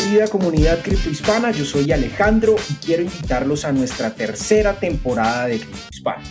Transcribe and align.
querida 0.00 0.28
comunidad 0.28 0.78
criptohispana, 0.80 1.50
yo 1.50 1.64
soy 1.64 1.90
Alejandro 1.90 2.54
y 2.70 2.74
quiero 2.74 3.02
invitarlos 3.02 3.64
a 3.64 3.72
nuestra 3.72 4.10
tercera 4.10 4.74
temporada 4.74 5.46
de 5.46 5.58
Criptohispanos. 5.58 6.28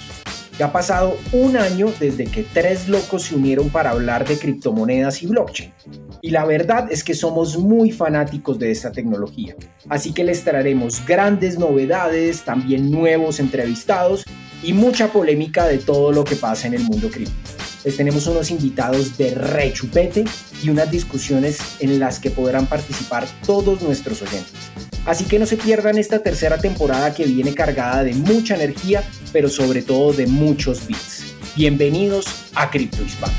Ya 0.58 0.68
ha 0.68 0.71
pasado 0.71 1.18
un 1.34 1.58
año 1.58 1.91
desde 2.00 2.26
que 2.26 2.44
tres 2.44 2.88
locos 2.88 3.23
se 3.23 3.36
unieron 3.36 3.70
para 3.70 3.90
hablar 3.90 4.26
de 4.26 4.40
criptomonedas 4.40 5.22
y 5.22 5.27
blockchain. 5.27 5.73
Y 6.22 6.30
la 6.30 6.45
verdad 6.45 6.90
es 6.90 7.04
que 7.04 7.14
somos 7.14 7.58
muy 7.58 7.91
fanáticos 7.91 8.58
de 8.58 8.72
esta 8.72 8.91
tecnología. 8.91 9.55
Así 9.90 10.13
que 10.13 10.23
les 10.23 10.45
traeremos 10.45 11.05
grandes 11.05 11.59
novedades, 11.59 12.44
también 12.44 12.90
nuevos 12.90 13.40
entrevistados 13.40 14.23
y 14.63 14.72
mucha 14.72 15.09
polémica 15.09 15.66
de 15.66 15.80
todo 15.80 16.13
lo 16.13 16.23
que 16.23 16.38
pasa 16.38 16.68
en 16.68 16.73
el 16.73 16.84
mundo 16.84 17.09
cripto. 17.09 17.56
Les 17.88 17.96
tenemos 17.96 18.27
unos 18.27 18.52
invitados 18.52 19.18
de 19.18 19.34
rechupete 19.34 20.26
y 20.62 20.70
unas 20.70 20.91
discusiones 20.91 21.78
en 21.80 22.00
las 22.00 22.20
que 22.20 22.30
podrán 22.30 22.66
participar 22.66 23.26
todos 23.45 23.82
nuestros 23.82 24.22
oyentes. 24.22 24.73
Así 25.05 25.23
que 25.23 25.40
no 25.40 25.45
se 25.45 25.55
pierdan 25.55 25.98
esta 25.98 26.22
tercera 26.22 26.58
temporada 26.58 27.14
que 27.14 27.23
viene 27.23 27.54
cargada 27.54 28.04
de 28.04 28.14
mucha 28.14 28.55
energía, 28.55 29.05
pero 29.31 29.48
sobre 29.48 29.84
todo 29.84 30.12
de 30.12 30.28
muchos 30.28 30.86
bits. 30.86 31.34
Bienvenidos 31.55 32.52
a 32.55 32.70
Cripto 32.70 33.04
Hispano. 33.04 33.34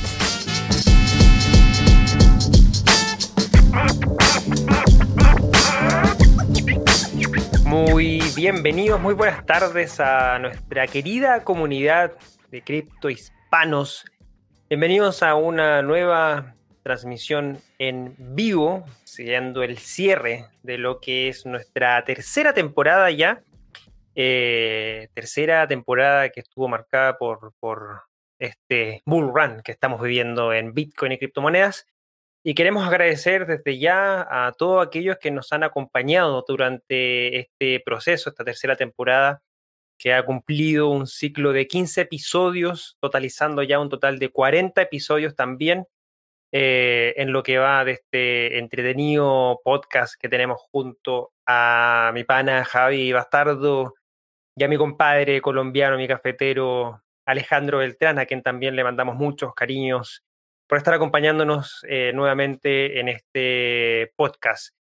Muy 7.67 8.23
bienvenidos, 8.34 8.98
muy 8.98 9.12
buenas 9.12 9.45
tardes 9.45 10.01
a 10.01 10.39
nuestra 10.39 10.87
querida 10.87 11.44
comunidad 11.44 12.12
de 12.50 12.62
cripto 12.62 13.11
hispanos. 13.11 14.06
Bienvenidos 14.70 15.22
a 15.22 15.34
una 15.34 15.80
nueva 15.80 16.55
transmisión 16.83 17.58
en 17.78 18.14
vivo, 18.19 18.84
siguiendo 19.02 19.62
el 19.62 19.78
cierre 19.78 20.44
de 20.62 20.77
lo 20.77 21.00
que 21.00 21.28
es 21.28 21.47
nuestra 21.47 22.05
tercera 22.05 22.52
temporada 22.52 23.10
ya. 23.10 23.42
Eh, 24.14 25.08
tercera 25.14 25.66
temporada 25.66 26.28
que 26.28 26.41
estuvo 26.41 26.69
marcada 26.69 27.16
por, 27.16 27.55
por 27.58 28.02
este 28.38 29.00
bull 29.06 29.33
run 29.34 29.62
que 29.64 29.72
estamos 29.72 30.02
viviendo 30.02 30.52
en 30.52 30.75
Bitcoin 30.75 31.12
y 31.12 31.19
criptomonedas. 31.19 31.86
Y 32.44 32.55
queremos 32.55 32.86
agradecer 32.86 33.47
desde 33.47 33.78
ya 33.78 34.27
a 34.30 34.53
todos 34.53 34.86
aquellos 34.86 35.16
que 35.16 35.30
nos 35.30 35.50
han 35.55 35.62
acompañado 35.62 36.44
durante 36.47 37.38
este 37.38 37.80
proceso, 37.80 38.28
esta 38.28 38.44
tercera 38.44 38.77
temporada, 38.77 39.41
que 39.98 40.14
ha 40.14 40.24
cumplido 40.24 40.88
un 40.88 41.06
ciclo 41.06 41.52
de 41.52 41.66
15 41.66 42.02
episodios, 42.02 42.96
totalizando 43.00 43.62
ya 43.62 43.80
un 43.80 43.88
total 43.88 44.18
de 44.18 44.30
40 44.30 44.80
episodios 44.80 45.34
también, 45.34 45.86
eh, 46.52 47.14
en 47.16 47.32
lo 47.32 47.42
que 47.42 47.58
va 47.58 47.84
de 47.84 47.92
este 47.92 48.58
entretenido 48.58 49.60
podcast 49.62 50.14
que 50.19 50.30
tenemos 50.30 50.58
junto 50.70 51.32
a 51.46 52.10
mi 52.14 52.24
pana 52.24 52.64
Javi 52.64 53.12
Bastardo 53.12 53.94
y 54.56 54.64
a 54.64 54.69
mi 54.69 54.78
compadre 54.78 55.42
colombiano, 55.42 55.98
mi 55.98 56.08
cafetero 56.08 57.02
Alejandro 57.26 57.78
Beltrán, 57.78 58.19
a 58.19 58.24
quien 58.24 58.42
también 58.42 58.76
le 58.76 58.84
mandamos 58.84 59.16
muchos 59.16 59.52
cariños 59.52 60.24
por 60.66 60.78
estar 60.78 60.94
acompañándonos 60.94 61.84
eh, 61.88 62.12
nuevamente 62.14 63.00
en 63.00 63.08
este 63.08 64.12
podcast. 64.16 64.74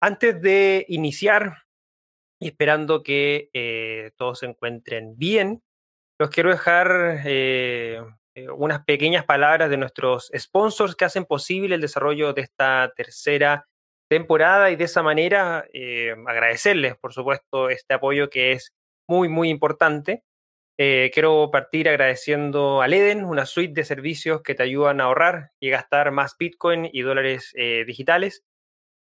Antes 0.00 0.40
de 0.40 0.86
iniciar 0.88 1.64
y 2.40 2.48
esperando 2.48 3.02
que 3.02 3.50
eh, 3.52 4.10
todos 4.16 4.40
se 4.40 4.46
encuentren 4.46 5.16
bien, 5.16 5.62
los 6.18 6.30
quiero 6.30 6.50
dejar 6.50 7.22
eh, 7.24 8.02
unas 8.56 8.84
pequeñas 8.84 9.24
palabras 9.24 9.70
de 9.70 9.76
nuestros 9.76 10.30
sponsors 10.36 10.96
que 10.96 11.04
hacen 11.04 11.24
posible 11.24 11.76
el 11.76 11.80
desarrollo 11.80 12.32
de 12.32 12.42
esta 12.42 12.92
tercera 12.96 13.66
temporada 14.08 14.70
y 14.70 14.76
de 14.76 14.84
esa 14.84 15.02
manera 15.02 15.64
agradecerles, 16.26 16.96
por 16.96 17.12
supuesto, 17.12 17.70
este 17.70 17.94
apoyo 17.94 18.28
que 18.28 18.52
es 18.52 18.72
muy, 19.06 19.28
muy 19.28 19.50
importante. 19.50 20.24
Eh, 20.82 21.10
quiero 21.12 21.50
partir 21.50 21.90
agradeciendo 21.90 22.80
a 22.80 22.88
Leden, 22.88 23.22
una 23.26 23.44
suite 23.44 23.74
de 23.74 23.84
servicios 23.84 24.40
que 24.40 24.54
te 24.54 24.62
ayudan 24.62 25.02
a 25.02 25.04
ahorrar 25.04 25.50
y 25.60 25.68
gastar 25.68 26.10
más 26.10 26.36
Bitcoin 26.38 26.88
y 26.90 27.02
dólares 27.02 27.52
eh, 27.54 27.84
digitales. 27.86 28.44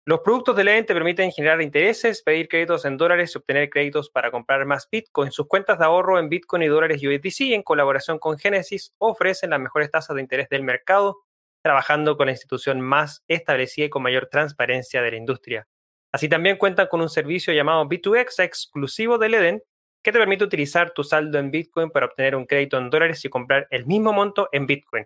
Los 0.07 0.21
productos 0.21 0.55
de 0.55 0.63
Leden 0.63 0.85
te 0.85 0.93
permiten 0.93 1.33
generar 1.33 1.61
intereses, 1.61 2.23
pedir 2.23 2.47
créditos 2.47 2.85
en 2.85 2.95
dólares 2.95 3.33
y 3.35 3.39
obtener 3.39 3.69
créditos 3.69 4.09
para 4.09 4.31
comprar 4.31 4.65
más 4.65 4.87
Bitcoin. 4.89 5.33
Sus 5.33 5.47
cuentas 5.47 5.79
de 5.79 5.83
ahorro 5.83 6.17
en 6.17 6.29
Bitcoin 6.29 6.63
y 6.63 6.67
dólares 6.67 7.01
USDC 7.03 7.51
en 7.51 7.61
colaboración 7.61 8.17
con 8.17 8.37
Genesis 8.37 8.93
ofrecen 8.99 9.49
las 9.49 9.59
mejores 9.59 9.91
tasas 9.91 10.15
de 10.15 10.21
interés 10.21 10.47
del 10.47 10.63
mercado, 10.63 11.17
trabajando 11.61 12.15
con 12.15 12.27
la 12.27 12.31
institución 12.31 12.79
más 12.79 13.25
establecida 13.27 13.87
y 13.87 13.89
con 13.89 14.01
mayor 14.01 14.29
transparencia 14.31 15.01
de 15.01 15.11
la 15.11 15.17
industria. 15.17 15.67
Así 16.13 16.29
también 16.29 16.55
cuentan 16.55 16.87
con 16.87 17.01
un 17.01 17.09
servicio 17.09 17.53
llamado 17.53 17.83
B2X 17.83 18.41
exclusivo 18.41 19.17
de 19.17 19.27
Leden 19.27 19.63
que 20.01 20.13
te 20.13 20.19
permite 20.19 20.45
utilizar 20.45 20.91
tu 20.91 21.03
saldo 21.03 21.37
en 21.37 21.51
Bitcoin 21.51 21.89
para 21.89 22.05
obtener 22.05 22.37
un 22.37 22.45
crédito 22.45 22.77
en 22.77 22.89
dólares 22.89 23.25
y 23.25 23.29
comprar 23.29 23.67
el 23.71 23.85
mismo 23.85 24.13
monto 24.13 24.47
en 24.53 24.67
Bitcoin. 24.67 25.05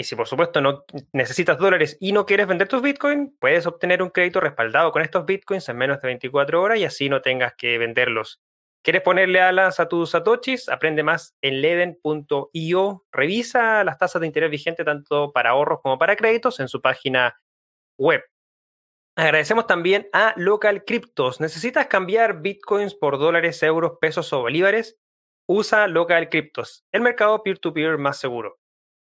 Y 0.00 0.04
si 0.04 0.14
por 0.14 0.28
supuesto 0.28 0.60
no 0.60 0.84
necesitas 1.12 1.58
dólares 1.58 1.96
y 1.98 2.12
no 2.12 2.24
quieres 2.24 2.46
vender 2.46 2.68
tus 2.68 2.80
Bitcoin, 2.80 3.36
puedes 3.40 3.66
obtener 3.66 4.00
un 4.00 4.10
crédito 4.10 4.38
respaldado 4.38 4.92
con 4.92 5.02
estos 5.02 5.26
Bitcoins 5.26 5.68
en 5.68 5.76
menos 5.76 6.00
de 6.00 6.06
24 6.06 6.62
horas 6.62 6.78
y 6.78 6.84
así 6.84 7.08
no 7.08 7.20
tengas 7.20 7.54
que 7.56 7.78
venderlos. 7.78 8.40
¿Quieres 8.84 9.02
ponerle 9.02 9.40
alas 9.40 9.80
a 9.80 9.88
tus 9.88 10.10
satoshis? 10.10 10.68
Aprende 10.68 11.02
más 11.02 11.36
en 11.42 11.60
leden.io. 11.62 13.06
Revisa 13.10 13.82
las 13.82 13.98
tasas 13.98 14.20
de 14.20 14.28
interés 14.28 14.52
vigentes 14.52 14.86
tanto 14.86 15.32
para 15.32 15.50
ahorros 15.50 15.80
como 15.82 15.98
para 15.98 16.14
créditos 16.14 16.60
en 16.60 16.68
su 16.68 16.80
página 16.80 17.36
web. 17.98 18.22
Agradecemos 19.16 19.66
también 19.66 20.08
a 20.12 20.32
Local 20.36 20.84
Cryptos. 20.84 21.40
¿Necesitas 21.40 21.88
cambiar 21.88 22.40
bitcoins 22.40 22.94
por 22.94 23.18
dólares, 23.18 23.60
euros, 23.64 23.98
pesos 24.00 24.32
o 24.32 24.42
bolívares? 24.42 24.96
Usa 25.48 25.88
Local 25.88 26.28
Cryptos, 26.28 26.84
el 26.92 27.00
mercado 27.00 27.42
peer-to-peer 27.42 27.98
más 27.98 28.18
seguro. 28.18 28.58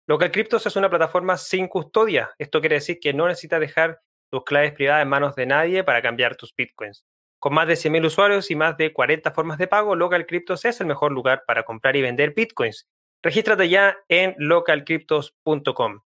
Local 0.06 0.32
Cryptos 0.32 0.66
es 0.66 0.76
una 0.76 0.90
plataforma 0.90 1.38
sin 1.38 1.68
custodia. 1.68 2.32
Esto 2.38 2.60
quiere 2.60 2.76
decir 2.76 3.00
que 3.00 3.14
no 3.14 3.28
necesitas 3.28 3.60
dejar 3.60 4.02
tus 4.30 4.44
claves 4.44 4.74
privadas 4.74 5.04
en 5.04 5.10
manos 5.10 5.36
de 5.36 5.46
nadie 5.46 5.84
para 5.84 6.02
cambiar 6.02 6.36
tus 6.36 6.54
bitcoins. 6.56 7.06
Con 7.40 7.54
más 7.54 7.68
de 7.68 7.76
100.000 7.76 8.06
usuarios 8.06 8.52
y 8.52 8.56
más 8.56 8.78
de 8.78 8.92
40 8.92 9.32
formas 9.32 9.58
de 9.58 9.68
pago, 9.68 9.96
Local 9.96 10.26
Cryptos 10.26 10.66
es 10.66 10.82
el 10.82 10.88
mejor 10.88 11.12
lugar 11.12 11.44
para 11.48 11.64
comprar 11.64 11.96
y 11.96 12.02
vender 12.02 12.34
bitcoins. 12.34 12.88
Regístrate 13.22 13.70
ya 13.70 13.98
en 14.10 14.36
localcryptos.com. 14.38 16.02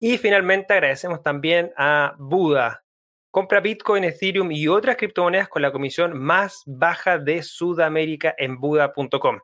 Y 0.00 0.16
finalmente 0.18 0.72
agradecemos 0.74 1.22
también 1.22 1.72
a 1.76 2.14
Buda, 2.18 2.84
Compra 3.30 3.60
Bitcoin, 3.60 4.04
Ethereum 4.04 4.50
y 4.52 4.68
otras 4.68 4.96
criptomonedas 4.96 5.48
con 5.48 5.60
la 5.60 5.70
comisión 5.70 6.18
más 6.18 6.62
baja 6.64 7.18
de 7.18 7.42
Sudamérica 7.42 8.34
en 8.38 8.58
Buda.com. 8.58 9.40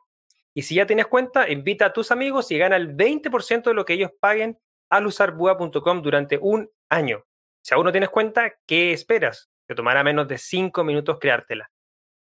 Y 0.55 0.61
si 0.61 0.75
ya 0.75 0.85
tienes 0.85 1.07
cuenta, 1.07 1.49
invita 1.49 1.87
a 1.87 1.93
tus 1.93 2.11
amigos 2.11 2.49
y 2.49 2.57
gana 2.57 2.77
el 2.77 2.95
20% 2.95 3.63
de 3.63 3.73
lo 3.73 3.83
que 3.83 3.93
ellos 3.93 4.11
paguen 4.21 4.57
al 4.89 5.05
usar 5.05 5.33
Buda.com 5.33 6.01
durante 6.01 6.39
un 6.41 6.71
año. 6.89 7.25
Si 7.61 7.73
aún 7.73 7.85
no 7.85 7.91
tienes 7.91 8.09
cuenta, 8.09 8.55
¿qué 8.65 8.93
esperas? 8.93 9.49
Te 9.67 9.75
tomará 9.75 10.03
menos 10.03 10.27
de 10.29 10.37
5 10.37 10.83
minutos 10.85 11.19
creártela. 11.19 11.69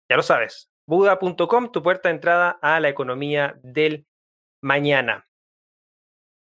Ya 0.07 0.15
lo 0.15 0.21
sabes, 0.21 0.69
Buda.com, 0.87 1.71
tu 1.71 1.81
puerta 1.81 2.09
de 2.09 2.15
entrada 2.15 2.59
a 2.61 2.79
la 2.79 2.89
economía 2.89 3.57
del 3.63 4.05
mañana. 4.61 5.27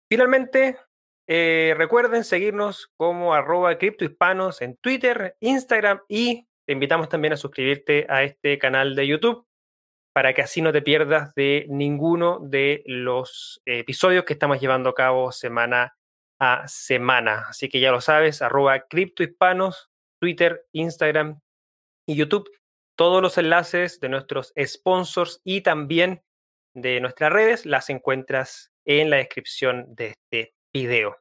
Finalmente, 0.09 0.77
eh, 1.27 1.73
recuerden 1.77 2.25
seguirnos 2.25 2.91
como 2.97 3.33
arroba 3.33 3.77
criptohispanos 3.77 4.61
en 4.61 4.75
Twitter, 4.77 5.37
Instagram 5.39 6.01
y 6.09 6.47
te 6.65 6.73
invitamos 6.73 7.07
también 7.07 7.33
a 7.33 7.37
suscribirte 7.37 8.05
a 8.09 8.23
este 8.23 8.57
canal 8.59 8.95
de 8.95 9.07
YouTube 9.07 9.46
para 10.17 10.33
que 10.33 10.41
así 10.41 10.63
no 10.63 10.71
te 10.71 10.81
pierdas 10.81 11.35
de 11.35 11.67
ninguno 11.69 12.39
de 12.41 12.81
los 12.87 13.61
episodios 13.67 14.25
que 14.25 14.33
estamos 14.33 14.59
llevando 14.59 14.89
a 14.89 14.95
cabo 14.95 15.31
semana 15.31 15.95
a 16.39 16.67
semana. 16.67 17.45
Así 17.49 17.69
que 17.69 17.79
ya 17.79 17.91
lo 17.91 18.01
sabes, 18.01 18.41
arroba 18.41 18.87
criptohispanos, 18.87 19.91
Twitter, 20.19 20.65
Instagram 20.71 21.39
y 22.07 22.15
YouTube. 22.15 22.49
Todos 22.97 23.21
los 23.21 23.37
enlaces 23.37 23.99
de 23.99 24.09
nuestros 24.09 24.53
sponsors 24.59 25.39
y 25.43 25.61
también 25.61 26.23
de 26.73 26.99
nuestras 26.99 27.31
redes 27.31 27.67
las 27.67 27.91
encuentras 27.91 28.71
en 28.87 29.11
la 29.11 29.17
descripción 29.17 29.93
de 29.93 30.15
este 30.31 30.55
video. 30.73 31.15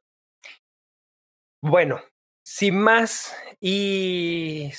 Bueno, 1.63 2.01
sin 2.49 2.79
más 2.79 3.37
y, 3.61 4.71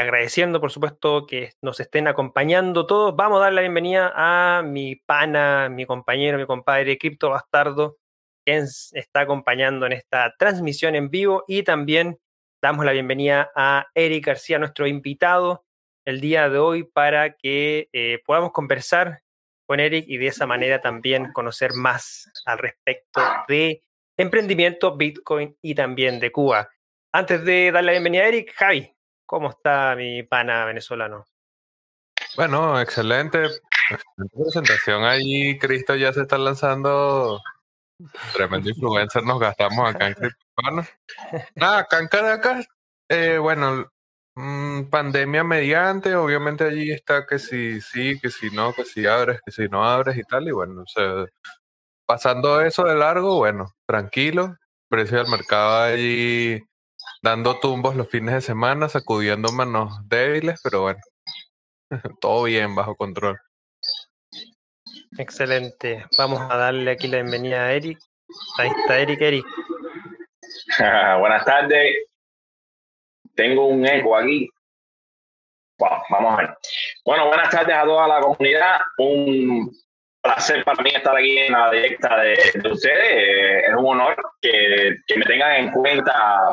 agradeciendo, 0.00 0.58
por 0.58 0.70
supuesto, 0.70 1.26
que 1.26 1.52
nos 1.60 1.78
estén 1.78 2.08
acompañando 2.08 2.86
todos, 2.86 3.14
vamos 3.14 3.36
a 3.38 3.42
dar 3.42 3.52
la 3.52 3.60
bienvenida 3.60 4.10
a 4.16 4.62
mi 4.62 4.96
pana, 4.96 5.68
mi 5.68 5.84
compañero, 5.84 6.38
mi 6.38 6.46
compadre 6.46 6.96
Cripto 6.96 7.28
Bastardo, 7.28 7.98
quien 8.46 8.64
está 8.92 9.20
acompañando 9.20 9.84
en 9.84 9.92
esta 9.92 10.34
transmisión 10.38 10.94
en 10.94 11.10
vivo 11.10 11.44
y 11.46 11.62
también 11.62 12.18
damos 12.62 12.86
la 12.86 12.92
bienvenida 12.92 13.50
a 13.54 13.88
Eric 13.94 14.24
García, 14.24 14.58
nuestro 14.58 14.86
invitado 14.86 15.66
el 16.06 16.22
día 16.22 16.48
de 16.48 16.56
hoy, 16.56 16.84
para 16.84 17.36
que 17.36 17.90
eh, 17.92 18.22
podamos 18.24 18.52
conversar 18.52 19.20
con 19.66 19.78
Eric 19.78 20.06
y 20.08 20.16
de 20.16 20.28
esa 20.28 20.46
manera 20.46 20.80
también 20.80 21.34
conocer 21.34 21.74
más 21.74 22.32
al 22.46 22.56
respecto 22.56 23.20
de 23.46 23.82
emprendimiento, 24.16 24.96
Bitcoin 24.96 25.54
y 25.60 25.74
también 25.74 26.18
de 26.18 26.32
Cuba. 26.32 26.70
Antes 27.12 27.44
de 27.44 27.72
darle 27.72 27.86
la 27.86 27.92
bienvenida 27.92 28.22
a 28.22 28.28
Eric, 28.28 28.54
Javi, 28.54 28.94
¿Cómo 29.30 29.50
está 29.50 29.94
mi 29.94 30.24
pana 30.24 30.64
venezolano? 30.64 31.24
Bueno, 32.34 32.80
excelente. 32.80 33.46
presentación 34.32 35.04
ahí. 35.04 35.56
Cristo 35.56 35.94
ya 35.94 36.12
se 36.12 36.22
está 36.22 36.36
lanzando. 36.36 37.40
Tremendo 38.32 38.70
influencer 38.70 39.22
nos 39.22 39.38
gastamos 39.38 39.88
acá 39.88 40.08
en 40.08 40.14
Cripto 40.14 40.44
Nada, 41.54 41.78
acá 41.78 42.00
en 42.00 42.08
Caracas, 42.08 42.66
eh, 43.08 43.38
bueno, 43.38 43.92
mm, 44.34 44.90
pandemia 44.90 45.44
mediante, 45.44 46.16
obviamente 46.16 46.64
allí 46.64 46.90
está 46.90 47.24
que 47.24 47.38
si 47.38 47.80
sí, 47.80 48.18
que 48.18 48.30
si 48.30 48.50
no, 48.50 48.72
que 48.72 48.84
si 48.84 49.06
abres, 49.06 49.40
que 49.46 49.52
si 49.52 49.68
no 49.68 49.84
abres 49.84 50.16
y 50.16 50.24
tal. 50.24 50.48
Y 50.48 50.50
bueno, 50.50 50.82
o 50.82 51.26
pasando 52.04 52.60
eso 52.62 52.82
de 52.82 52.96
largo, 52.96 53.36
bueno, 53.36 53.72
tranquilo. 53.86 54.56
Precio 54.88 55.18
del 55.18 55.28
mercado 55.28 55.84
allí 55.84 56.68
dando 57.22 57.60
tumbos 57.60 57.96
los 57.96 58.08
fines 58.08 58.34
de 58.34 58.40
semana, 58.40 58.88
sacudiendo 58.88 59.52
manos 59.52 60.08
débiles, 60.08 60.60
pero 60.62 60.82
bueno, 60.82 61.00
todo 62.20 62.44
bien, 62.44 62.74
bajo 62.74 62.96
control. 62.96 63.38
Excelente. 65.18 66.06
Vamos 66.16 66.40
a 66.40 66.56
darle 66.56 66.92
aquí 66.92 67.08
la 67.08 67.18
bienvenida 67.18 67.64
a 67.64 67.72
Eric. 67.72 67.98
Ahí 68.58 68.68
está 68.68 68.98
Eric, 68.98 69.20
Eric. 69.20 69.46
Buenas 71.18 71.44
tardes. 71.44 71.96
Tengo 73.34 73.66
un 73.66 73.86
eco 73.86 74.16
aquí. 74.16 74.48
vamos 75.78 76.32
a 76.32 76.36
ver. 76.36 76.56
Bueno, 77.04 77.26
buenas 77.26 77.50
tardes 77.50 77.74
a 77.74 77.84
toda 77.84 78.06
la 78.06 78.20
comunidad. 78.20 78.80
Un 78.98 79.70
placer 80.22 80.64
para 80.64 80.82
mí 80.82 80.90
estar 80.90 81.16
aquí 81.16 81.38
en 81.38 81.52
la 81.52 81.70
directa 81.70 82.20
de, 82.20 82.70
ustedes. 82.70 83.12
Eh, 83.12 83.60
es 83.66 83.74
un 83.74 83.86
honor 83.86 84.16
que, 84.40 84.96
que 85.06 85.16
me 85.16 85.24
tengan 85.24 85.52
en 85.52 85.72
cuenta 85.72 86.52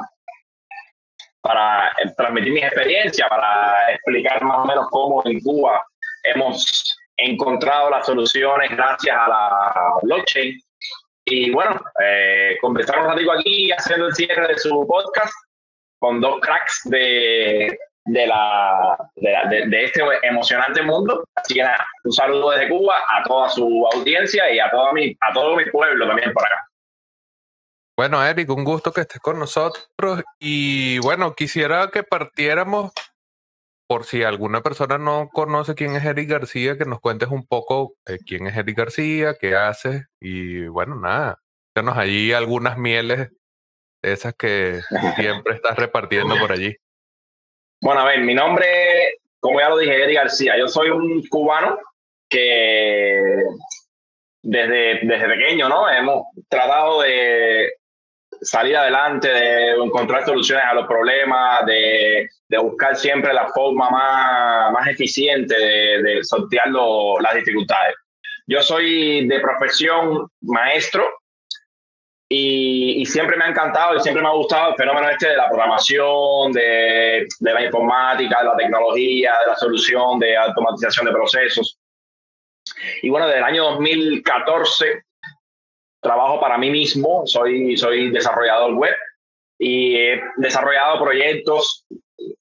para 1.47 1.91
transmitir 2.17 2.51
mi 2.51 2.59
experiencia, 2.59 3.25
para 3.29 3.93
explicar 3.93 4.43
más 4.43 4.59
o 4.59 4.65
menos 4.65 4.87
cómo 4.91 5.21
en 5.25 5.39
Cuba 5.39 5.81
hemos 6.23 6.97
encontrado 7.15 7.89
las 7.89 8.05
soluciones 8.05 8.69
gracias 8.71 9.17
a 9.17 9.29
la 9.29 9.93
blockchain. 10.01 10.59
Y 11.25 11.51
bueno, 11.51 11.79
eh, 12.03 12.57
conversar 12.61 12.99
un 12.99 13.07
ratito 13.07 13.31
aquí 13.31 13.71
haciendo 13.71 14.07
el 14.07 14.15
cierre 14.15 14.47
de 14.47 14.57
su 14.57 14.85
podcast 14.87 15.33
con 15.99 16.21
dos 16.21 16.39
cracks 16.41 16.81
de, 16.85 17.77
de, 18.05 18.27
la, 18.27 18.97
de, 19.15 19.67
de, 19.67 19.83
este 19.85 20.01
emocionante 20.23 20.81
mundo. 20.81 21.23
Así 21.35 21.55
que 21.55 21.63
nada, 21.63 21.85
un 22.03 22.11
saludo 22.11 22.51
desde 22.51 22.69
Cuba 22.69 22.95
a 23.09 23.23
toda 23.23 23.49
su 23.49 23.87
audiencia 23.93 24.51
y 24.53 24.59
a, 24.59 24.69
todo 24.69 24.93
mi, 24.93 25.15
a 25.21 25.33
todo 25.33 25.55
mi 25.55 25.65
pueblo 25.65 26.07
también 26.07 26.33
por 26.33 26.45
acá. 26.45 26.66
Bueno, 27.97 28.23
Eric, 28.23 28.47
un 28.51 28.63
gusto 28.63 28.93
que 28.93 29.01
estés 29.01 29.19
con 29.19 29.39
nosotros. 29.39 30.23
Y 30.39 30.99
bueno, 30.99 31.33
quisiera 31.33 31.89
que 31.91 32.03
partiéramos, 32.03 32.91
por 33.87 34.05
si 34.05 34.23
alguna 34.23 34.61
persona 34.61 34.99
no 34.99 35.29
conoce 35.33 35.73
quién 35.73 35.95
es 35.95 36.05
Eric 36.05 36.29
García, 36.29 36.77
que 36.77 36.85
nos 36.85 36.99
cuentes 36.99 37.29
un 37.29 37.47
poco 37.47 37.95
eh, 38.05 38.19
quién 38.23 38.45
es 38.45 38.55
Eric 38.55 38.77
García, 38.77 39.35
qué 39.39 39.55
hace. 39.55 40.05
Y 40.21 40.67
bueno, 40.67 40.95
nada, 40.95 41.41
danos 41.75 41.97
allí 41.97 42.33
algunas 42.33 42.77
mieles, 42.77 43.31
esas 44.03 44.35
que 44.35 44.81
siempre 45.15 45.55
estás 45.55 45.75
repartiendo 45.75 46.37
por 46.37 46.51
allí. 46.51 46.75
Bueno, 47.81 48.01
a 48.01 48.05
ver, 48.05 48.21
mi 48.21 48.35
nombre, 48.35 49.15
como 49.39 49.59
ya 49.59 49.69
lo 49.69 49.77
dije, 49.79 50.03
Eric 50.03 50.17
García. 50.17 50.55
Yo 50.55 50.67
soy 50.67 50.91
un 50.91 51.25
cubano 51.29 51.79
que 52.29 53.41
desde, 54.43 54.99
desde 55.01 55.27
pequeño, 55.29 55.67
¿no? 55.67 55.89
Hemos 55.89 56.27
tratado 56.47 57.01
de 57.01 57.71
salir 58.41 58.75
adelante, 58.75 59.27
de 59.27 59.71
encontrar 59.73 60.25
soluciones 60.25 60.65
a 60.65 60.73
los 60.73 60.87
problemas, 60.87 61.65
de, 61.65 62.29
de 62.47 62.57
buscar 62.57 62.95
siempre 62.95 63.33
la 63.33 63.47
forma 63.47 63.89
más, 63.89 64.71
más 64.71 64.87
eficiente 64.87 65.55
de, 65.57 66.01
de 66.03 66.23
sortear 66.23 66.67
las 66.69 67.35
dificultades. 67.35 67.95
Yo 68.45 68.61
soy 68.61 69.27
de 69.27 69.39
profesión 69.39 70.27
maestro 70.41 71.05
y, 72.29 73.01
y, 73.01 73.05
siempre 73.05 73.37
me 73.37 73.45
ha 73.45 73.49
encantado 73.49 73.95
y 73.95 73.99
siempre 74.01 74.21
me 74.21 74.29
ha 74.29 74.33
gustado 74.33 74.71
el 74.71 74.75
fenómeno 74.75 75.09
este 75.09 75.29
de 75.29 75.37
la 75.37 75.47
programación, 75.47 76.51
de, 76.51 77.25
de 77.39 77.53
la 77.53 77.63
informática, 77.63 78.39
de 78.39 78.45
la 78.45 78.55
tecnología, 78.57 79.33
de 79.41 79.51
la 79.51 79.55
solución, 79.55 80.19
de 80.19 80.35
automatización 80.35 81.05
de 81.05 81.11
procesos. 81.13 81.77
Y 83.01 83.09
bueno, 83.09 83.27
desde 83.27 83.39
el 83.39 83.45
año 83.45 83.63
2014 83.71 85.03
trabajo 86.01 86.39
para 86.39 86.57
mí 86.57 86.69
mismo, 86.69 87.23
soy, 87.25 87.77
soy 87.77 88.11
desarrollador 88.11 88.73
web 88.73 88.95
y 89.59 89.95
he 89.95 90.21
desarrollado 90.37 91.03
proyectos 91.03 91.85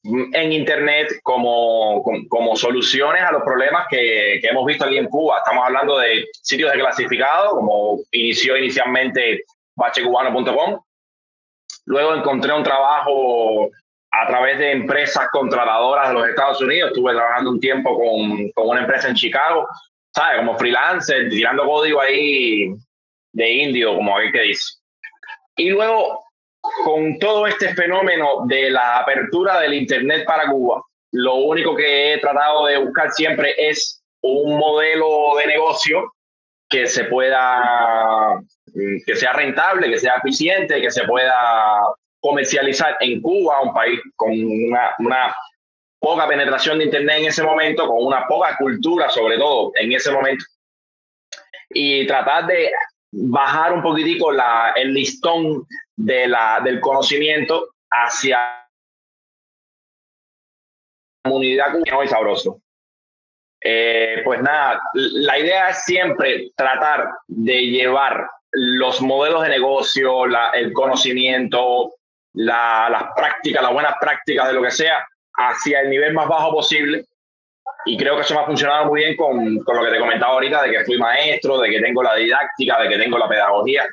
en 0.04 0.52
Internet 0.52 1.08
como, 1.22 2.02
como, 2.28 2.56
soluciones 2.56 3.22
a 3.22 3.32
los 3.32 3.42
problemas 3.42 3.86
que, 3.90 4.38
que, 4.40 4.48
hemos 4.48 4.64
visto 4.64 4.84
aquí 4.84 4.96
en 4.96 5.06
Cuba. 5.06 5.38
Estamos 5.38 5.64
hablando 5.66 5.98
de 5.98 6.26
sitios 6.32 6.72
de 6.72 6.78
clasificado, 6.78 7.50
como 7.50 7.98
inició 8.12 8.56
inicialmente 8.56 9.42
bachecubano.com. 9.76 10.80
Luego 11.86 12.14
encontré 12.14 12.52
un 12.52 12.62
trabajo 12.62 13.68
a 14.10 14.26
través 14.26 14.58
de 14.58 14.72
empresas 14.72 15.28
contratadoras 15.30 16.08
de 16.08 16.14
los 16.14 16.28
Estados 16.28 16.60
Unidos. 16.60 16.90
Estuve 16.90 17.12
trabajando 17.12 17.50
un 17.50 17.60
tiempo 17.60 17.96
con, 17.96 18.50
con 18.52 18.68
una 18.68 18.80
empresa 18.80 19.08
en 19.08 19.14
Chicago, 19.14 19.68
¿sabes? 20.14 20.38
Como 20.38 20.56
freelancer, 20.56 21.28
tirando 21.28 21.66
código 21.66 22.00
ahí 22.00 22.74
de 23.36 23.50
indio, 23.50 23.94
como 23.94 24.16
hay 24.16 24.32
que 24.32 24.40
dice. 24.40 24.78
Y 25.56 25.68
luego, 25.68 26.24
con 26.84 27.18
todo 27.18 27.46
este 27.46 27.74
fenómeno 27.74 28.46
de 28.46 28.70
la 28.70 29.00
apertura 29.00 29.60
del 29.60 29.74
Internet 29.74 30.24
para 30.26 30.50
Cuba, 30.50 30.82
lo 31.12 31.34
único 31.34 31.76
que 31.76 32.14
he 32.14 32.18
tratado 32.18 32.66
de 32.66 32.78
buscar 32.78 33.10
siempre 33.10 33.54
es 33.58 34.02
un 34.22 34.58
modelo 34.58 35.36
de 35.38 35.46
negocio 35.48 36.12
que 36.68 36.86
se 36.86 37.04
pueda, 37.04 38.40
que 39.04 39.14
sea 39.14 39.34
rentable, 39.34 39.90
que 39.90 39.98
sea 39.98 40.14
eficiente, 40.14 40.80
que 40.80 40.90
se 40.90 41.04
pueda 41.04 41.78
comercializar 42.20 42.96
en 43.00 43.20
Cuba, 43.20 43.60
un 43.60 43.74
país 43.74 44.00
con 44.16 44.30
una, 44.32 44.94
una 44.98 45.36
poca 46.00 46.26
penetración 46.26 46.78
de 46.78 46.86
Internet 46.86 47.18
en 47.18 47.26
ese 47.26 47.42
momento, 47.42 47.86
con 47.86 48.04
una 48.04 48.26
poca 48.26 48.56
cultura 48.56 49.10
sobre 49.10 49.36
todo 49.36 49.72
en 49.74 49.92
ese 49.92 50.10
momento, 50.10 50.44
y 51.70 52.06
tratar 52.06 52.46
de 52.46 52.72
bajar 53.18 53.72
un 53.72 53.82
poquitico 53.82 54.30
la, 54.30 54.72
el 54.76 54.92
listón 54.92 55.66
de 55.96 56.28
la, 56.28 56.60
del 56.62 56.80
conocimiento 56.80 57.70
hacia 57.90 58.38
la 61.24 61.30
comunidad 61.30 61.72
cubana 61.72 62.04
y 62.04 62.08
sabroso. 62.08 62.60
Eh, 63.62 64.20
pues 64.22 64.42
nada, 64.42 64.80
la 64.92 65.38
idea 65.38 65.70
es 65.70 65.84
siempre 65.84 66.50
tratar 66.54 67.08
de 67.26 67.62
llevar 67.62 68.28
los 68.52 69.00
modelos 69.00 69.42
de 69.42 69.48
negocio, 69.48 70.26
la, 70.26 70.50
el 70.50 70.72
conocimiento, 70.72 71.94
la, 72.34 72.88
las 72.90 73.04
prácticas, 73.16 73.62
las 73.62 73.72
buenas 73.72 73.94
prácticas 73.98 74.48
de 74.48 74.52
lo 74.52 74.62
que 74.62 74.70
sea, 74.70 75.06
hacia 75.34 75.80
el 75.80 75.90
nivel 75.90 76.12
más 76.12 76.28
bajo 76.28 76.52
posible 76.52 77.06
y 77.86 77.96
creo 77.96 78.16
que 78.16 78.22
eso 78.22 78.34
me 78.34 78.40
ha 78.40 78.46
funcionado 78.46 78.86
muy 78.86 79.04
bien 79.04 79.16
con, 79.16 79.58
con, 79.60 79.76
lo 79.76 79.84
que 79.84 79.92
te 79.92 80.00
comentaba 80.00 80.32
ahorita, 80.32 80.62
de 80.62 80.72
que 80.72 80.84
fui 80.84 80.98
maestro, 80.98 81.60
de 81.60 81.70
que 81.70 81.80
tengo 81.80 82.02
la 82.02 82.16
didáctica, 82.16 82.82
de 82.82 82.88
que 82.88 82.98
tengo 82.98 83.16
la 83.16 83.28
pedagogía. 83.28 83.86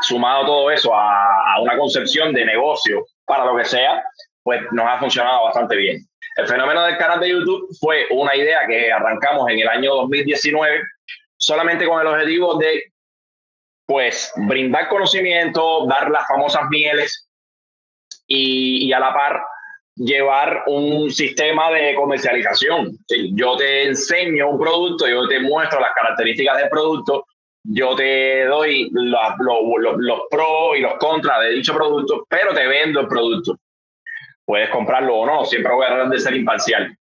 Sumado 0.00 0.46
todo 0.46 0.70
eso 0.70 0.94
a, 0.94 1.54
a 1.54 1.60
una 1.60 1.76
concepción 1.76 2.32
de 2.32 2.46
negocio 2.46 3.04
para 3.26 3.44
lo 3.44 3.56
que 3.56 3.66
sea, 3.66 4.02
pues 4.42 4.62
nos 4.72 4.86
ha 4.86 4.98
funcionado 4.98 5.44
bastante 5.44 5.76
bien. 5.76 5.98
El 6.36 6.48
fenómeno 6.48 6.82
del 6.84 6.96
canal 6.96 7.20
de 7.20 7.28
YouTube 7.28 7.68
fue 7.78 8.06
una 8.10 8.34
idea 8.34 8.66
que 8.66 8.90
arrancamos 8.90 9.50
en 9.50 9.58
el 9.58 9.68
año 9.68 9.94
2019, 9.94 10.82
solamente 11.36 11.86
con 11.86 12.00
el 12.00 12.06
objetivo 12.06 12.56
de, 12.56 12.84
pues, 13.84 14.32
brindar 14.36 14.88
conocimiento, 14.88 15.86
dar 15.86 16.08
las 16.10 16.26
famosas 16.26 16.62
mieles 16.70 17.28
y, 18.26 18.88
y 18.88 18.92
a 18.94 18.98
la 18.98 19.12
par 19.12 19.42
llevar 19.98 20.62
un 20.66 21.10
sistema 21.10 21.70
de 21.70 21.94
comercialización. 21.94 22.96
Yo 23.32 23.56
te 23.56 23.88
enseño 23.88 24.50
un 24.50 24.58
producto, 24.58 25.06
yo 25.08 25.26
te 25.28 25.40
muestro 25.40 25.80
las 25.80 25.92
características 25.94 26.58
del 26.58 26.68
producto, 26.68 27.26
yo 27.64 27.94
te 27.96 28.44
doy 28.46 28.90
los 28.92 30.20
pros 30.30 30.76
y 30.76 30.80
los 30.80 30.94
contras 30.94 31.40
de 31.40 31.50
dicho 31.50 31.74
producto, 31.74 32.26
pero 32.28 32.54
te 32.54 32.66
vendo 32.66 33.00
el 33.00 33.08
producto. 33.08 33.58
Puedes 34.44 34.70
comprarlo 34.70 35.16
o 35.16 35.26
no, 35.26 35.44
siempre 35.44 35.72
voy 35.72 35.84
a 35.84 35.88
tratar 35.88 36.08
de 36.08 36.18
ser 36.18 36.34
imparcial. 36.34 36.96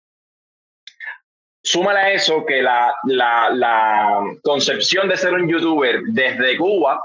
Súmale 1.62 1.98
a 1.98 2.12
eso 2.12 2.44
que 2.44 2.62
la, 2.62 2.94
la, 3.04 3.50
la 3.50 4.20
concepción 4.42 5.08
de 5.08 5.16
ser 5.16 5.34
un 5.34 5.48
youtuber 5.48 6.00
desde 6.08 6.56
Cuba 6.56 7.02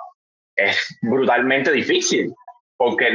es 0.56 0.98
brutalmente 1.02 1.72
difícil. 1.72 2.34
Porque 2.78 3.10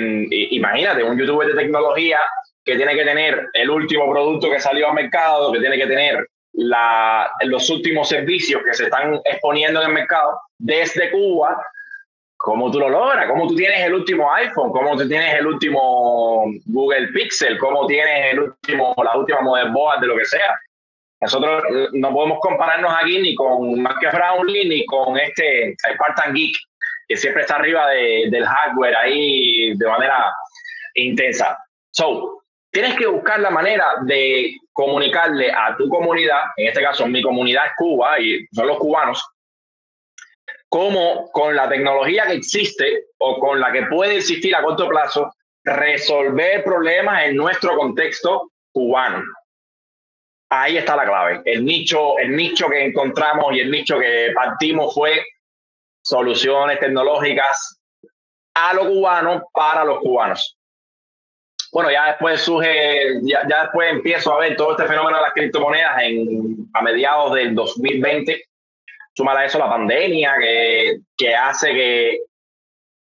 imagínate, 0.50 1.02
un 1.02 1.18
youtuber 1.18 1.48
de 1.48 1.54
tecnología 1.54 2.18
que 2.64 2.76
tiene 2.76 2.94
que 2.94 3.04
tener 3.04 3.49
el 3.52 3.71
último 3.71 4.11
producto 4.11 4.50
que 4.50 4.61
salió 4.61 4.88
al 4.88 4.94
mercado, 4.94 5.52
que 5.52 5.61
tiene 5.61 5.76
que 5.76 5.87
tener 5.87 6.26
la, 6.52 7.30
los 7.42 7.68
últimos 7.71 8.09
servicios 8.09 8.62
que 8.64 8.75
se 8.75 8.85
están 8.85 9.21
exponiendo 9.25 9.80
en 9.83 9.88
el 9.88 9.94
mercado 9.94 10.40
desde 10.59 11.11
Cuba, 11.11 11.61
¿Cómo 12.44 12.71
tú 12.71 12.78
lo 12.78 12.90
logras? 12.90 13.26
¿Cómo 13.26 13.47
tú 13.47 13.56
tienes 13.56 13.80
el 13.80 13.94
último 13.94 14.30
iPhone? 14.35 14.71
¿Cómo 14.71 14.99
tú 14.99 15.09
tienes 15.09 15.35
el 15.35 15.47
último 15.47 16.44
Google 16.66 17.09
Pixel? 17.09 17.56
¿Cómo 17.59 17.87
tienes 17.87 18.35
el 18.35 18.40
último, 18.40 18.94
la 19.02 19.16
última 19.16 19.40
Model 19.40 19.73
Board 19.73 20.00
de 20.00 20.09
lo 20.09 20.16
que 20.18 20.26
sea? 20.26 20.54
Nosotros 21.23 21.62
no 21.92 22.12
podemos 22.12 22.38
compararnos 22.42 22.92
aquí 23.02 23.18
ni 23.18 23.35
con 23.35 23.80
Mark 23.80 23.99
Brownlee 24.12 24.68
ni 24.68 24.85
con 24.85 25.16
este 25.16 25.75
Spartan 25.94 26.35
Geek, 26.35 26.54
que 27.09 27.16
siempre 27.16 27.44
está 27.44 27.56
arriba 27.56 27.88
de, 27.88 28.28
del 28.30 28.44
hardware 28.44 28.94
ahí 28.94 29.75
de 29.75 29.87
manera 29.87 30.30
intensa. 30.97 31.56
So, 31.92 32.42
tienes 32.74 32.96
que 32.96 33.06
buscar 33.06 33.38
la 33.38 33.50
manera 33.50 33.86
de 34.02 34.56
comunicarle 34.72 35.50
a 35.52 35.76
tu 35.76 35.88
comunidad, 35.88 36.40
en 36.56 36.66
este 36.66 36.82
caso 36.82 37.06
mi 37.06 37.22
comunidad 37.22 37.66
es 37.66 37.72
Cuba 37.76 38.18
y 38.18 38.44
son 38.52 38.66
los 38.66 38.78
cubanos, 38.78 39.24
cómo 40.68 41.30
con 41.30 41.54
la 41.54 41.68
tecnología 41.68 42.26
que 42.26 42.34
existe 42.34 43.04
o 43.18 43.38
con 43.38 43.60
la 43.60 43.70
que 43.70 43.84
puede 43.84 44.16
existir 44.16 44.56
a 44.56 44.62
corto 44.62 44.88
plazo, 44.88 45.32
resolver 45.62 46.64
problemas 46.64 47.26
en 47.26 47.36
nuestro 47.36 47.76
contexto 47.76 48.50
cubano. 48.72 49.22
Ahí 50.50 50.76
está 50.76 50.96
la 50.96 51.04
clave. 51.04 51.42
El 51.44 51.64
nicho, 51.64 52.18
el 52.18 52.34
nicho 52.34 52.68
que 52.68 52.84
encontramos 52.84 53.54
y 53.54 53.60
el 53.60 53.70
nicho 53.70 54.00
que 54.00 54.32
partimos 54.34 54.92
fue 54.92 55.24
soluciones 56.02 56.80
tecnológicas 56.80 57.80
a 58.54 58.74
lo 58.74 58.88
cubano 58.88 59.48
para 59.52 59.84
los 59.84 60.00
cubanos. 60.00 60.58
Bueno, 61.74 61.90
ya 61.90 62.06
después 62.06 62.40
surge, 62.40 63.20
ya, 63.22 63.46
ya 63.46 63.62
después 63.64 63.90
empiezo 63.90 64.32
a 64.32 64.38
ver 64.38 64.56
todo 64.56 64.70
este 64.70 64.86
fenómeno 64.86 65.18
de 65.18 65.22
las 65.24 65.32
criptomonedas 65.32 66.02
en, 66.02 66.68
a 66.72 66.80
mediados 66.80 67.34
del 67.34 67.54
2020 67.54 68.44
Súmala 69.16 69.40
a 69.40 69.44
eso 69.44 69.58
la 69.58 69.68
pandemia, 69.68 70.34
que, 70.40 70.98
que 71.16 71.34
hace 71.36 71.72
que 71.72 72.18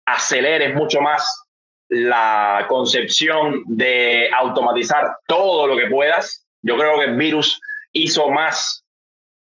aceleres 0.06 0.74
mucho 0.74 1.00
más 1.00 1.46
la 1.88 2.66
concepción 2.68 3.62
de 3.66 4.28
automatizar 4.30 5.16
todo 5.26 5.66
lo 5.66 5.76
que 5.78 5.86
puedas. 5.86 6.46
Yo 6.62 6.76
creo 6.76 6.98
que 6.98 7.06
el 7.06 7.16
virus 7.16 7.58
hizo 7.92 8.28
más 8.28 8.84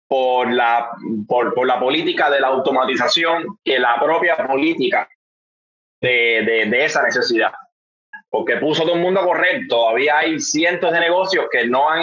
por 0.07 0.51
la, 0.51 0.89
por, 1.27 1.53
por 1.53 1.67
la 1.67 1.79
política 1.79 2.31
de 2.31 2.39
la 2.39 2.47
automatización 2.47 3.59
que 3.63 3.77
la 3.77 3.99
propia 3.99 4.35
política 4.47 5.07
de, 6.01 6.41
de, 6.45 6.65
de, 6.65 6.85
esa 6.85 7.03
necesidad. 7.03 7.51
Porque 8.29 8.57
puso 8.57 8.83
todo 8.83 8.95
el 8.95 9.01
mundo 9.01 9.21
a 9.21 9.25
correr. 9.25 9.62
Todavía 9.67 10.19
hay 10.19 10.39
cientos 10.39 10.91
de 10.91 11.00
negocios 11.00 11.45
que 11.51 11.67
no, 11.67 11.89
han, 11.89 12.01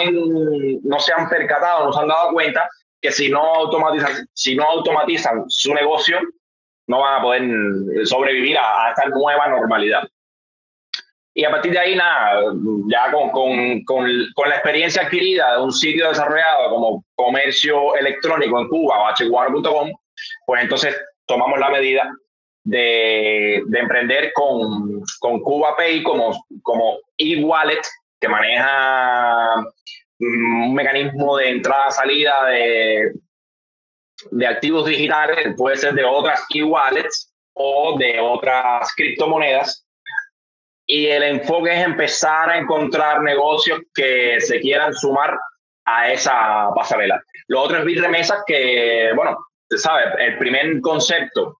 no 0.83 0.99
se 0.99 1.13
han 1.13 1.29
percatado, 1.29 1.85
no 1.85 1.93
se 1.93 2.01
han 2.01 2.07
dado 2.07 2.31
cuenta 2.31 2.69
que 3.01 3.11
si 3.11 3.29
no 3.29 3.41
automatizan, 3.41 4.27
si 4.33 4.55
no 4.55 4.63
automatizan 4.63 5.45
su 5.47 5.73
negocio, 5.73 6.19
no 6.87 6.99
van 7.01 7.19
a 7.19 7.21
poder 7.21 8.05
sobrevivir 8.05 8.57
a, 8.57 8.89
esta 8.89 9.07
nueva 9.09 9.47
normalidad. 9.47 10.03
Y 11.33 11.45
a 11.45 11.51
partir 11.51 11.71
de 11.71 11.79
ahí, 11.79 11.95
nada, 11.95 12.41
ya 12.87 13.11
con, 13.11 13.29
con, 13.29 13.83
con, 13.83 14.09
con, 14.33 14.49
la 14.49 14.55
experiencia 14.55 15.03
adquirida 15.03 15.55
de 15.55 15.61
un 15.61 15.71
sitio 15.71 16.09
desarrollado 16.09 16.69
como 16.69 17.05
comercio 17.13 17.95
electrónico 17.95 18.59
en 18.59 18.67
Cuba 18.67 19.11
o 19.11 19.91
pues 20.47 20.63
entonces 20.63 20.99
tomamos 21.27 21.59
la 21.59 21.69
medida 21.69 22.11
de, 22.67 23.63
de 23.65 23.79
emprender 23.79 24.33
con, 24.33 25.01
con 25.19 25.39
Cuba 25.39 25.75
Pay 25.77 26.03
como, 26.03 26.45
como 26.61 26.97
e-wallet 27.17 27.81
que 28.19 28.27
maneja 28.27 29.55
un 30.19 30.73
mecanismo 30.73 31.37
de 31.37 31.49
entrada-salida 31.49 32.45
de, 32.47 33.13
de 34.31 34.47
activos 34.47 34.85
digitales, 34.85 35.53
puede 35.55 35.77
ser 35.77 35.93
de 35.93 36.03
otras 36.03 36.45
e-wallets 36.53 37.33
o 37.53 37.97
de 37.97 38.19
otras 38.19 38.93
criptomonedas. 38.95 39.85
Y 40.85 41.07
el 41.07 41.23
enfoque 41.23 41.73
es 41.73 41.85
empezar 41.85 42.49
a 42.49 42.57
encontrar 42.57 43.21
negocios 43.21 43.79
que 43.93 44.41
se 44.41 44.59
quieran 44.59 44.93
sumar 44.93 45.37
a 45.85 46.11
esa 46.11 46.69
pasarela. 46.75 47.21
Lo 47.47 47.61
otro 47.61 47.77
es 47.77 47.85
Bitremesas, 47.85 48.43
que, 48.45 49.11
bueno, 49.15 49.37
se 49.69 49.77
sabe, 49.77 50.03
el 50.19 50.37
primer 50.37 50.81
concepto 50.81 51.59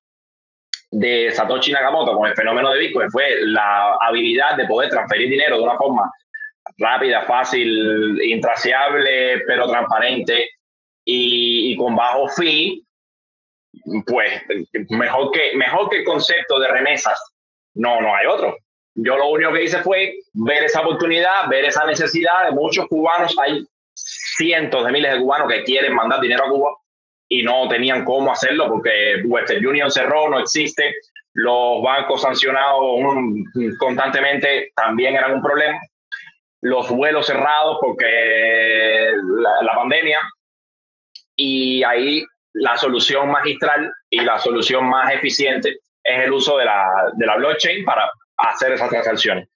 de 0.91 1.31
Satoshi 1.31 1.71
Nakamoto 1.71 2.15
con 2.15 2.27
el 2.27 2.35
fenómeno 2.35 2.71
de 2.71 2.79
Bitcoin 2.79 3.11
fue 3.11 3.41
la 3.41 3.95
habilidad 4.01 4.55
de 4.55 4.65
poder 4.65 4.89
transferir 4.89 5.29
dinero 5.29 5.57
de 5.57 5.63
una 5.63 5.77
forma 5.77 6.11
rápida, 6.77 7.23
fácil, 7.23 8.21
intraciable, 8.21 9.41
pero 9.45 9.67
transparente 9.67 10.49
y, 11.05 11.75
con 11.77 11.95
bajo 11.95 12.27
fee, 12.29 12.83
pues 14.05 14.41
mejor 14.89 15.31
que, 15.31 15.55
mejor 15.55 15.89
que 15.89 15.99
el 15.99 16.05
concepto 16.05 16.59
de 16.59 16.67
remesas. 16.67 17.19
No, 17.73 18.01
no 18.01 18.15
hay 18.15 18.25
otro. 18.25 18.57
Yo 18.95 19.15
lo 19.15 19.29
único 19.29 19.53
que 19.53 19.63
hice 19.63 19.81
fue 19.83 20.15
ver 20.33 20.63
esa 20.63 20.81
oportunidad, 20.81 21.47
ver 21.49 21.65
esa 21.65 21.85
necesidad 21.85 22.45
de 22.45 22.51
muchos 22.51 22.87
cubanos. 22.87 23.35
Hay 23.39 23.63
cientos 23.93 24.85
de 24.85 24.91
miles 24.91 25.13
de 25.13 25.19
cubanos 25.19 25.51
que 25.51 25.63
quieren 25.63 25.93
mandar 25.93 26.19
dinero 26.19 26.45
a 26.45 26.49
Cuba 26.49 26.77
y 27.29 27.43
no 27.43 27.67
tenían 27.67 28.05
cómo 28.05 28.31
hacerlo 28.31 28.67
porque 28.69 29.21
Western 29.25 29.65
Union 29.65 29.91
cerró, 29.91 30.29
no 30.29 30.39
existe. 30.39 30.95
Los 31.33 31.81
bancos 31.83 32.21
sancionados 32.21 32.81
constantemente 33.77 34.71
también 34.75 35.15
eran 35.15 35.33
un 35.33 35.41
problema 35.41 35.79
los 36.61 36.89
vuelos 36.89 37.27
cerrados 37.27 37.77
porque 37.81 39.11
la, 39.61 39.75
pandemia. 39.75 40.19
Y 41.35 41.83
ahí 41.83 42.23
la 42.53 42.77
solución 42.77 43.29
magistral 43.29 43.91
y 44.09 44.21
la 44.21 44.39
solución 44.39 44.85
más 44.85 45.13
eficiente 45.13 45.77
es 46.03 46.25
el 46.25 46.31
uso 46.31 46.57
de 46.57 46.65
la, 46.65 47.11
de 47.13 47.25
la 47.25 47.35
blockchain 47.37 47.85
para 47.85 48.09
hacer 48.37 48.73
esas 48.73 48.89
transacciones. 48.89 49.47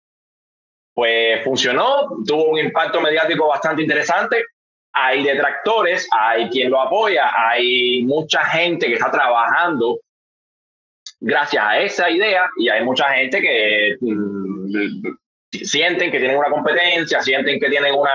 Pues 0.94 1.44
funcionó, 1.44 2.08
tuvo 2.28 2.52
un 2.52 2.60
impacto 2.60 3.02
mediático 3.02 3.48
bastante 3.48 3.82
interesante. 3.82 4.46
Hay 4.94 5.24
detractores, 5.24 6.08
hay 6.12 6.50
quien 6.50 6.70
lo 6.70 6.82
apoya, 6.82 7.32
hay 7.34 8.04
mucha 8.04 8.44
gente 8.46 8.88
que 8.88 8.94
está 8.94 9.10
trabajando 9.10 10.00
gracias 11.22 11.64
a 11.64 11.80
esa 11.80 12.10
idea 12.10 12.50
y 12.58 12.68
hay 12.68 12.84
mucha 12.84 13.10
gente 13.14 13.40
que 13.42 13.96
mm, 14.02 15.08
sienten 15.52 16.12
que 16.12 16.20
tienen 16.20 16.38
una 16.38 16.50
competencia, 16.50 17.22
sienten 17.22 17.60
que 17.60 17.70
tienen 17.70 17.94
una, 17.94 18.12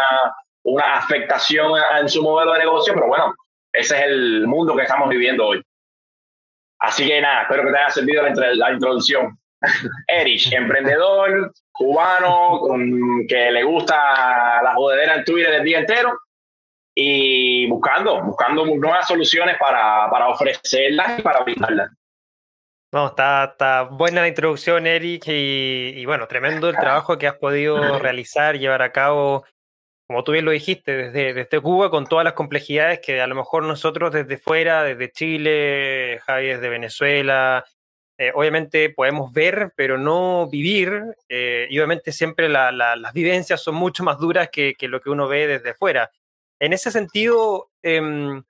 una 0.65 0.95
afectación 0.97 1.73
en 1.99 2.09
su 2.09 2.23
modelo 2.23 2.53
de 2.53 2.61
negocio, 2.61 2.93
pero 2.95 3.07
bueno, 3.07 3.35
ese 3.73 3.97
es 3.97 4.07
el 4.07 4.47
mundo 4.47 4.77
que 4.77 4.83
estamos 4.83 5.09
viviendo 5.09 5.47
hoy. 5.47 5.63
Así 6.81 7.07
que 7.07 7.21
nada, 7.21 7.43
espero 7.43 7.65
que 7.65 7.73
te 7.73 7.79
haya 7.79 7.91
servido 7.91 8.23
la, 8.23 8.55
la 8.55 8.73
introducción. 8.73 9.39
Erich, 10.09 10.53
emprendedor 10.53 11.53
cubano 11.73 12.61
que 13.29 13.51
le 13.51 13.63
gusta 13.63 14.63
la 14.63 14.75
jodedera 14.75 15.17
en 15.17 15.25
Twitter 15.25 15.55
el 15.55 15.65
día 15.65 15.79
entero 15.79 16.19
y 16.99 17.67
buscando, 17.67 18.23
buscando 18.23 18.65
nuevas 18.65 19.07
soluciones 19.07 19.59
para, 19.59 20.09
para 20.11 20.29
ofrecerlas 20.29 21.19
y 21.19 21.23
para 21.23 21.45
brindarlas. 21.45 21.91
No, 22.91 23.09
está, 23.09 23.45
está 23.53 23.83
buena 23.83 24.23
la 24.23 24.29
introducción, 24.29 24.87
Eric, 24.87 25.25
y, 25.27 26.07
bueno, 26.07 26.27
tremendo 26.27 26.71
el 26.71 26.77
trabajo 26.77 27.19
que 27.19 27.27
has 27.27 27.35
podido 27.35 27.99
realizar, 27.99 28.59
llevar 28.59 28.81
a 28.81 28.93
cabo, 28.93 29.45
como 30.09 30.25
tú 30.25 30.33
bien 30.33 30.47
lo 30.47 30.53
dijiste, 30.53 30.97
desde, 30.97 31.35
desde 31.35 31.61
Cuba, 31.61 31.91
con 31.91 32.07
todas 32.07 32.25
las 32.25 32.33
complejidades 32.33 33.01
que 33.01 33.21
a 33.21 33.27
lo 33.27 33.35
mejor 33.35 33.65
nosotros 33.65 34.13
desde 34.13 34.39
fuera, 34.39 34.83
desde 34.83 35.13
Chile, 35.13 36.21
Javi 36.25 36.47
desde 36.47 36.69
Venezuela, 36.71 37.67
eh, 38.17 38.33
obviamente 38.35 38.89
podemos 38.89 39.31
ver, 39.35 39.73
pero 39.77 39.99
no 39.99 40.49
vivir, 40.49 41.03
eh, 41.29 41.67
y 41.69 41.79
obviamente 41.79 42.13
siempre 42.13 42.49
la, 42.49 42.73
las 42.73 43.13
vivencias 43.13 43.61
son 43.63 43.75
mucho 43.75 44.03
más 44.03 44.19
duras 44.19 44.49
que, 44.51 44.75
que, 44.79 44.89
lo 44.89 45.03
que 45.03 45.11
uno 45.11 45.29
ve 45.29 45.47
desde 45.47 45.75
fuera. 45.75 46.11
En 46.59 46.73
ese 46.73 46.91
sentido, 46.91 47.71
eh, 47.83 48.41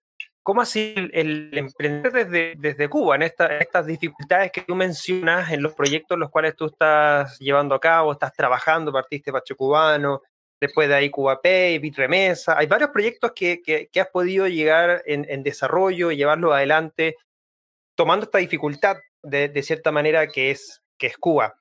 ¿Cómo 0.46 0.60
ha 0.60 0.64
sido 0.64 1.02
el, 1.12 1.50
emprender 1.58 2.12
desde, 2.12 2.54
desde 2.56 2.88
Cuba 2.88 3.16
en 3.16 3.22
estas 3.22 3.84
dificultades 3.84 4.52
que 4.52 4.60
tú 4.60 4.76
mencionas 4.76 5.50
en 5.50 5.60
los 5.60 5.74
proyectos 5.74 6.16
los 6.16 6.30
cuales 6.30 6.54
tú 6.54 6.66
estás 6.66 7.36
llevando 7.40 7.74
a 7.74 7.80
cabo, 7.80 8.12
estás 8.12 8.32
trabajando, 8.32 8.92
partiste 8.92 9.32
Pacho 9.32 9.56
Cubano, 9.56 10.22
después 10.60 10.88
de 10.88 10.94
ahí 10.94 11.10
Cuba 11.10 11.42
Pay, 11.42 11.80
Bitremesa? 11.80 12.56
Hay 12.56 12.68
varios 12.68 12.90
proyectos 12.90 13.32
que, 13.34 13.60
que, 13.60 14.00
has 14.00 14.06
podido 14.06 14.46
llegar 14.46 15.02
en, 15.04 15.26
en 15.28 15.42
desarrollo 15.42 16.12
y 16.12 16.16
llevarlo 16.16 16.54
adelante, 16.54 17.16
tomando 17.96 18.26
esta 18.26 18.38
dificultad 18.38 18.98
de, 19.24 19.48
de, 19.48 19.62
cierta 19.64 19.90
manera 19.90 20.28
que 20.28 20.52
es, 20.52 20.80
que 20.96 21.08
es 21.08 21.18
Cuba. 21.18 21.56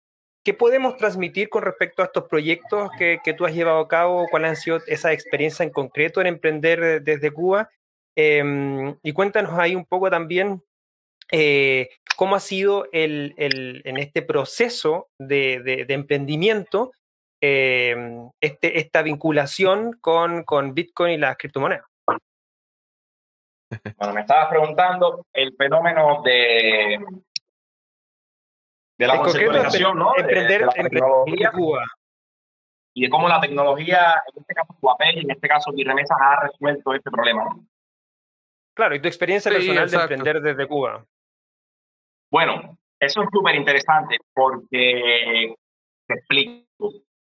¿Qué 0.46 0.54
podemos 0.54 0.96
transmitir 0.96 1.50
con 1.50 1.64
respecto 1.64 2.04
a 2.04 2.06
estos 2.06 2.26
proyectos 2.26 2.92
que, 3.00 3.20
tú 3.36 3.48
has 3.48 3.56
llevado 3.56 3.80
a 3.80 3.88
cabo? 3.88 4.28
¿Cuál 4.30 4.46
han 4.46 4.56
sido 4.56 4.78
esa 4.86 5.12
experiencia 5.12 5.64
en 5.64 5.72
concreto 5.72 6.22
en 6.22 6.28
emprender 6.28 7.02
desde 7.02 7.32
Cuba? 7.32 7.72
Em, 8.16 8.96
y 9.02 9.12
cuéntanos 9.12 9.54
ahí 9.58 9.76
un 9.76 9.86
poco 9.86 10.08
también 10.12 10.62
eh, 11.32 11.90
cómo 12.16 12.36
ha 12.36 12.40
sido 12.40 12.88
el, 12.92 13.34
en 13.38 13.98
este 13.98 14.22
proceso 14.22 15.08
de, 15.20 15.84
emprendimiento 15.90 16.92
eh, 17.42 17.96
este, 18.40 18.80
esta 18.80 19.02
vinculación 19.02 19.94
con, 20.00 20.44
con 20.44 20.76
Bitcoin 20.76 21.14
y 21.14 21.18
las 21.18 21.38
criptomonedas. 21.38 21.86
Bueno, 23.98 24.14
me 24.14 24.22
estabas 24.22 24.48
preguntando 24.50 25.26
el 25.34 25.56
fenómeno 25.58 26.22
de, 26.24 27.00
de 28.98 29.08
la 29.08 29.18
conceptualización, 29.18 29.98
¿no? 29.98 30.16
Emprender, 30.18 30.62
de, 30.62 30.66
la 30.66 30.72
tecnología. 30.72 31.52
Cuba. 31.52 31.86
Y 32.94 33.04
de 33.04 33.10
cómo 33.10 33.28
la 33.28 33.42
tecnología, 33.42 34.22
en 34.34 34.42
este 34.42 34.54
caso 34.54 34.76
Guapel, 34.80 35.20
en 35.20 35.32
este 35.32 35.48
caso 35.48 35.72
Remesas, 35.76 36.18
ha 36.20 36.48
resuelto 36.48 36.94
este 36.94 37.12
problema. 37.12 37.44
Claro, 38.74 38.96
y 38.96 39.02
tu 39.02 39.08
experiencia 39.08 39.52
personal 39.52 39.90
de 39.90 39.98
emprender 39.98 40.42
desde 40.42 40.68
Cuba. 40.68 41.06
Bueno, 42.32 42.78
eso 43.00 43.22
es 43.22 43.30
súper 43.32 43.56
interesante 43.56 44.18
porque 44.34 45.56
te 46.08 46.14
explico. 46.14 46.66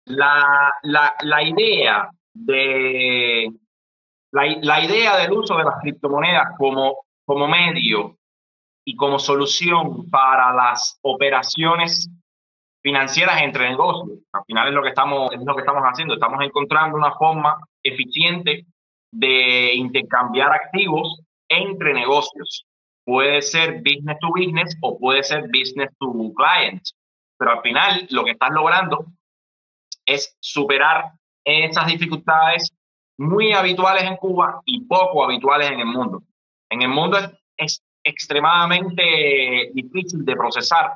La, 0.05 0.73
la, 0.83 1.15
la 1.21 1.43
idea 1.43 2.09
de 2.33 3.51
la, 4.31 4.45
la, 4.61 4.81
idea 4.81 5.17
del 5.17 5.33
uso 5.33 5.57
de 5.57 5.65
las 5.65 5.81
criptomonedas 5.81 6.55
como, 6.57 7.05
como 7.25 7.45
medio 7.45 8.16
y 8.87 8.95
como 8.95 9.19
solución 9.19 10.09
para 10.09 10.53
las 10.53 10.97
operaciones 11.01 12.09
financieras 12.81 13.41
entre 13.41 13.69
negocios. 13.69 14.19
Al 14.31 14.45
final 14.47 14.69
es 14.69 14.73
lo 14.73 14.81
que 14.81 14.89
estamos, 14.89 15.33
es 15.33 15.41
lo 15.43 15.55
que 15.55 15.59
estamos 15.59 15.83
haciendo. 15.83 16.13
Estamos 16.13 16.41
encontrando 16.41 16.95
una 16.95 17.11
forma 17.15 17.57
eficiente 17.83 18.65
de 19.11 19.73
intercambiar 19.75 20.53
activos 20.53 21.21
entre 21.49 21.93
negocios. 21.93 22.65
Puede 23.03 23.41
ser 23.41 23.81
business 23.81 24.17
to 24.21 24.29
business 24.29 24.77
o 24.81 24.97
puede 24.97 25.21
ser 25.21 25.49
business 25.49 25.89
to 25.99 26.31
client. 26.37 26.81
Pero 27.37 27.51
al 27.51 27.61
final 27.61 28.07
lo 28.09 28.23
que 28.23 28.31
estás 28.31 28.51
logrando 28.51 29.05
es 30.05 30.33
superar 30.39 31.11
esas 31.43 31.87
dificultades 31.87 32.71
muy 33.17 33.51
habituales 33.51 34.03
en 34.03 34.15
Cuba 34.15 34.61
y 34.63 34.85
poco 34.85 35.25
habituales 35.25 35.71
en 35.71 35.81
el 35.81 35.87
mundo. 35.87 36.23
En 36.69 36.83
el 36.83 36.89
mundo 36.89 37.17
es, 37.17 37.29
es 37.57 37.86
extremadamente 38.07 39.71
difícil 39.73 40.23
de 40.25 40.35
procesar. 40.35 40.93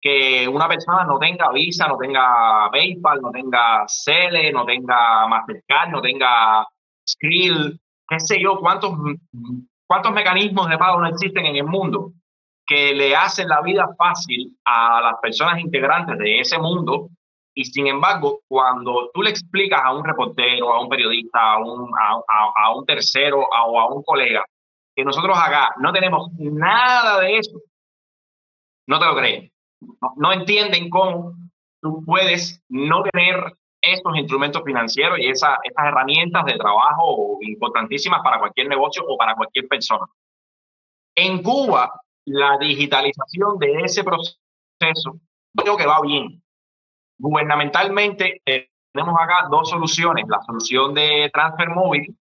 Que 0.00 0.46
una 0.46 0.68
persona 0.68 1.04
no 1.04 1.18
tenga 1.18 1.50
Visa, 1.50 1.88
no 1.88 1.96
tenga 1.96 2.68
PayPal, 2.70 3.22
no 3.22 3.30
tenga 3.30 3.84
Cele, 3.86 4.52
no 4.52 4.64
tenga 4.66 5.26
Mastercard, 5.26 5.90
no 5.90 6.02
tenga 6.02 6.66
Skrill, 7.08 7.80
qué 8.06 8.20
sé 8.20 8.40
yo, 8.40 8.58
cuántos, 8.60 8.92
cuántos 9.86 10.12
mecanismos 10.12 10.68
de 10.68 10.76
pago 10.76 11.00
no 11.00 11.08
existen 11.08 11.46
en 11.46 11.56
el 11.56 11.64
mundo 11.64 12.12
que 12.66 12.94
le 12.94 13.14
hacen 13.14 13.48
la 13.48 13.60
vida 13.60 13.86
fácil 13.96 14.56
a 14.64 15.00
las 15.00 15.14
personas 15.20 15.58
integrantes 15.60 16.18
de 16.18 16.40
ese 16.40 16.58
mundo. 16.58 17.08
Y 17.54 17.64
sin 17.64 17.86
embargo, 17.86 18.40
cuando 18.48 19.10
tú 19.12 19.22
le 19.22 19.30
explicas 19.30 19.80
a 19.84 19.94
un 19.94 20.04
reportero, 20.04 20.72
a 20.72 20.80
un 20.82 20.88
periodista, 20.88 21.52
a 21.52 21.58
un, 21.58 21.90
a, 21.94 22.20
a 22.56 22.74
un 22.74 22.84
tercero 22.84 23.40
o 23.40 23.80
a 23.80 23.94
un 23.94 24.02
colega 24.02 24.44
que 24.94 25.04
nosotros 25.04 25.36
acá 25.36 25.74
no 25.80 25.92
tenemos 25.92 26.30
nada 26.38 27.20
de 27.20 27.38
eso, 27.38 27.60
no 28.86 28.98
te 28.98 29.06
lo 29.06 29.16
creen. 29.16 29.52
No, 30.16 30.32
entienden 30.32 30.88
cómo 30.88 31.34
tú 31.80 32.02
puedes 32.04 32.62
no 32.68 33.02
tener 33.02 33.54
estos 33.80 34.16
instrumentos 34.16 34.62
financieros 34.64 35.18
y 35.18 35.28
esa, 35.28 35.58
estas 35.62 35.86
herramientas 35.86 36.44
de 36.46 36.56
trabajo 36.56 37.38
importantísimas 37.42 38.22
para 38.22 38.38
cualquier 38.38 38.68
negocio 38.68 39.04
o 39.06 39.16
para 39.18 39.34
cualquier 39.34 39.68
persona. 39.68 40.06
En 41.14 41.42
Cuba, 41.42 41.92
la 42.24 42.56
digitalización 42.58 43.58
de 43.58 43.82
ese 43.82 44.02
proceso, 44.02 45.20
creo 45.54 45.76
que 45.76 45.86
va 45.86 46.00
bien. 46.00 46.42
Gubernamentalmente, 47.18 48.40
eh, 48.46 48.70
tenemos 48.92 49.20
acá 49.20 49.48
dos 49.50 49.68
soluciones, 49.68 50.24
la 50.28 50.40
solución 50.42 50.94
de 50.94 51.30
transfer 51.32 51.68
móvil 51.68 52.16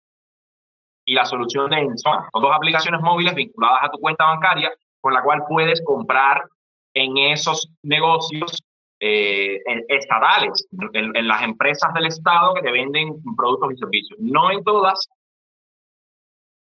y 1.11 1.14
la 1.14 1.25
solución 1.25 1.69
de 1.71 1.88
Son 1.97 2.23
dos 2.33 2.52
aplicaciones 2.55 3.00
móviles 3.00 3.35
vinculadas 3.35 3.83
a 3.83 3.90
tu 3.90 3.99
cuenta 3.99 4.26
bancaria 4.26 4.71
con 5.00 5.13
la 5.13 5.25
cual 5.25 5.43
puedes 5.49 5.82
comprar 5.85 6.45
en 6.95 7.19
esos 7.19 7.69
negocios 7.82 8.63
eh, 9.00 9.58
estatales, 9.89 10.69
en, 10.93 11.26
las 11.26 11.43
empresas 11.43 11.93
del 11.95 12.06
Estado 12.06 12.54
que 12.54 12.63
te 12.63 12.71
venden 12.71 13.21
productos 13.37 13.73
y 13.73 13.76
servicios. 13.78 14.21
No 14.21 14.52
en 14.52 14.63
todas, 14.63 15.08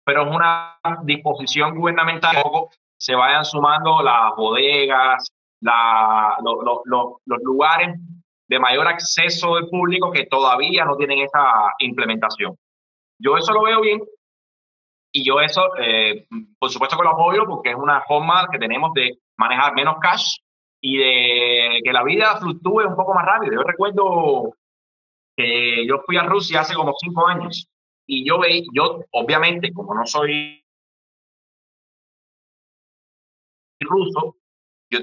pero 0.03 0.23
es 0.23 0.35
una 0.35 0.79
disposición 1.03 1.77
gubernamental. 1.77 2.41
Poco 2.41 2.71
se 2.97 3.13
vayan 3.13 3.45
sumando 3.45 4.01
las 4.01 4.35
bodegas, 4.35 5.31
la, 5.61 6.37
los 6.43 7.39
lugares 7.43 7.99
de 8.47 8.59
mayor 8.59 8.87
acceso 8.87 9.57
del 9.57 9.69
público 9.69 10.11
que 10.11 10.25
todavía 10.25 10.85
no 10.85 10.95
tienen 10.97 11.19
esa 11.19 11.71
implementación. 11.77 12.57
Yo 13.19 13.37
eso 13.37 13.53
lo 13.53 13.61
veo 13.61 13.81
bien 13.81 13.99
y 15.19 15.25
yo 15.25 15.41
eso, 15.41 15.75
eh, 15.77 16.27
por 16.57 16.69
supuesto 16.69 16.95
que 16.95 17.03
lo 17.03 17.09
apoyo 17.09 17.45
porque 17.45 17.71
es 17.71 17.75
una 17.75 18.01
forma 18.01 18.47
que 18.49 18.57
tenemos 18.57 18.93
de 18.93 19.19
manejar 19.37 19.73
menos 19.73 19.97
cash 20.01 20.37
y 20.81 20.97
de 20.97 21.81
que 21.83 21.91
la 21.91 22.03
vida 22.03 22.37
fluctúe 22.37 22.87
un 22.87 22.95
poco 22.95 23.13
más 23.13 23.25
rápido. 23.25 23.53
Yo 23.53 23.63
recuerdo 23.63 24.53
que 25.35 25.85
yo 25.85 25.99
fui 26.05 26.15
a 26.15 26.23
Rusia 26.23 26.61
hace 26.61 26.73
como 26.73 26.93
cinco 26.97 27.27
años 27.27 27.67
y 28.07 28.25
yo 28.25 28.39
veí, 28.39 28.65
yo 28.73 29.03
obviamente 29.11 29.73
como 29.73 29.93
no 29.93 30.05
soy 30.05 30.63
ruso, 33.81 34.37
yo, 34.89 34.99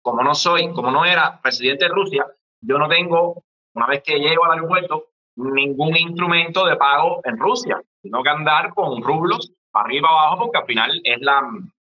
como 0.00 0.22
no 0.22 0.34
soy, 0.34 0.72
como 0.72 0.90
no 0.90 1.04
era 1.04 1.40
presidente 1.42 1.84
de 1.86 1.90
Rusia, 1.90 2.26
yo 2.60 2.78
no 2.78 2.88
tengo, 2.88 3.44
una 3.74 3.86
vez 3.86 4.02
que 4.02 4.18
llego 4.18 4.44
al 4.44 4.52
aeropuerto, 4.52 5.08
ningún 5.38 5.96
instrumento 5.96 6.66
de 6.66 6.76
pago 6.76 7.20
en 7.24 7.38
Rusia. 7.38 7.80
Tengo 8.02 8.22
que 8.22 8.30
andar 8.30 8.74
con 8.74 9.02
rublos 9.02 9.52
para 9.70 9.86
arriba 9.86 10.08
abajo 10.08 10.44
porque 10.44 10.58
al 10.58 10.66
final 10.66 11.00
es 11.04 11.20
la, 11.20 11.42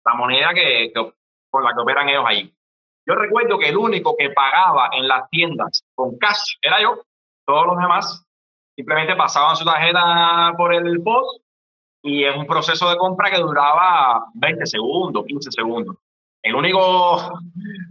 la 0.05 0.15
moneda 0.15 0.53
que, 0.55 0.93
con 0.93 1.65
la 1.65 1.73
que 1.73 1.81
operan 1.81 2.09
ellos 2.09 2.25
ahí. 2.27 2.53
Yo 3.07 3.15
recuerdo 3.15 3.59
que 3.59 3.69
el 3.69 3.77
único 3.77 4.15
que 4.17 4.31
pagaba 4.31 4.91
en 4.93 5.09
las 5.09 5.29
tiendas 5.31 5.85
con 5.95 6.19
cash 6.19 6.57
era 6.61 6.83
yo. 6.83 7.03
Todos 7.47 7.67
los 7.67 7.77
demás 7.79 8.27
simplemente 8.77 9.17
pasaban 9.17 9.57
su 9.57 9.65
tarjeta 9.65 10.53
por 10.57 10.75
el 10.75 11.03
post 11.03 11.43
y 12.03 12.25
es 12.25 12.37
un 12.37 12.47
proceso 12.47 12.89
de 12.91 12.97
compra 12.97 13.31
que 13.31 13.39
duraba 13.39 14.27
20 14.35 14.67
segundos, 14.67 15.25
15 15.27 15.51
segundos. 15.51 15.97
El 16.43 16.55
único, 16.55 17.33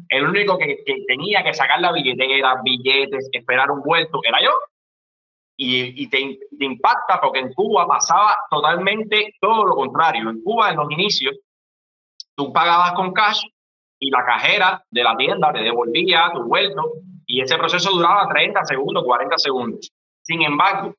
el 0.10 0.28
único 0.28 0.58
que, 0.58 0.84
que 0.86 1.04
tenía 1.08 1.44
que 1.44 1.54
sacar 1.54 1.82
la 1.82 1.92
billetera, 1.92 2.62
billetes, 2.64 3.30
esperar 3.32 3.70
un 3.70 3.82
vuelto, 3.82 4.22
era 4.24 4.42
yo 4.42 4.52
y, 5.62 6.08
te, 6.08 6.40
impacta 6.60 7.20
porque 7.20 7.40
en 7.40 7.54
Cuba 7.54 7.86
pasaba 7.86 8.34
totalmente 8.50 9.36
todo 9.42 9.66
lo 9.66 9.76
contrario. 9.76 10.30
En 10.30 10.42
Cuba, 10.42 10.70
en 10.70 10.78
los 10.78 10.90
inicios, 10.90 11.38
tú 12.34 12.54
pagabas 12.54 12.94
con 12.94 13.12
cash 13.12 13.42
y 14.00 14.10
la 14.10 14.26
cajera 14.26 14.82
de 14.90 15.04
la 15.04 15.18
tienda 15.18 15.52
te 15.52 15.60
devolvía 15.60 16.32
tu 16.34 16.44
vuelto 16.44 16.94
y 17.26 17.42
ese 17.42 17.58
proceso 17.58 17.92
duraba 17.92 18.30
30 18.30 18.64
segundos, 18.64 19.04
40 19.04 19.38
segundos. 19.38 19.92
Sin 20.22 20.42
embargo, 20.44 20.96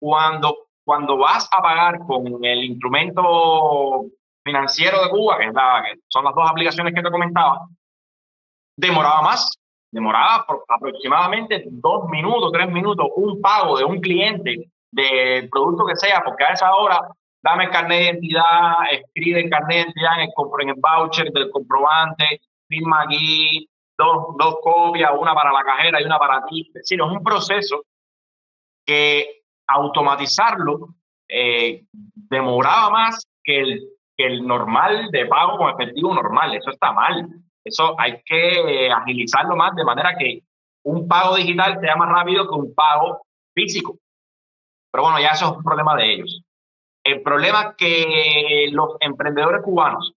cuando, 0.00 0.68
cuando 0.84 1.18
vas 1.18 1.48
a 1.50 1.60
pagar 1.60 1.98
con 2.06 2.44
el 2.44 2.62
instrumento 2.62 4.06
financiero 4.44 5.02
de 5.02 5.10
Cuba, 5.10 5.38
que, 5.38 5.46
es 5.46 5.54
la, 5.54 5.82
que 5.84 6.00
son 6.06 6.24
las 6.24 6.34
dos 6.36 6.48
aplicaciones 6.48 6.94
que 6.94 7.02
te 7.02 7.10
comentaba, 7.10 7.66
demoraba 8.76 9.22
más 9.22 9.50
demoraba 9.94 10.44
aproximadamente 10.68 11.64
dos 11.70 12.08
minutos, 12.10 12.50
tres 12.52 12.68
minutos, 12.68 13.06
un 13.14 13.40
pago 13.40 13.78
de 13.78 13.84
un 13.84 14.00
cliente 14.00 14.68
del 14.90 15.48
producto 15.48 15.86
que 15.86 15.94
sea, 15.94 16.20
porque 16.24 16.44
a 16.44 16.52
esa 16.52 16.74
hora 16.74 17.00
dame 17.40 17.64
el 17.64 17.70
carnet 17.70 17.98
de 17.98 18.04
identidad, 18.04 18.74
escribe 18.90 19.40
el 19.42 19.50
carnet 19.50 19.70
de 19.70 19.82
identidad 19.82 20.14
en 20.14 20.20
el, 20.22 20.30
en 20.62 20.68
el 20.70 20.74
voucher 20.80 21.30
del 21.30 21.50
comprobante, 21.50 22.40
firma 22.68 23.02
aquí, 23.02 23.68
dos, 23.96 24.34
dos 24.36 24.56
copias, 24.62 25.12
una 25.16 25.32
para 25.32 25.52
la 25.52 25.62
cajera 25.62 26.00
y 26.00 26.04
una 26.04 26.18
para 26.18 26.44
ti. 26.46 26.66
Es 26.68 26.74
decir, 26.74 27.00
es 27.00 27.06
un 27.06 27.22
proceso 27.22 27.84
que 28.84 29.42
automatizarlo 29.68 30.88
eh, 31.28 31.84
demoraba 31.92 32.90
más 32.90 33.26
que 33.44 33.60
el, 33.60 33.80
que 34.16 34.26
el 34.26 34.44
normal 34.44 35.10
de 35.12 35.26
pago 35.26 35.56
con 35.56 35.70
efectivo 35.70 36.12
normal. 36.12 36.54
Eso 36.56 36.70
está 36.70 36.92
mal. 36.92 37.28
Eso 37.64 37.98
hay 37.98 38.22
que 38.24 38.90
agilizarlo 38.90 39.56
más 39.56 39.74
de 39.74 39.84
manera 39.84 40.16
que 40.18 40.42
un 40.84 41.08
pago 41.08 41.36
digital 41.36 41.78
sea 41.80 41.96
más 41.96 42.10
rápido 42.10 42.48
que 42.48 42.54
un 42.54 42.74
pago 42.74 43.22
físico. 43.54 43.98
Pero 44.92 45.04
bueno, 45.04 45.18
ya 45.18 45.30
eso 45.30 45.46
es 45.46 45.56
un 45.56 45.64
problema 45.64 45.96
de 45.96 46.12
ellos. 46.12 46.42
El 47.02 47.22
problema 47.22 47.74
que 47.76 48.68
los 48.70 48.96
emprendedores 49.00 49.62
cubanos 49.62 50.12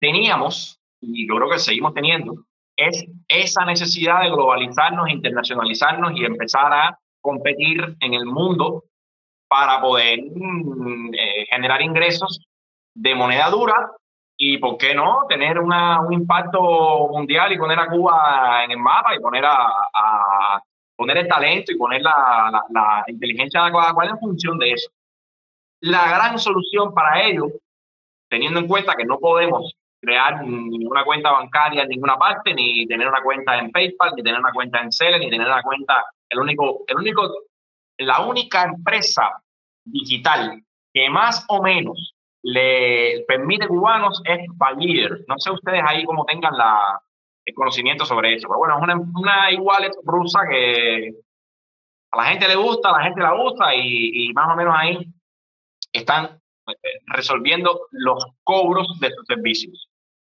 teníamos, 0.00 0.78
y 1.00 1.26
yo 1.26 1.36
creo 1.36 1.50
que 1.50 1.58
seguimos 1.58 1.94
teniendo, 1.94 2.44
es 2.76 3.04
esa 3.28 3.64
necesidad 3.64 4.22
de 4.22 4.30
globalizarnos, 4.30 5.10
internacionalizarnos 5.10 6.12
y 6.14 6.24
empezar 6.24 6.72
a 6.72 6.98
competir 7.20 7.96
en 8.00 8.14
el 8.14 8.26
mundo 8.26 8.84
para 9.48 9.80
poder 9.80 10.20
mm, 10.34 11.14
eh, 11.14 11.46
generar 11.50 11.82
ingresos 11.82 12.40
de 12.94 13.14
moneda 13.14 13.50
dura 13.50 13.92
y 14.44 14.58
por 14.58 14.76
qué 14.76 14.92
no 14.92 15.24
tener 15.28 15.56
una, 15.60 16.00
un 16.00 16.12
impacto 16.12 16.60
mundial 17.12 17.52
y 17.52 17.58
poner 17.58 17.78
a 17.78 17.86
Cuba 17.86 18.64
en 18.64 18.72
el 18.72 18.78
mapa 18.78 19.14
y 19.14 19.20
poner 19.20 19.44
a, 19.44 19.54
a 19.54 20.60
poner 20.96 21.18
el 21.18 21.28
talento 21.28 21.70
y 21.70 21.78
poner 21.78 22.02
la, 22.02 22.60
la, 22.70 23.04
inteligencia 23.06 23.62
adecuada 23.62 24.10
en 24.10 24.18
función 24.18 24.58
de 24.58 24.72
eso. 24.72 24.90
La 25.82 26.08
gran 26.08 26.40
solución 26.40 26.92
para 26.92 27.22
ello, 27.22 27.46
teniendo 28.28 28.58
en 28.58 28.66
cuenta 28.66 28.96
que 28.96 29.04
no 29.04 29.20
podemos 29.20 29.76
crear 30.00 30.44
ninguna 30.44 31.04
cuenta 31.04 31.30
bancaria 31.30 31.84
en 31.84 31.90
ninguna 31.90 32.16
parte, 32.16 32.52
ni 32.52 32.84
tener 32.88 33.06
una 33.06 33.22
cuenta 33.22 33.56
en 33.60 33.70
PayPal, 33.70 34.14
ni 34.16 34.24
tener 34.24 34.40
una 34.40 34.52
cuenta 34.52 34.80
en 34.80 34.90
Seller, 34.90 35.20
ni 35.20 35.30
tener 35.30 35.46
una 35.46 35.62
cuenta. 35.62 36.04
El 36.28 36.40
único, 36.40 36.82
el 36.88 36.96
único, 36.96 37.30
la 37.96 38.22
única 38.26 38.64
empresa 38.64 39.40
digital 39.84 40.60
que 40.92 41.08
más 41.08 41.44
o 41.46 41.62
menos 41.62 42.16
le 42.42 43.24
permite 43.26 43.68
cubanos 43.68 44.20
es 44.24 44.40
Payeer. 44.58 45.24
No 45.28 45.36
sé 45.38 45.50
ustedes 45.50 45.82
ahí 45.86 46.04
cómo 46.04 46.24
tengan 46.24 46.56
la, 46.56 47.00
el 47.44 47.54
conocimiento 47.54 48.04
sobre 48.04 48.34
eso. 48.34 48.48
Pero 48.48 48.58
bueno, 48.58 48.76
es 48.76 48.82
una, 48.82 48.96
una 49.14 49.50
e-wallet 49.50 49.92
rusa 50.04 50.40
que 50.48 51.14
a 52.10 52.16
la 52.16 52.24
gente 52.24 52.48
le 52.48 52.56
gusta, 52.56 52.90
a 52.90 52.98
la 52.98 53.04
gente 53.04 53.20
la 53.20 53.34
usa 53.34 53.74
y, 53.74 54.28
y 54.28 54.32
más 54.32 54.52
o 54.52 54.56
menos 54.56 54.74
ahí 54.76 54.98
están 55.92 56.40
eh, 56.68 57.00
resolviendo 57.06 57.88
los 57.90 58.24
cobros 58.42 58.98
de 59.00 59.10
sus 59.10 59.26
servicios. 59.26 59.88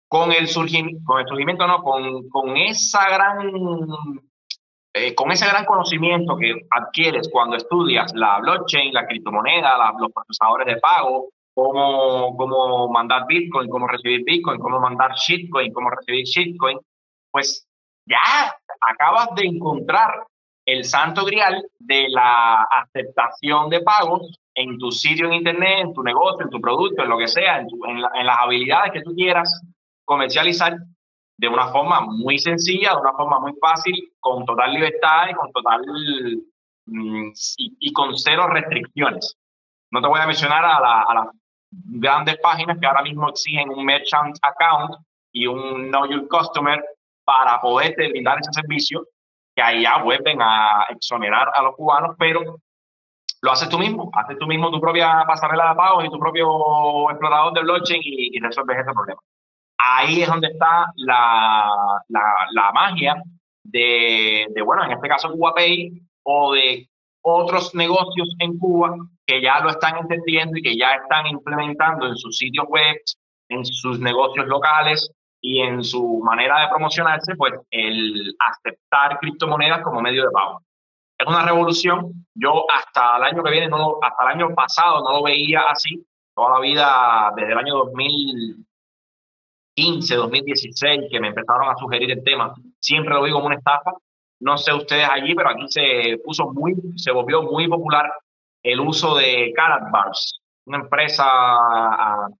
Con 0.07 0.31
el, 0.31 0.47
surgimiento, 0.47 1.01
con 1.03 1.19
el 1.19 1.27
surgimiento, 1.27 1.67
no, 1.67 1.81
con, 1.81 2.29
con 2.29 2.55
esa 2.57 3.09
gran 3.09 3.51
eh, 4.93 5.13
con 5.13 5.29
ese 5.31 5.45
gran 5.45 5.65
conocimiento 5.65 6.37
que 6.37 6.53
adquieres 6.69 7.27
cuando 7.29 7.57
estudias 7.57 8.13
la 8.15 8.39
blockchain, 8.39 8.93
la 8.93 9.05
criptomoneda, 9.05 9.77
los 9.99 10.11
procesadores 10.13 10.67
de 10.67 10.79
pago, 10.79 11.31
cómo, 11.55 12.37
cómo 12.37 12.87
mandar 12.91 13.25
Bitcoin, 13.27 13.69
cómo 13.69 13.87
recibir 13.87 14.23
Bitcoin, 14.23 14.59
cómo 14.59 14.79
mandar 14.79 15.13
shitcoin, 15.15 15.73
cómo 15.73 15.89
recibir 15.89 16.25
shitcoin, 16.25 16.77
pues 17.31 17.67
ya 18.05 18.55
acabas 18.81 19.29
de 19.35 19.45
encontrar 19.45 20.27
el 20.67 20.83
santo 20.83 21.25
grial 21.25 21.65
de 21.79 22.09
la 22.09 22.61
aceptación 22.63 23.69
de 23.69 23.81
pagos 23.81 24.39
en 24.53 24.77
tu 24.77 24.91
sitio 24.91 25.25
en 25.25 25.33
internet, 25.33 25.79
en 25.79 25.93
tu 25.93 26.03
negocio, 26.03 26.43
en 26.43 26.49
tu 26.51 26.61
producto, 26.61 27.03
en 27.03 27.09
lo 27.09 27.17
que 27.17 27.27
sea, 27.27 27.59
en, 27.59 27.67
en 27.87 28.25
las 28.25 28.37
habilidades 28.39 28.91
que 28.91 29.01
tú 29.01 29.15
quieras 29.15 29.61
comercializar 30.05 30.77
de 31.37 31.47
una 31.47 31.67
forma 31.67 32.01
muy 32.01 32.39
sencilla, 32.39 32.91
de 32.91 33.01
una 33.01 33.13
forma 33.13 33.39
muy 33.39 33.53
fácil, 33.59 34.13
con 34.19 34.45
total 34.45 34.73
libertad 34.73 35.27
y 35.29 35.33
con 35.33 35.51
total 35.51 35.81
mm, 36.85 37.31
y, 37.57 37.93
con 37.93 38.17
cero 38.17 38.47
restricciones. 38.47 39.37
No 39.91 40.01
te 40.01 40.07
voy 40.07 40.19
a 40.19 40.27
mencionar 40.27 40.63
a, 40.63 41.13
las 41.13 41.27
grandes 41.83 42.37
páginas 42.39 42.77
que 42.79 42.85
ahora 42.85 43.01
mismo 43.01 43.29
exigen 43.29 43.69
un 43.69 43.83
merchant 43.85 44.37
account 44.41 44.95
y 45.31 45.47
un 45.47 45.89
know 45.89 46.05
your 46.09 46.27
customer 46.27 46.83
para 47.23 47.59
poder 47.59 47.95
brindar 47.95 48.39
ese 48.39 48.53
servicio, 48.53 49.07
que 49.55 49.61
ahí 49.61 49.83
ya 49.83 49.97
vuelven 50.03 50.39
a 50.41 50.85
exonerar 50.89 51.49
a 51.53 51.61
los 51.61 51.75
cubanos, 51.75 52.15
pero 52.17 52.59
lo 53.41 53.51
haces 53.51 53.69
tú 53.69 53.77
mismo, 53.77 54.09
haces 54.13 54.37
tú 54.39 54.47
mismo 54.47 54.71
tu 54.71 54.79
propia 54.79 55.23
pasarela 55.27 55.69
de 55.69 55.75
pagos 55.75 56.05
y 56.05 56.09
tu 56.09 56.19
propio 56.19 57.09
explorador 57.09 57.53
de 57.53 57.61
blockchain 57.61 58.01
y, 58.03 58.37
y 58.37 58.39
resuelves 58.39 58.79
ese 58.79 58.93
problema. 58.93 59.19
Ahí 59.77 60.21
es 60.21 60.27
donde 60.27 60.47
está 60.47 60.87
la, 60.95 62.01
la, 62.07 62.71
magia 62.73 63.21
de, 63.63 64.47
de, 64.49 64.61
bueno, 64.61 64.85
en 64.85 64.93
este 64.93 65.07
caso 65.07 65.31
CubaPay 65.31 65.91
o 66.23 66.53
de 66.53 66.89
otros 67.21 67.75
negocios 67.75 68.29
en 68.39 68.57
Cuba 68.57 68.95
que 69.25 69.41
ya 69.41 69.59
lo 69.59 69.69
están 69.69 69.97
entendiendo 69.97 70.57
y 70.57 70.61
que 70.61 70.77
ya 70.77 70.95
están 70.95 71.27
implementando 71.27 72.07
en 72.07 72.15
sus 72.15 72.37
sitios 72.37 72.65
web, 72.67 72.95
en 73.49 73.65
sus 73.65 73.99
negocios 73.99 74.45
locales 74.47 75.11
y 75.41 75.61
en 75.61 75.83
su 75.83 76.21
manera 76.23 76.61
de 76.61 76.69
promocionarse, 76.69 77.35
pues 77.35 77.53
el 77.71 78.35
aceptar 78.39 79.19
criptomonedas 79.19 79.81
como 79.83 80.01
medio 80.01 80.23
de 80.23 80.31
pago. 80.31 80.61
Es 81.17 81.27
una 81.27 81.45
revolución. 81.45 82.11
Yo 82.33 82.65
hasta 82.69 83.17
el 83.17 83.23
año 83.23 83.43
que 83.43 83.51
viene, 83.51 83.67
no, 83.67 83.97
hasta 84.01 84.23
el 84.23 84.29
año 84.29 84.55
pasado 84.55 85.03
no 85.03 85.17
lo 85.17 85.23
veía 85.23 85.61
así. 85.69 86.05
Toda 86.35 86.55
la 86.55 86.59
vida, 86.59 87.31
desde 87.35 87.53
el 87.53 87.57
año 87.57 87.75
2000, 87.75 88.65
2015, 89.75 90.15
2016, 90.15 91.01
que 91.11 91.19
me 91.19 91.27
empezaron 91.27 91.69
a 91.69 91.75
sugerir 91.75 92.11
el 92.11 92.23
tema, 92.23 92.53
siempre 92.79 93.13
lo 93.13 93.25
digo 93.25 93.37
como 93.37 93.47
una 93.47 93.57
estafa. 93.57 93.91
No 94.39 94.57
sé 94.57 94.73
ustedes 94.73 95.07
allí, 95.09 95.35
pero 95.35 95.49
aquí 95.49 95.65
se 95.67 96.17
puso 96.23 96.51
muy, 96.53 96.75
se 96.95 97.11
volvió 97.11 97.43
muy 97.43 97.67
popular 97.67 98.11
el 98.65 98.79
uso 98.79 99.15
de 99.15 99.53
Carat 99.55 99.91
Bars, 99.91 100.41
una 100.65 100.79
empresa 100.79 101.23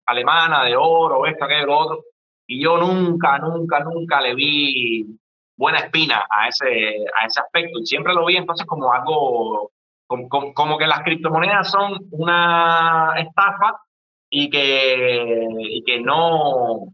alemana 0.08 0.64
de 0.64 0.76
oro, 0.76 1.28
esto, 1.28 1.46
aquello, 1.46 1.68
lo 1.68 1.78
otro. 1.78 2.04
Y 2.48 2.64
yo 2.64 2.78
nunca, 2.78 3.38
nunca, 3.38 3.80
nunca 3.82 4.22
le 4.22 4.34
vi 4.34 5.06
buena 5.56 5.78
espina 5.78 6.26
a 6.28 6.48
ese, 6.48 7.06
a 7.16 7.28
ese 7.28 7.40
aspecto. 7.40 7.80
Siempre 7.84 8.14
lo 8.16 8.26
vi 8.26 8.38
entonces 8.38 8.66
como 8.66 8.92
algo, 8.92 9.72
como, 10.08 10.28
como 10.56 10.78
que 10.80 10.88
las 10.88 11.04
criptomonedas 11.04 11.70
son 11.70 12.08
una 12.10 13.14
estafa 13.18 13.82
y 14.28 14.50
que, 14.50 15.48
y 15.60 15.84
que 15.84 16.00
no, 16.00 16.88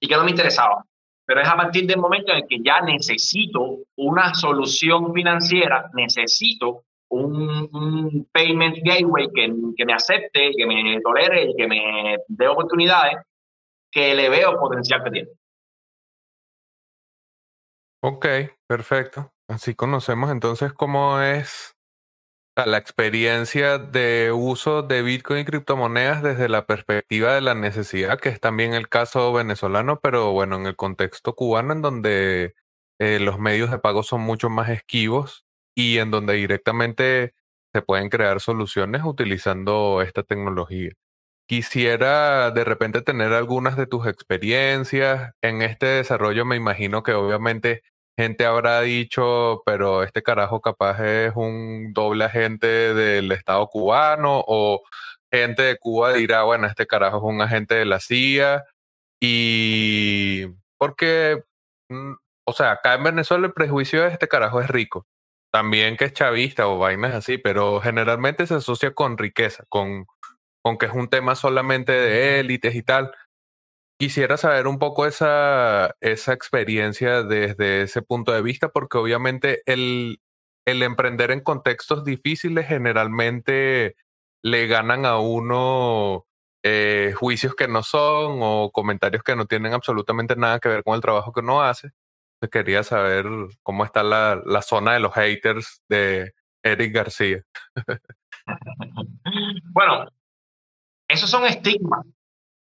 y 0.00 0.08
que 0.08 0.16
no 0.16 0.24
me 0.24 0.30
interesaba. 0.30 0.84
Pero 1.24 1.42
es 1.42 1.48
a 1.48 1.56
partir 1.56 1.86
del 1.86 1.98
momento 1.98 2.32
en 2.32 2.48
que 2.48 2.58
ya 2.60 2.80
necesito 2.80 3.78
una 3.96 4.34
solución 4.34 5.14
financiera, 5.14 5.88
necesito 5.94 6.82
un, 7.12 8.28
payment 8.32 8.76
gateway 8.82 9.28
que, 9.34 9.52
que, 9.76 9.84
me 9.84 9.92
acepte, 9.92 10.52
que 10.56 10.66
me 10.66 11.00
tolere 11.02 11.50
y 11.50 11.56
que 11.56 11.66
me 11.66 12.16
dé 12.28 12.48
oportunidades, 12.48 13.18
que 13.90 14.14
le 14.14 14.28
veo 14.28 14.58
potencial 14.58 15.04
que 15.04 15.10
tiene. 15.10 15.28
Ok, 18.02 18.26
perfecto. 18.66 19.32
Así 19.48 19.74
conocemos 19.74 20.30
entonces 20.30 20.72
cómo 20.72 21.20
es 21.20 21.76
la 22.56 22.78
experiencia 22.78 23.78
de 23.78 24.32
uso 24.32 24.82
de 24.82 25.02
Bitcoin 25.02 25.40
y 25.40 25.44
criptomonedas 25.44 26.22
desde 26.22 26.48
la 26.48 26.66
perspectiva 26.66 27.34
de 27.34 27.40
la 27.40 27.54
necesidad, 27.54 28.18
que 28.18 28.30
es 28.30 28.40
también 28.40 28.74
el 28.74 28.88
caso 28.88 29.32
venezolano, 29.32 30.00
pero 30.00 30.32
bueno, 30.32 30.56
en 30.56 30.66
el 30.66 30.76
contexto 30.76 31.34
cubano, 31.34 31.72
en 31.72 31.82
donde 31.82 32.54
eh, 32.98 33.20
los 33.20 33.38
medios 33.38 33.70
de 33.70 33.78
pago 33.78 34.02
son 34.02 34.22
mucho 34.22 34.50
más 34.50 34.68
esquivos 34.70 35.46
y 35.74 35.98
en 35.98 36.10
donde 36.10 36.34
directamente 36.34 37.34
se 37.72 37.82
pueden 37.82 38.10
crear 38.10 38.40
soluciones 38.40 39.02
utilizando 39.04 40.02
esta 40.02 40.22
tecnología. 40.22 40.92
Quisiera 41.48 42.50
de 42.50 42.64
repente 42.64 43.02
tener 43.02 43.32
algunas 43.32 43.76
de 43.76 43.86
tus 43.86 44.06
experiencias 44.06 45.32
en 45.42 45.62
este 45.62 45.86
desarrollo. 45.86 46.44
Me 46.44 46.56
imagino 46.56 47.02
que 47.02 47.12
obviamente 47.14 47.82
gente 48.16 48.46
habrá 48.46 48.80
dicho, 48.82 49.62
pero 49.66 50.02
este 50.02 50.22
carajo 50.22 50.60
capaz 50.60 51.00
es 51.00 51.32
un 51.36 51.92
doble 51.92 52.24
agente 52.24 52.66
del 52.94 53.32
Estado 53.32 53.66
cubano 53.68 54.42
o 54.46 54.82
gente 55.32 55.62
de 55.62 55.78
Cuba 55.78 56.12
dirá, 56.12 56.42
bueno, 56.44 56.66
este 56.66 56.86
carajo 56.86 57.18
es 57.18 57.22
un 57.24 57.40
agente 57.40 57.74
de 57.74 57.86
la 57.86 58.00
CIA 58.00 58.64
y 59.20 60.46
porque, 60.78 61.42
mm, 61.88 62.12
o 62.46 62.52
sea, 62.52 62.72
acá 62.72 62.94
en 62.94 63.04
Venezuela 63.04 63.46
el 63.46 63.52
prejuicio 63.54 64.02
de 64.02 64.08
este 64.08 64.28
carajo 64.28 64.60
es 64.60 64.68
rico, 64.68 65.06
también 65.52 65.96
que 65.96 66.06
es 66.06 66.12
chavista 66.14 66.66
o 66.68 66.78
vainas 66.78 67.14
así, 67.14 67.38
pero 67.38 67.80
generalmente 67.80 68.46
se 68.46 68.54
asocia 68.54 68.94
con 68.94 69.18
riqueza, 69.18 69.64
con, 69.68 70.06
con 70.62 70.78
que 70.78 70.86
es 70.86 70.92
un 70.92 71.08
tema 71.08 71.34
solamente 71.36 71.92
de 71.92 72.40
élites 72.40 72.74
y 72.74 72.82
tal. 72.82 73.12
Quisiera 73.98 74.36
saber 74.36 74.66
un 74.66 74.78
poco 74.78 75.06
esa, 75.06 75.94
esa 76.00 76.32
experiencia 76.32 77.22
desde 77.22 77.82
ese 77.82 78.02
punto 78.02 78.32
de 78.32 78.42
vista, 78.42 78.70
porque 78.70 78.98
obviamente 78.98 79.62
el, 79.66 80.20
el 80.66 80.82
emprender 80.82 81.30
en 81.30 81.40
contextos 81.40 82.04
difíciles 82.04 82.66
generalmente 82.66 83.96
le 84.42 84.66
ganan 84.66 85.06
a 85.06 85.18
uno 85.18 86.26
eh, 86.64 87.14
juicios 87.16 87.54
que 87.54 87.68
no 87.68 87.82
son 87.82 88.38
o 88.40 88.70
comentarios 88.72 89.22
que 89.22 89.36
no 89.36 89.46
tienen 89.46 89.74
absolutamente 89.74 90.36
nada 90.36 90.60
que 90.60 90.68
ver 90.68 90.84
con 90.84 90.94
el 90.94 91.00
trabajo 91.00 91.32
que 91.32 91.40
uno 91.40 91.62
hace. 91.62 91.90
Quería 92.48 92.82
saber 92.82 93.26
cómo 93.62 93.84
está 93.84 94.02
la, 94.02 94.40
la 94.44 94.62
zona 94.62 94.94
de 94.94 95.00
los 95.00 95.14
haters 95.14 95.82
de 95.88 96.32
Eric 96.62 96.94
García. 96.94 97.42
bueno, 99.72 100.06
esos 101.08 101.30
son 101.30 101.44
estigmas 101.44 102.06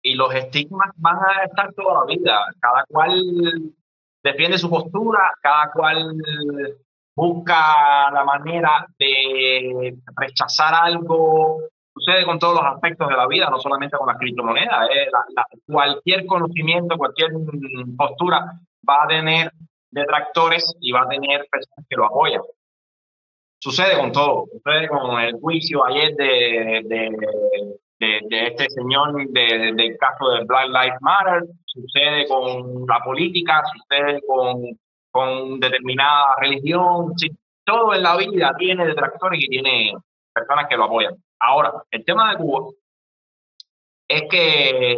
y 0.01 0.15
los 0.15 0.33
estigmas 0.33 0.91
van 0.97 1.17
a 1.17 1.43
estar 1.45 1.73
toda 1.73 2.01
la 2.01 2.05
vida. 2.05 2.39
Cada 2.59 2.85
cual 2.85 3.73
defiende 4.23 4.57
su 4.57 4.69
postura, 4.69 5.31
cada 5.41 5.71
cual 5.71 6.15
busca 7.15 8.11
la 8.11 8.23
manera 8.23 8.87
de 8.99 9.97
rechazar 10.15 10.73
algo. 10.73 11.59
Sucede 11.95 12.25
con 12.25 12.39
todos 12.39 12.55
los 12.55 12.65
aspectos 12.65 13.07
de 13.07 13.15
la 13.15 13.27
vida, 13.27 13.49
no 13.49 13.59
solamente 13.59 13.97
con 13.97 14.07
las 14.07 14.17
criptomonedas. 14.17 14.89
Eh, 14.89 15.09
cualquier 15.67 16.25
conocimiento, 16.25 16.97
cualquier 16.97 17.31
postura 17.95 18.59
va 18.87 19.03
a 19.03 19.07
tener 19.07 19.51
detractores 19.91 20.65
y 20.79 20.91
va 20.91 21.01
a 21.01 21.09
tener 21.09 21.45
personas 21.51 21.85
que 21.89 21.95
lo 21.95 22.05
apoyan. 22.05 22.41
Sucede 23.59 23.97
con 23.97 24.11
todo. 24.11 24.45
Sucede 24.51 24.87
con 24.87 25.19
el 25.21 25.33
juicio 25.39 25.85
ayer 25.85 26.15
de, 26.15 26.81
de 26.85 27.77
de, 27.99 28.47
este 28.47 28.69
señor 28.69 29.13
del 29.29 29.97
caso 29.97 30.29
de 30.29 30.45
Black 30.45 30.67
Lives 30.67 31.01
Matter, 31.01 31.43
sucede 31.65 32.27
con 32.27 32.85
la 32.87 32.99
política, 33.03 33.63
sucede 33.73 34.21
con, 34.27 34.61
con 35.11 35.59
determinada 35.59 36.33
religión, 36.39 37.13
todo 37.65 37.93
en 37.93 38.03
la 38.03 38.17
vida 38.17 38.53
tiene 38.57 38.85
detractores 38.85 39.39
y 39.43 39.47
tiene 39.47 39.93
personas 40.33 40.67
que 40.67 40.77
lo 40.77 40.85
apoyan. 40.85 41.15
Ahora, 41.39 41.73
el 41.91 42.03
tema 42.03 42.31
de 42.31 42.37
Cuba, 42.37 42.69
es 44.07 44.23
que 44.29 44.97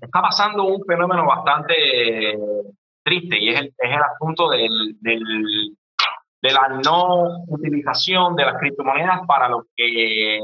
está 0.00 0.22
pasando 0.22 0.64
un 0.64 0.84
fenómeno 0.84 1.26
bastante 1.26 2.36
triste 3.06 3.38
y 3.38 3.50
es 3.50 3.60
el, 3.60 3.66
es 3.66 3.90
el 3.90 4.02
asunto 4.02 4.50
del, 4.50 4.96
del, 5.00 5.76
de 6.42 6.52
la 6.52 6.68
no 6.84 7.44
utilización 7.46 8.34
de 8.34 8.44
las 8.44 8.58
criptomonedas 8.58 9.20
para 9.26 9.48
lo 9.48 9.64
que 9.76 10.40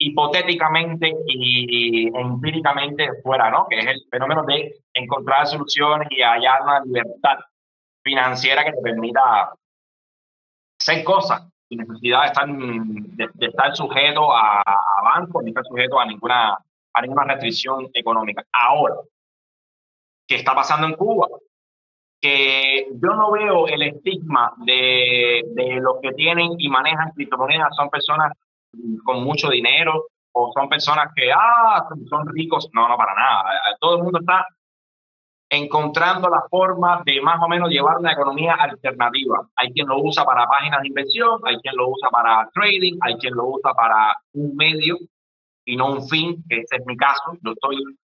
hipotéticamente 0.00 1.12
y 1.26 2.08
empíricamente 2.16 3.08
fuera, 3.22 3.50
¿no? 3.50 3.66
Que 3.68 3.78
es 3.78 3.86
el 3.86 4.00
fenómeno 4.10 4.44
de 4.44 4.74
encontrar 4.92 5.46
soluciones 5.46 6.08
y 6.10 6.20
hallar 6.20 6.62
una 6.62 6.80
libertad 6.84 7.38
financiera 8.02 8.64
que 8.64 8.72
te 8.72 8.80
permita 8.80 9.52
hacer 10.80 11.04
cosas 11.04 11.48
sin 11.68 11.78
necesidad 11.78 12.22
de 12.22 12.26
estar, 12.26 12.48
de, 12.48 13.46
estar 13.46 13.76
sujeto 13.76 14.32
a, 14.32 14.62
a, 14.62 15.02
bancos 15.02 15.42
ni 15.42 15.50
estar 15.50 15.64
sujeto 15.64 16.00
a 16.00 16.06
ninguna, 16.06 16.56
a 16.94 17.02
ninguna 17.02 17.24
restricción 17.24 17.88
económica. 17.92 18.44
Ahora, 18.52 18.94
¿qué 20.28 20.36
está 20.36 20.54
pasando 20.54 20.86
en 20.86 20.94
Cuba? 20.94 21.26
Que 22.20 22.86
yo 22.90 23.14
no 23.14 23.32
veo 23.32 23.66
el 23.66 23.82
estigma 23.82 24.52
de, 24.58 25.42
de 25.54 25.80
los 25.80 25.96
que 26.00 26.12
tienen 26.12 26.52
y 26.58 26.68
manejan 26.68 27.12
criptomonedas, 27.12 27.74
son 27.74 27.90
personas 27.90 28.32
con 29.04 29.24
mucho 29.24 29.48
dinero 29.48 30.06
o 30.32 30.52
son 30.52 30.68
personas 30.68 31.12
que, 31.16 31.32
ah, 31.32 31.88
son 32.08 32.28
ricos. 32.28 32.68
No, 32.72 32.88
no, 32.88 32.96
para 32.96 33.14
nada. 33.14 33.44
Todo 33.80 33.96
el 33.96 34.02
mundo 34.04 34.20
está 34.20 34.46
encontrando 35.50 36.28
la 36.28 36.42
forma 36.50 37.02
de 37.04 37.20
más 37.22 37.42
o 37.42 37.48
menos 37.48 37.70
llevar 37.70 37.98
una 37.98 38.12
economía 38.12 38.54
alternativa. 38.54 39.48
Hay 39.56 39.72
quien 39.72 39.88
lo 39.88 40.00
usa 40.02 40.24
para 40.24 40.46
páginas 40.46 40.82
de 40.82 40.88
inversión, 40.88 41.40
hay 41.44 41.56
quien 41.58 41.74
lo 41.76 41.88
usa 41.88 42.10
para 42.10 42.48
trading, 42.52 42.98
hay 43.00 43.16
quien 43.16 43.34
lo 43.34 43.46
usa 43.46 43.72
para 43.72 44.14
un 44.34 44.54
medio 44.56 44.98
y 45.64 45.76
no 45.76 45.92
un 45.92 46.08
fin, 46.08 46.44
que 46.48 46.60
ese 46.60 46.76
es 46.76 46.86
mi 46.86 46.96
caso. 46.96 47.36
Yo 47.42 47.52
estoy, 47.52 47.76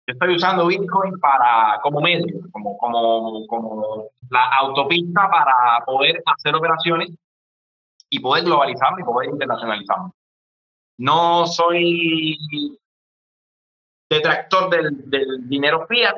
yo 0.10 0.13
estoy 0.13 0.36
usando 0.38 0.65
Bitcoin 0.65 1.19
para, 1.19 1.80
como 1.84 2.02
medio, 2.02 2.41
como, 2.52 2.76
como, 2.80 3.45
como 3.45 4.10
la 4.32 4.43
autopista 4.60 5.30
para 5.30 5.86
poder 5.86 6.19
hacer 6.26 6.56
operaciones 6.56 7.12
y 8.10 8.19
poder 8.19 8.43
globalizarme 8.43 9.04
y 9.04 9.06
poder 9.06 9.30
internacionalizarme. 9.30 10.10
No 10.98 11.45
soy 11.45 12.39
detractor 14.10 14.72
del, 14.72 15.12
del 15.12 15.48
dinero 15.48 15.86
fiat. 15.86 16.17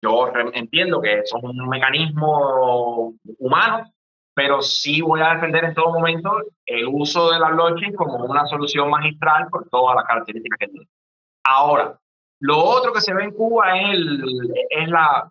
Yo 0.00 0.32
entiendo 0.54 1.02
que 1.02 1.18
eso 1.18 1.36
es 1.36 1.44
un 1.44 1.68
mecanismo 1.68 3.12
humano, 3.38 3.92
pero 4.34 4.62
sí 4.62 5.02
voy 5.02 5.20
a 5.20 5.34
defender 5.34 5.64
en 5.64 5.74
todo 5.74 5.92
momento 5.92 6.40
el 6.64 6.86
uso 6.86 7.30
de 7.32 7.38
la 7.38 7.50
blockchain 7.50 7.94
como 7.94 8.16
una 8.24 8.46
solución 8.46 8.88
magistral 8.88 9.48
por 9.50 9.68
todas 9.68 9.96
las 9.96 10.06
características 10.06 10.58
que 10.58 10.68
tiene. 10.68 10.88
Ahora, 11.44 11.98
lo 12.40 12.58
otro 12.58 12.92
que 12.92 13.00
se 13.00 13.14
ve 13.14 13.24
en 13.24 13.32
Cuba 13.32 13.78
es, 13.78 13.90
el, 13.90 14.54
es 14.70 14.88
la, 14.88 15.30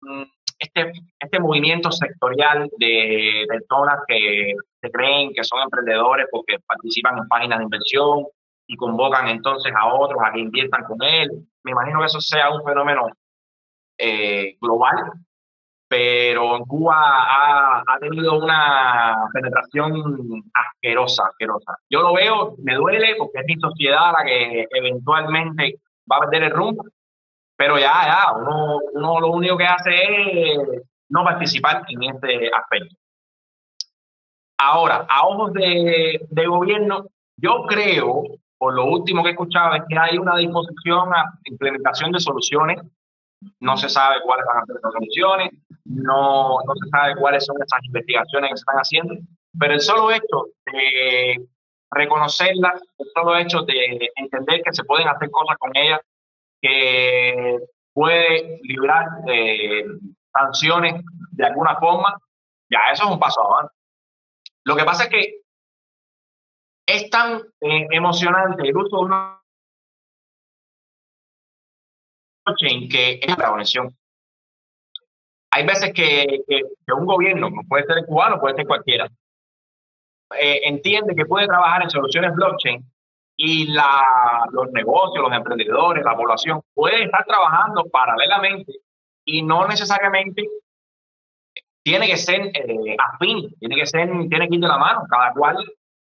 mm, 0.00 0.22
este, 0.58 0.92
este 1.18 1.40
movimiento 1.40 1.92
sectorial 1.92 2.68
de 2.78 3.44
personas 3.48 4.00
que 4.08 4.54
se 4.80 4.90
creen 4.90 5.32
que 5.34 5.44
son 5.44 5.60
emprendedores 5.62 6.26
porque 6.30 6.58
participan 6.66 7.18
en 7.18 7.28
páginas 7.28 7.58
de 7.58 7.64
inversión 7.64 8.26
y 8.66 8.76
convocan 8.76 9.28
entonces 9.28 9.72
a 9.76 9.86
otros 9.86 10.20
a 10.24 10.32
que 10.32 10.40
inviertan 10.40 10.84
con 10.84 11.02
él. 11.02 11.30
Me 11.62 11.72
imagino 11.72 12.00
que 12.00 12.06
eso 12.06 12.20
sea 12.20 12.50
un 12.50 12.64
fenómeno 12.64 13.08
eh, 13.98 14.56
global, 14.60 15.12
pero 15.88 16.56
en 16.56 16.64
Cuba 16.64 16.94
ha, 16.96 17.84
ha, 17.86 17.98
tenido 18.00 18.38
una 18.38 19.14
penetración 19.32 20.42
asquerosa, 20.52 21.24
asquerosa. 21.28 21.76
Yo 21.88 22.02
lo 22.02 22.14
veo, 22.14 22.56
me 22.58 22.74
duele 22.74 23.14
porque 23.16 23.40
es 23.40 23.46
mi 23.46 23.60
sociedad 23.60 24.12
la 24.18 24.24
que 24.24 24.66
eventualmente 24.70 25.80
va 26.10 26.16
a 26.16 26.20
perder 26.20 26.44
el 26.44 26.50
rumbo 26.50 26.84
pero 27.56 27.78
ya, 27.78 27.92
ya, 28.04 28.32
uno, 28.38 28.78
uno 28.92 29.20
lo 29.20 29.30
único 29.30 29.56
que 29.56 29.64
hace 29.64 29.90
es 29.94 30.82
no 31.08 31.24
participar 31.24 31.84
en 31.88 32.02
este 32.02 32.50
aspecto. 32.54 32.94
Ahora, 34.58 35.06
a 35.08 35.26
ojos 35.26 35.52
de, 35.54 36.26
de 36.28 36.46
gobierno, 36.46 37.06
yo 37.36 37.64
creo, 37.66 38.24
por 38.58 38.74
lo 38.74 38.86
último 38.86 39.22
que 39.22 39.30
he 39.30 39.32
escuchado, 39.32 39.74
es 39.74 39.82
que 39.88 39.98
hay 39.98 40.18
una 40.18 40.36
disposición 40.36 41.14
a 41.14 41.38
implementación 41.44 42.12
de 42.12 42.20
soluciones. 42.20 42.80
No 43.60 43.76
se 43.76 43.88
sabe 43.88 44.16
cuáles 44.24 44.46
van 44.46 44.62
a 44.62 44.66
ser 44.66 44.76
las 44.82 44.92
soluciones, 44.92 45.50
no, 45.84 46.58
no 46.66 46.74
se 46.74 46.88
sabe 46.90 47.16
cuáles 47.16 47.44
son 47.44 47.56
esas 47.62 47.84
investigaciones 47.84 48.50
que 48.50 48.56
se 48.56 48.60
están 48.60 48.76
haciendo, 48.76 49.14
pero 49.58 49.74
el 49.74 49.80
solo 49.80 50.10
hecho 50.10 50.46
de 50.72 51.46
reconocerlas, 51.90 52.82
solo 53.16 53.36
hecho 53.36 53.62
de 53.62 54.10
entender 54.16 54.62
que 54.62 54.74
se 54.74 54.84
pueden 54.84 55.08
hacer 55.08 55.30
cosas 55.30 55.56
con 55.58 55.74
ellas, 55.74 56.00
que 56.60 57.58
puede 57.94 58.60
librar 58.62 59.06
de 59.24 59.86
sanciones 60.32 61.02
de 61.30 61.46
alguna 61.46 61.76
forma, 61.76 62.18
ya 62.70 62.78
eso 62.92 63.04
es 63.04 63.10
un 63.10 63.18
paso 63.18 63.42
avance. 63.42 63.74
Lo 64.64 64.76
que 64.76 64.84
pasa 64.84 65.04
es 65.04 65.10
que 65.10 65.40
es 66.86 67.08
tan 67.08 67.40
eh, 67.60 67.86
emocionante 67.90 68.68
el 68.68 68.76
uso 68.76 68.98
de 68.98 69.04
una 69.04 69.40
blockchain 72.44 72.88
que 72.88 73.20
es 73.22 73.38
la 73.38 73.48
conexión. 73.48 73.96
Hay 75.52 75.64
veces 75.64 75.92
que, 75.94 76.40
que, 76.46 76.62
un 76.92 77.06
gobierno, 77.06 77.48
puede 77.66 77.86
ser 77.86 77.98
el 77.98 78.06
cubano, 78.06 78.38
puede 78.38 78.56
ser 78.56 78.66
cualquiera, 78.66 79.08
eh, 80.38 80.60
entiende 80.64 81.14
que 81.14 81.24
puede 81.24 81.46
trabajar 81.46 81.82
en 81.82 81.90
soluciones 81.90 82.34
blockchain 82.34 82.84
y 83.36 83.66
la, 83.68 84.46
los 84.50 84.70
negocios, 84.72 85.22
los 85.22 85.36
emprendedores, 85.36 86.04
la 86.04 86.16
población 86.16 86.62
pueden 86.74 87.02
estar 87.02 87.24
trabajando 87.26 87.84
paralelamente 87.90 88.72
y 89.24 89.42
no 89.42 89.66
necesariamente 89.68 90.42
tiene 91.82 92.06
que 92.06 92.16
ser 92.16 92.40
eh, 92.54 92.96
afín, 92.98 93.54
tiene 93.60 93.76
que 93.76 93.86
ser, 93.86 94.08
tiene 94.28 94.48
que 94.48 94.54
ir 94.54 94.60
de 94.60 94.68
la 94.68 94.78
mano, 94.78 95.02
cada 95.08 95.32
cual 95.32 95.56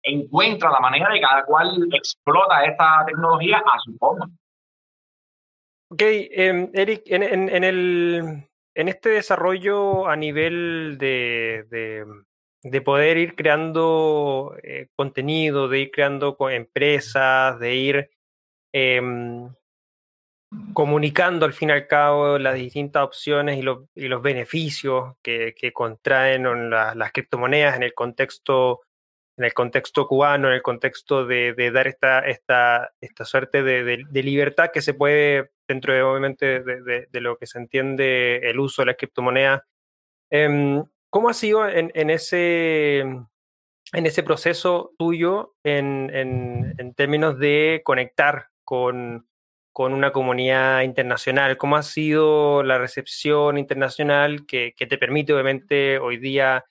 encuentra 0.03 0.71
la 0.71 0.79
manera 0.79 1.13
de 1.13 1.21
cada 1.21 1.45
cual 1.45 1.87
explota 1.93 2.65
esta 2.65 3.05
tecnología 3.05 3.57
a 3.57 3.79
su 3.79 3.95
forma. 3.97 4.29
Ok, 5.91 6.01
eh, 6.01 6.69
Eric, 6.73 7.03
en, 7.05 7.23
en, 7.23 7.49
en, 7.49 7.63
el, 7.63 8.49
en 8.73 8.87
este 8.87 9.09
desarrollo 9.09 10.07
a 10.07 10.15
nivel 10.15 10.97
de 10.97 12.05
de 12.63 12.81
poder 12.81 13.17
ir 13.17 13.35
creando 13.35 14.55
eh, 14.63 14.87
contenido, 14.95 15.67
de 15.67 15.79
ir 15.79 15.91
creando 15.91 16.37
empresas, 16.49 17.59
de 17.59 17.75
ir 17.75 18.09
eh, 18.73 19.01
comunicando 20.73 21.45
al 21.45 21.53
fin 21.53 21.69
y 21.69 21.73
al 21.73 21.87
cabo 21.87 22.37
las 22.37 22.55
distintas 22.55 23.03
opciones 23.03 23.57
y, 23.57 23.65
y 23.95 24.07
los 24.07 24.21
beneficios 24.21 25.15
que, 25.21 25.55
que 25.57 25.71
contraen 25.71 26.69
la, 26.69 26.93
las 26.93 27.11
criptomonedas 27.11 27.75
en 27.75 27.83
el 27.83 27.93
contexto 27.93 28.81
en 29.37 29.45
el 29.45 29.53
contexto 29.53 30.07
cubano, 30.07 30.49
en 30.49 30.55
el 30.55 30.61
contexto 30.61 31.25
de, 31.25 31.53
de 31.53 31.71
dar 31.71 31.87
esta, 31.87 32.19
esta, 32.19 32.93
esta 32.99 33.25
suerte 33.25 33.63
de, 33.63 34.05
de, 34.07 34.23
libertad 34.23 34.71
que 34.71 34.81
se 34.81 34.93
puede, 34.93 35.51
dentro 35.67 35.93
de 35.93 36.03
obviamente 36.03 36.61
de, 36.61 37.21
lo 37.21 37.37
que 37.37 37.47
se 37.47 37.57
entiende 37.57 38.41
el 38.43 38.59
uso 38.59 38.81
de 38.81 38.87
las 38.87 38.97
criptomonedas, 38.97 39.63
eh, 40.29 40.83
¿Cómo 41.11 41.27
ha 41.27 41.33
sido 41.33 41.67
en, 41.67 42.09
ese, 42.09 42.99
en 42.99 43.25
ese 43.93 44.23
proceso 44.23 44.93
tuyo 44.97 45.55
en, 45.61 46.09
en, 46.13 46.93
términos 46.95 47.37
de 47.37 47.81
conectar 47.83 48.47
con, 48.63 49.27
con, 49.73 49.93
una 49.93 50.13
comunidad 50.13 50.83
internacional? 50.83 51.57
¿Cómo 51.57 51.75
ha 51.75 51.83
sido 51.83 52.63
la 52.63 52.77
recepción 52.77 53.57
internacional 53.57 54.45
que, 54.45 54.73
que 54.73 54.87
te 54.87 54.97
permite, 54.97 55.33
obviamente, 55.33 55.99
hoy 55.99 56.15
día 56.15 56.63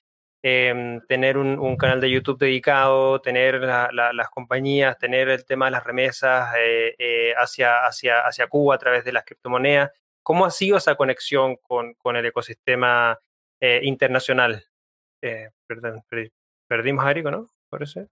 eh, 0.42 1.00
tener 1.07 1.37
un, 1.37 1.76
canal 1.76 2.00
de 2.00 2.11
YouTube 2.11 2.38
dedicado, 2.38 3.20
tener 3.20 3.61
la, 3.61 3.90
las 3.92 4.31
compañías, 4.31 4.96
tener 4.96 5.29
el 5.29 5.44
tema 5.44 5.66
de 5.66 5.72
las 5.72 5.85
remesas 5.85 6.55
eh, 6.59 6.94
eh, 6.98 7.35
hacia, 7.37 7.85
hacia, 7.85 8.20
hacia 8.20 8.46
Cuba 8.46 8.76
a 8.76 8.79
través 8.79 9.05
de 9.05 9.12
las 9.12 9.26
criptomonedas? 9.26 9.90
¿Cómo 10.22 10.46
ha 10.46 10.50
sido 10.50 10.79
esa 10.79 10.94
conexión 10.94 11.57
con, 11.57 11.92
con 11.92 12.16
el 12.16 12.24
ecosistema 12.24 13.18
eh, 13.61 13.81
internacional. 13.83 14.64
Eh, 15.23 15.51
perdón, 15.66 16.03
perdimos 16.68 17.05
a 17.05 17.11
Eric, 17.11 17.27
¿no? 17.27 17.53
Parece. 17.70 18.09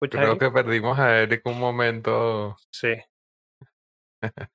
Creo 0.00 0.32
Eric? 0.32 0.40
que 0.40 0.50
perdimos 0.50 0.98
a 0.98 1.18
Eric 1.20 1.46
un 1.46 1.58
momento. 1.58 2.56
Sí. 2.70 2.94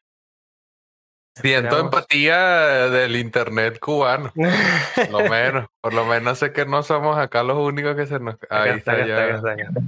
Siento 1.34 1.80
empatía 1.80 2.90
del 2.90 3.16
internet 3.16 3.80
cubano. 3.80 4.32
Por 4.34 5.10
lo 5.10 5.20
menos, 5.30 5.68
por 5.82 5.94
lo 5.94 6.06
menos 6.06 6.38
sé 6.38 6.52
que 6.52 6.66
no 6.66 6.84
somos 6.84 7.18
acá 7.18 7.42
los 7.42 7.58
únicos 7.58 7.96
que 7.96 8.06
se 8.06 8.20
nos. 8.20 8.36
Ahí 8.50 8.78
está, 8.78 8.98
está, 9.00 9.56
ya. 9.56 9.70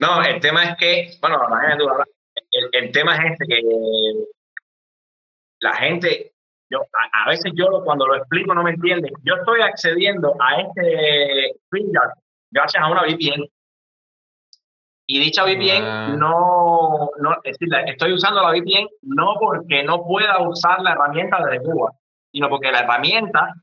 No, 0.00 0.22
el 0.24 0.40
tema 0.40 0.64
es 0.64 0.76
que, 0.78 1.10
bueno, 1.20 1.38
el, 2.52 2.68
el 2.72 2.90
tema 2.90 3.16
es 3.16 3.32
este 3.32 3.46
que 3.46 3.60
la 5.60 5.74
gente 5.74 6.32
yo, 6.70 6.80
a, 6.80 7.24
a, 7.24 7.28
veces 7.28 7.52
yo 7.54 7.66
cuando 7.84 8.06
lo 8.06 8.16
explico 8.16 8.54
no 8.54 8.62
me 8.62 8.70
entienden. 8.70 9.12
Yo 9.22 9.34
estoy 9.34 9.60
accediendo 9.60 10.34
a 10.40 10.60
este 10.60 11.54
StreamYard 11.66 12.12
gracias 12.50 12.82
a 12.82 12.90
una 12.90 13.02
VPN. 13.02 13.46
Y 15.06 15.18
dicha 15.18 15.44
VPN 15.44 15.84
ah. 15.84 16.14
no, 16.16 17.10
no, 17.18 17.32
es 17.42 17.58
decir, 17.58 17.68
estoy 17.86 18.12
usando 18.12 18.40
la 18.42 18.52
VPN 18.52 18.88
no 19.02 19.34
porque 19.40 19.82
no 19.82 20.04
pueda 20.04 20.38
usar 20.40 20.80
la 20.82 20.92
herramienta 20.92 21.44
desde 21.44 21.64
Cuba, 21.64 21.92
sino 22.30 22.48
porque 22.48 22.70
la 22.70 22.80
herramienta 22.80 23.54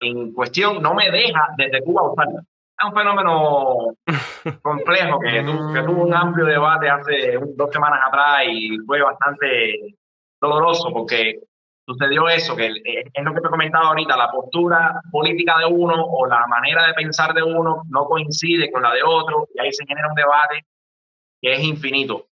en 0.00 0.32
cuestión 0.32 0.80
no 0.80 0.94
me 0.94 1.10
deja 1.10 1.48
desde 1.56 1.82
Cuba 1.82 2.10
usarla. 2.10 2.40
Es 2.78 2.88
un 2.88 2.94
fenómeno 2.94 3.96
complejo 4.62 5.18
que, 5.20 5.42
tuvo 5.84 6.04
un 6.04 6.14
amplio 6.14 6.44
debate 6.44 6.88
hace 6.88 7.38
dos 7.56 7.70
semanas 7.72 8.00
atrás 8.06 8.42
y 8.48 8.78
fue 8.86 9.00
bastante 9.00 9.96
doloroso 10.40 10.92
porque 10.92 11.40
sucedió 11.86 12.28
eso, 12.28 12.56
que 12.56 12.66
es 12.66 13.24
lo 13.24 13.34
que 13.34 13.40
te 13.40 13.46
he 13.46 13.50
comentado 13.50 13.86
ahorita, 13.86 14.16
la 14.16 14.30
postura 14.30 15.00
política 15.10 15.58
de 15.58 15.66
uno 15.66 15.94
o 16.04 16.26
la 16.26 16.46
manera 16.46 16.86
de 16.86 16.94
pensar 16.94 17.34
de 17.34 17.42
uno 17.42 17.82
no 17.88 18.04
coincide 18.06 18.70
con 18.70 18.82
la 18.82 18.92
de 18.92 19.02
otro 19.02 19.48
y 19.54 19.60
ahí 19.60 19.72
se 19.72 19.86
genera 19.86 20.08
un 20.08 20.14
debate 20.14 20.64
que 21.40 21.52
es 21.52 21.60
infinito. 21.60 22.26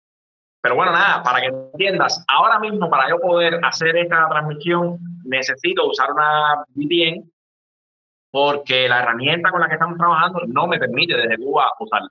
Pero 0.61 0.75
bueno, 0.75 0.91
nada, 0.91 1.23
para 1.23 1.41
que 1.41 1.47
entiendas, 1.47 2.23
ahora 2.27 2.59
mismo 2.59 2.89
para 2.89 3.09
yo 3.09 3.19
poder 3.19 3.59
hacer 3.63 3.97
esta 3.97 4.27
transmisión 4.29 4.99
necesito 5.25 5.87
usar 5.87 6.11
una 6.11 6.63
VPN 6.75 7.29
porque 8.31 8.87
la 8.87 8.99
herramienta 8.99 9.51
con 9.51 9.59
la 9.59 9.67
que 9.67 9.73
estamos 9.73 9.97
trabajando 9.97 10.41
no 10.47 10.67
me 10.67 10.79
permite 10.79 11.15
desde 11.15 11.37
Cuba 11.37 11.73
usarla. 11.79 12.09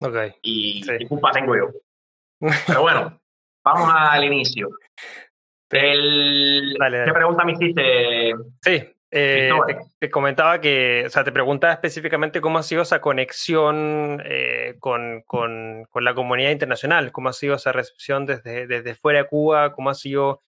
Ok. 0.00 0.38
Y 0.42 0.82
qué 0.82 1.06
culpa 1.06 1.32
tengo 1.32 1.56
yo. 1.56 1.70
Pero 2.66 2.82
bueno, 2.82 3.20
vamos 3.64 3.90
al 3.92 4.24
inicio. 4.24 4.70
El, 5.70 6.76
¿Qué 6.78 7.12
pregunta 7.12 7.44
me 7.44 7.52
hiciste? 7.52 8.34
Sí, 8.60 8.96
eh, 9.10 9.50
te, 9.98 10.10
comentaba 10.10 10.60
que, 10.60 11.04
o 11.06 11.10
sea, 11.10 11.24
te 11.24 11.32
preguntaba 11.32 11.72
específicamente 11.72 12.40
cómo 12.40 12.58
ha 12.58 12.62
sido 12.62 12.82
esa 12.82 13.00
conexión 13.00 14.22
eh, 14.24 14.76
con, 14.78 15.22
con, 15.22 15.86
con, 15.90 16.04
la 16.04 16.14
comunidad 16.14 16.50
internacional, 16.50 17.12
cómo 17.12 17.28
ha 17.28 17.32
sido 17.32 17.54
esa 17.54 17.72
recepción 17.72 18.26
desde, 18.26 18.66
desde 18.66 18.94
fuera 18.94 19.20
de 19.20 19.28
Cuba, 19.28 19.72
cómo 19.72 19.90
ha 19.90 19.94
sido 19.94 20.42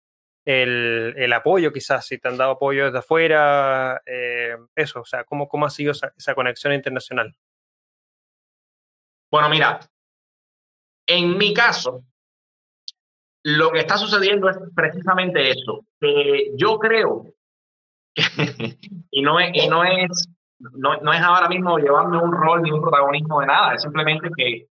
el, 0.45 1.15
el 1.17 1.33
apoyo, 1.33 1.73
quizás, 1.73 2.07
si 2.07 2.19
te 2.19 2.29
han 2.29 2.37
dado 2.37 2.53
apoyo 2.53 2.87
desde 2.87 2.99
afuera, 2.99 4.01
eh, 4.07 4.57
eso, 4.77 5.01
o 5.01 5.05
sea, 5.05 5.25
cómo, 5.25 5.49
cómo 5.49 5.67
ha 5.67 5.71
sido 5.71 5.93
esa, 5.93 6.13
esa 6.17 6.35
conexión 6.35 6.73
internacional. 6.73 7.35
Bueno, 9.31 9.49
mira, 9.49 9.81
en 11.07 11.37
mi 11.37 11.53
caso, 11.53 12.05
lo 13.45 13.71
que 13.71 13.81
está 13.81 13.97
sucediendo 13.97 14.49
es 14.49 14.59
precisamente 14.75 15.51
eso. 15.51 15.85
que 16.01 16.53
yo 16.57 16.79
creo 16.79 17.27
y 19.11 19.23
no 19.23 19.39
es, 19.41 19.51
y 19.55 19.69
no 19.69 19.85
es, 19.85 20.29
no, 20.59 20.97
no 20.97 21.13
es 21.13 21.21
ahora 21.21 21.49
mismo 21.49 21.79
llevarme 21.79 22.19
un 22.19 22.33
rol 22.33 22.63
ni 22.63 22.71
un 22.71 22.81
protagonismo 22.81 23.41
de 23.41 23.47
nada, 23.47 23.75
es 23.75 23.83
simplemente 23.83 24.29
que 24.37 24.67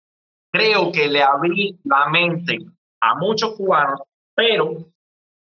creo 0.52 0.92
que 0.92 1.08
le 1.08 1.24
abrí 1.24 1.80
la 1.84 2.08
mente 2.10 2.60
a 3.02 3.16
muchos 3.16 3.56
cubanos, 3.56 4.02
pero 4.36 4.86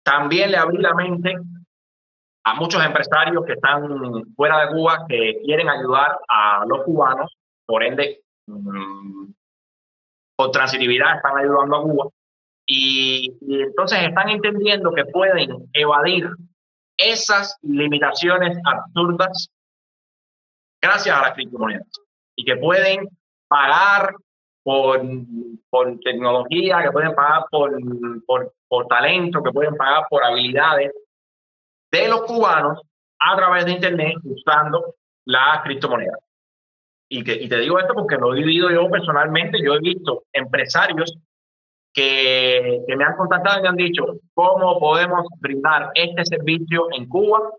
también 0.02 0.50
le 0.50 0.56
abrí 0.56 0.78
la 0.78 0.94
mente 0.94 1.34
a 2.46 2.54
muchos 2.54 2.84
empresarios 2.84 3.44
que 3.46 3.54
están 3.54 4.34
fuera 4.34 4.66
de 4.66 4.74
Cuba, 4.74 5.06
que 5.08 5.40
quieren 5.44 5.68
ayudar 5.68 6.18
a 6.28 6.64
los 6.66 6.82
cubanos, 6.82 7.34
por 7.64 7.82
ende, 7.82 8.22
mm, 8.46 9.32
por 10.36 10.50
transitividad 10.50 11.16
están 11.16 11.38
ayudando 11.38 11.76
a 11.76 11.82
Cuba. 11.82 12.10
Y, 12.66 13.36
entonces 13.48 13.98
están 14.02 14.30
entendiendo 14.30 14.92
que 14.92 15.04
pueden 15.06 15.68
evadir 15.72 16.28
esas 16.96 17.58
limitaciones 17.62 18.56
absurdas 18.64 19.48
gracias 20.80 21.16
a 21.16 21.22
las 21.22 21.34
criptomonedas 21.34 21.86
y 22.36 22.44
que 22.44 22.56
pueden 22.56 23.08
pagar 23.48 24.14
por, 24.62 25.02
por 25.68 25.98
tecnología, 26.00 26.82
que 26.82 26.92
pueden 26.92 27.14
pagar 27.14 27.44
por, 27.50 27.76
por, 28.26 28.54
por 28.68 28.86
talento, 28.86 29.42
que 29.42 29.52
pueden 29.52 29.76
pagar 29.76 30.06
por 30.08 30.24
habilidades 30.24 30.92
de 31.92 32.08
los 32.08 32.22
cubanos 32.22 32.80
a 33.18 33.36
través 33.36 33.66
de 33.66 33.72
Internet 33.72 34.16
usando 34.24 34.94
las 35.26 35.62
criptomonedas. 35.62 36.18
Y, 37.08 37.22
que, 37.22 37.34
y 37.34 37.48
te 37.48 37.58
digo 37.58 37.78
esto 37.78 37.94
porque 37.94 38.16
lo 38.16 38.34
he 38.34 38.38
vivido 38.38 38.70
yo 38.70 38.88
personalmente, 38.90 39.62
yo 39.62 39.74
he 39.74 39.80
visto 39.80 40.24
empresarios 40.32 41.14
que, 41.94 42.84
me 42.88 43.04
han 43.04 43.16
contactado 43.16 43.60
y 43.60 43.62
me 43.62 43.68
han 43.68 43.76
dicho 43.76 44.04
cómo 44.34 44.78
podemos 44.80 45.26
brindar 45.38 45.90
este 45.94 46.24
servicio 46.26 46.88
en 46.92 47.08
Cuba 47.08 47.52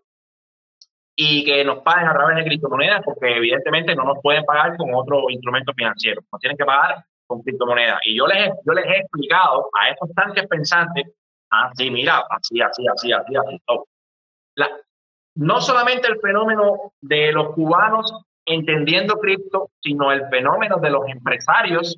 y 1.16 1.46
que 1.46 1.64
nos 1.64 1.80
paguen 1.80 2.10
a 2.10 2.14
través 2.14 2.36
de 2.36 2.44
criptomonedas, 2.44 3.02
porque 3.06 3.38
evidentemente 3.38 3.96
no 3.96 4.04
nos 4.04 4.18
pueden 4.22 4.44
pagar 4.44 4.76
con 4.76 4.94
otro 4.94 5.30
instrumento 5.30 5.74
financiero, 5.74 6.22
nos 6.30 6.42
tienen 6.42 6.58
que 6.58 6.66
pagar 6.66 7.06
con 7.26 7.42
criptomonedas. 7.42 8.00
Y 8.04 8.18
yo 8.18 8.28
les, 8.28 8.52
yo 8.66 8.74
les 8.74 8.86
he 8.86 8.98
explicado 8.98 9.70
a 9.74 9.90
estos 9.90 10.14
tanques 10.14 10.46
pensantes, 10.48 11.06
así, 11.50 11.90
mira, 11.90 12.22
así, 12.30 12.62
así, 12.62 12.86
así, 12.88 13.14
así, 13.14 13.36
así. 13.36 13.62
La, 14.56 14.70
no 15.36 15.62
solamente 15.62 16.10
el 16.10 16.20
fenómeno 16.20 16.94
de 17.00 17.32
los 17.32 17.54
cubanos 17.54 18.14
entendiendo 18.46 19.16
cripto, 19.16 19.72
sino 19.82 20.12
el 20.12 20.28
fenómeno 20.28 20.78
de 20.78 20.90
los 20.90 21.08
empresarios 21.08 21.98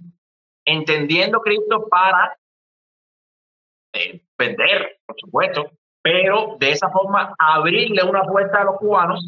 entendiendo 0.68 1.40
cripto 1.40 1.88
para 1.88 2.38
eh, 3.94 4.22
vender, 4.38 5.00
por 5.06 5.16
supuesto, 5.18 5.72
pero 6.02 6.58
de 6.60 6.72
esa 6.72 6.90
forma 6.90 7.34
abrirle 7.40 8.04
una 8.04 8.24
puerta 8.24 8.62
a 8.62 8.66
los 8.66 8.78
cubanos 8.78 9.28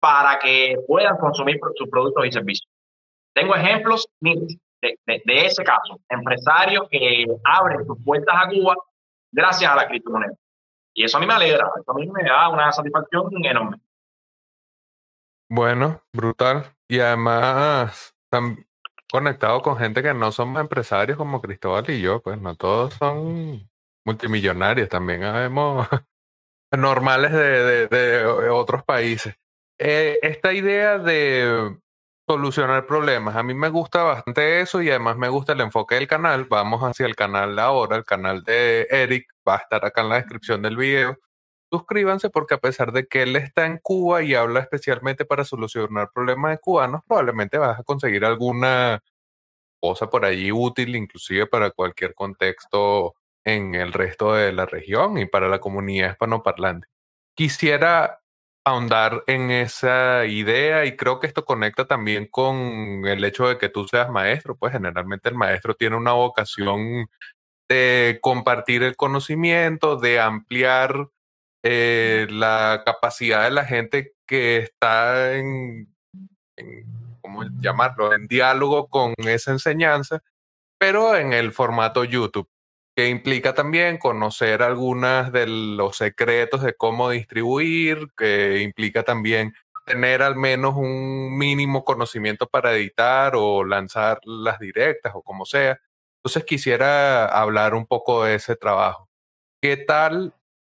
para 0.00 0.38
que 0.38 0.76
puedan 0.88 1.18
consumir 1.18 1.60
sus 1.76 1.88
productos 1.88 2.26
y 2.26 2.32
servicios. 2.32 2.68
Tengo 3.34 3.54
ejemplos 3.54 4.08
de, 4.20 4.58
de, 4.82 5.46
ese 5.46 5.62
caso, 5.62 6.00
empresarios 6.08 6.88
que 6.90 7.26
abren 7.44 7.86
sus 7.86 8.02
puertas 8.02 8.34
a 8.34 8.48
Cuba 8.48 8.74
gracias 9.30 9.70
a 9.70 9.76
la 9.76 9.88
criptomoneda. 9.88 10.34
Y 10.94 11.04
eso 11.04 11.18
a 11.18 11.20
mí 11.20 11.26
me 11.26 11.34
alegra, 11.34 11.70
eso 11.78 11.92
a 11.92 11.94
mí 11.94 12.08
me 12.08 12.24
da 12.24 12.48
una 12.48 12.72
satisfacción 12.72 13.28
enorme. 13.44 13.76
Bueno, 15.50 16.00
brutal. 16.12 16.64
Y 16.88 16.98
además, 17.00 18.14
conectado 19.10 19.60
con 19.62 19.76
gente 19.76 20.02
que 20.02 20.14
no 20.14 20.32
somos 20.32 20.60
empresarios 20.60 21.18
como 21.18 21.40
Cristóbal 21.40 21.90
y 21.90 22.00
yo, 22.00 22.22
pues 22.22 22.40
no 22.40 22.54
todos 22.56 22.94
son 22.94 23.68
multimillonarios, 24.04 24.88
también 24.88 25.20
vemos 25.20 25.86
normales 26.72 27.32
de, 27.32 28.24
otros 28.50 28.84
países. 28.84 29.34
Eh, 29.78 30.18
esta 30.22 30.52
idea 30.52 30.98
de 30.98 31.76
solucionar 32.28 32.86
problemas, 32.86 33.34
a 33.34 33.42
mí 33.42 33.54
me 33.54 33.68
gusta 33.70 34.04
bastante 34.04 34.60
eso 34.60 34.82
y 34.82 34.90
además 34.90 35.16
me 35.16 35.28
gusta 35.28 35.52
el 35.54 35.60
enfoque 35.62 35.96
del 35.96 36.06
canal. 36.06 36.44
Vamos 36.44 36.82
hacia 36.82 37.06
el 37.06 37.16
canal 37.16 37.58
ahora, 37.58 37.96
el 37.96 38.04
canal 38.04 38.44
de 38.44 38.86
Eric, 38.90 39.26
va 39.46 39.54
a 39.56 39.58
estar 39.58 39.84
acá 39.84 40.02
en 40.02 40.10
la 40.10 40.16
descripción 40.16 40.62
del 40.62 40.76
video. 40.76 41.18
Suscríbanse 41.72 42.30
porque 42.30 42.54
a 42.54 42.58
pesar 42.58 42.92
de 42.92 43.06
que 43.06 43.22
él 43.22 43.36
está 43.36 43.64
en 43.66 43.78
Cuba 43.78 44.22
y 44.22 44.34
habla 44.34 44.60
especialmente 44.60 45.24
para 45.24 45.44
solucionar 45.44 46.10
problemas 46.12 46.50
de 46.50 46.58
cubanos, 46.58 47.02
probablemente 47.06 47.58
vas 47.58 47.78
a 47.78 47.84
conseguir 47.84 48.24
alguna 48.24 49.02
cosa 49.80 50.10
por 50.10 50.24
allí 50.24 50.52
útil, 50.52 50.96
inclusive 50.96 51.46
para 51.46 51.70
cualquier 51.70 52.14
contexto 52.14 53.14
en 53.44 53.74
el 53.74 53.92
resto 53.92 54.34
de 54.34 54.52
la 54.52 54.66
región 54.66 55.18
y 55.18 55.26
para 55.26 55.48
la 55.48 55.60
comunidad 55.60 56.10
hispanoparlante. 56.10 56.88
Quisiera 57.36 58.20
ahondar 58.64 59.24
en 59.26 59.50
esa 59.50 60.26
idea 60.26 60.84
y 60.84 60.96
creo 60.96 61.20
que 61.20 61.26
esto 61.28 61.44
conecta 61.44 61.86
también 61.86 62.26
con 62.26 62.56
el 63.06 63.24
hecho 63.24 63.48
de 63.48 63.58
que 63.58 63.68
tú 63.68 63.86
seas 63.88 64.10
maestro, 64.10 64.56
pues 64.56 64.72
generalmente 64.72 65.28
el 65.30 65.36
maestro 65.36 65.74
tiene 65.74 65.96
una 65.96 66.12
vocación 66.12 67.08
de 67.68 68.18
compartir 68.22 68.82
el 68.82 68.96
conocimiento, 68.96 69.96
de 69.96 70.20
ampliar 70.20 71.08
eh, 71.62 72.26
la 72.30 72.82
capacidad 72.84 73.44
de 73.44 73.50
la 73.50 73.64
gente 73.64 74.14
que 74.26 74.58
está 74.58 75.36
en, 75.36 75.94
¿cómo 77.20 77.44
llamarlo?, 77.60 78.14
en 78.14 78.26
diálogo 78.26 78.88
con 78.88 79.14
esa 79.18 79.52
enseñanza, 79.52 80.22
pero 80.78 81.16
en 81.16 81.32
el 81.32 81.52
formato 81.52 82.04
YouTube, 82.04 82.48
que 82.96 83.08
implica 83.08 83.54
también 83.54 83.98
conocer 83.98 84.62
algunas 84.62 85.32
de 85.32 85.46
los 85.46 85.96
secretos 85.96 86.62
de 86.62 86.74
cómo 86.74 87.10
distribuir, 87.10 88.08
que 88.16 88.60
implica 88.62 89.02
también 89.02 89.54
tener 89.84 90.22
al 90.22 90.36
menos 90.36 90.74
un 90.76 91.36
mínimo 91.36 91.84
conocimiento 91.84 92.46
para 92.46 92.74
editar 92.74 93.34
o 93.36 93.64
lanzar 93.64 94.20
las 94.24 94.58
directas 94.58 95.12
o 95.14 95.22
como 95.22 95.44
sea. 95.44 95.80
Entonces 96.18 96.44
quisiera 96.44 97.26
hablar 97.26 97.74
un 97.74 97.86
poco 97.86 98.24
de 98.24 98.36
ese 98.36 98.56
trabajo. 98.56 99.08
¿Qué 99.62 99.76
tal 99.76 100.34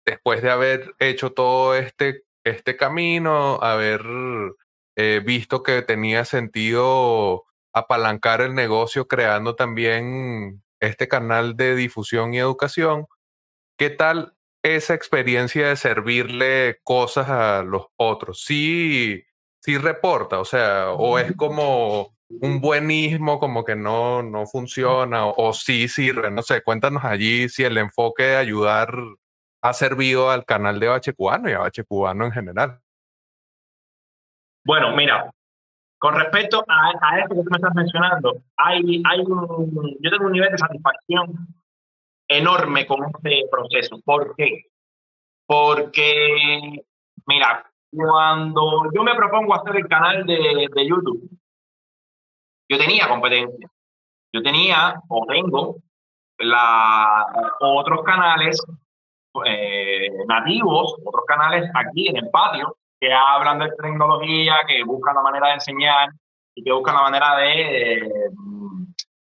después 0.05 0.41
de 0.41 0.51
haber 0.51 0.95
hecho 0.99 1.31
todo 1.31 1.75
este, 1.75 2.23
este 2.43 2.77
camino, 2.77 3.59
haber 3.61 4.01
eh, 4.95 5.21
visto 5.25 5.63
que 5.63 5.81
tenía 5.81 6.25
sentido 6.25 7.45
apalancar 7.73 8.41
el 8.41 8.53
negocio 8.53 9.07
creando 9.07 9.55
también 9.55 10.63
este 10.79 11.07
canal 11.07 11.55
de 11.55 11.75
difusión 11.75 12.33
y 12.33 12.39
educación, 12.39 13.07
¿qué 13.77 13.89
tal 13.89 14.35
esa 14.63 14.93
experiencia 14.93 15.69
de 15.69 15.75
servirle 15.75 16.79
cosas 16.83 17.29
a 17.29 17.63
los 17.63 17.87
otros? 17.97 18.43
Sí, 18.43 19.23
sí 19.61 19.77
reporta, 19.77 20.39
o 20.39 20.45
sea, 20.45 20.91
o 20.91 21.19
es 21.19 21.35
como 21.35 22.15
un 22.29 22.61
buenismo 22.61 23.39
como 23.39 23.63
que 23.63 23.75
no, 23.75 24.23
no 24.23 24.45
funciona 24.47 25.25
o, 25.25 25.49
o 25.49 25.53
sí 25.53 25.87
sirve. 25.87 26.31
No 26.31 26.41
sé, 26.41 26.61
cuéntanos 26.63 27.03
allí 27.03 27.49
si 27.49 27.63
el 27.63 27.77
enfoque 27.77 28.23
de 28.23 28.35
ayudar 28.37 28.93
ha 29.62 29.74
servido 29.74 30.30
al 30.30 30.45
canal 30.45 30.80
de 30.80 30.88
Bache 30.88 31.14
Cubano 31.14 31.49
y 31.49 31.53
a 31.53 31.59
Bache 31.59 31.84
Cubano 31.84 32.26
en 32.26 32.32
general. 32.32 32.80
Bueno, 34.64 34.95
mira, 34.95 35.32
con 35.97 36.16
respecto 36.16 36.64
a, 36.68 36.91
a 37.01 37.20
esto 37.20 37.36
que 37.36 37.43
tú 37.43 37.49
me 37.49 37.57
estás 37.57 37.76
mencionando, 37.76 38.41
hay, 38.57 39.01
hay 39.05 39.20
un, 39.20 39.97
yo 39.99 40.09
tengo 40.09 40.26
un 40.26 40.32
nivel 40.32 40.51
de 40.51 40.57
satisfacción 40.57 41.47
enorme 42.28 42.88
con 42.88 43.03
este 43.05 43.43
proceso. 43.51 43.99
¿Por 44.03 44.36
qué? 44.36 44.66
Porque, 45.45 46.84
mira, 47.28 47.70
cuando 47.91 48.91
yo 48.93 49.03
me 49.03 49.16
propongo 49.16 49.53
hacer 49.53 49.76
el 49.76 49.88
canal 49.88 50.26
de, 50.26 50.88
YouTube, 50.88 51.30
yo 52.70 52.78
tenía 52.78 53.07
competencia. 53.07 53.70
Yo 54.34 54.41
tenía 54.41 54.95
o 55.09 55.26
tengo 55.28 55.76
la, 56.38 57.26
otros 57.59 58.01
canales 58.03 58.57
eh, 59.45 60.09
nativos, 60.27 60.95
otros 61.03 61.25
canales 61.25 61.69
aquí 61.73 62.09
en 62.09 62.17
el 62.17 62.29
patio, 62.29 62.75
que 62.99 63.11
hablan 63.11 63.59
de 63.59 63.71
tecnología, 63.82 64.57
que 64.67 64.84
buscan 64.84 65.15
la 65.15 65.21
manera 65.21 65.47
de 65.47 65.53
enseñar 65.53 66.09
y 66.55 66.63
que 66.63 66.71
buscan 66.71 66.95
la 66.95 67.01
manera 67.01 67.38
de, 67.38 67.93
eh, 67.93 68.09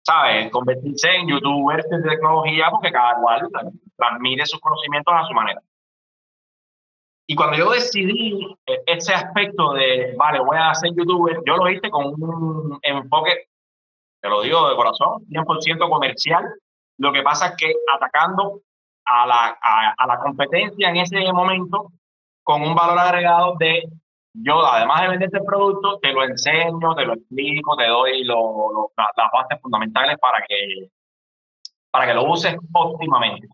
¿sabes?, 0.01 0.51
convertirse 0.51 1.15
en 1.15 1.27
youtubers 1.27 1.87
de 1.89 2.01
tecnología 2.01 2.69
porque 2.71 2.91
cada 2.91 3.15
cual 3.21 3.47
transmite 3.95 4.45
sus 4.45 4.59
conocimientos 4.59 5.13
a 5.15 5.25
su 5.25 5.33
manera. 5.33 5.61
Y 7.25 7.35
cuando 7.35 7.57
yo 7.57 7.71
decidí 7.71 8.45
eh, 8.65 8.83
ese 8.85 9.13
aspecto 9.13 9.73
de, 9.73 10.13
vale, 10.17 10.39
voy 10.39 10.57
a 10.59 10.73
ser 10.73 10.91
youtuber, 10.93 11.39
yo 11.45 11.55
lo 11.55 11.69
hice 11.69 11.89
con 11.89 12.07
un 12.21 12.79
enfoque, 12.81 13.47
te 14.21 14.29
lo 14.29 14.41
digo 14.41 14.69
de 14.69 14.75
corazón, 14.75 15.25
100% 15.29 15.89
comercial. 15.89 16.53
Lo 16.97 17.13
que 17.13 17.23
pasa 17.23 17.47
es 17.47 17.55
que 17.55 17.73
atacando 17.95 18.61
a 19.05 19.25
la, 19.25 19.57
a, 19.97 20.07
la 20.07 20.19
competencia 20.19 20.89
en 20.89 20.97
ese 20.97 21.31
momento 21.31 21.91
con 22.43 22.61
un 22.61 22.75
valor 22.75 22.99
agregado 22.99 23.55
de 23.57 23.83
yo, 24.33 24.65
además 24.65 25.01
de 25.01 25.09
venderte 25.09 25.37
el 25.37 25.45
producto, 25.45 25.99
te 25.99 26.11
lo 26.11 26.23
enseño, 26.23 26.95
te 26.95 27.05
lo 27.05 27.13
explico, 27.13 27.75
te 27.75 27.87
doy 27.87 28.23
lo, 28.23 28.91
las 28.97 29.31
bases 29.31 29.61
fundamentales 29.61 30.17
para 30.19 30.43
que, 30.47 30.89
para 31.91 32.07
que 32.07 32.13
lo 32.15 32.23
uses 32.25 32.55
óptimamente. 32.73 33.47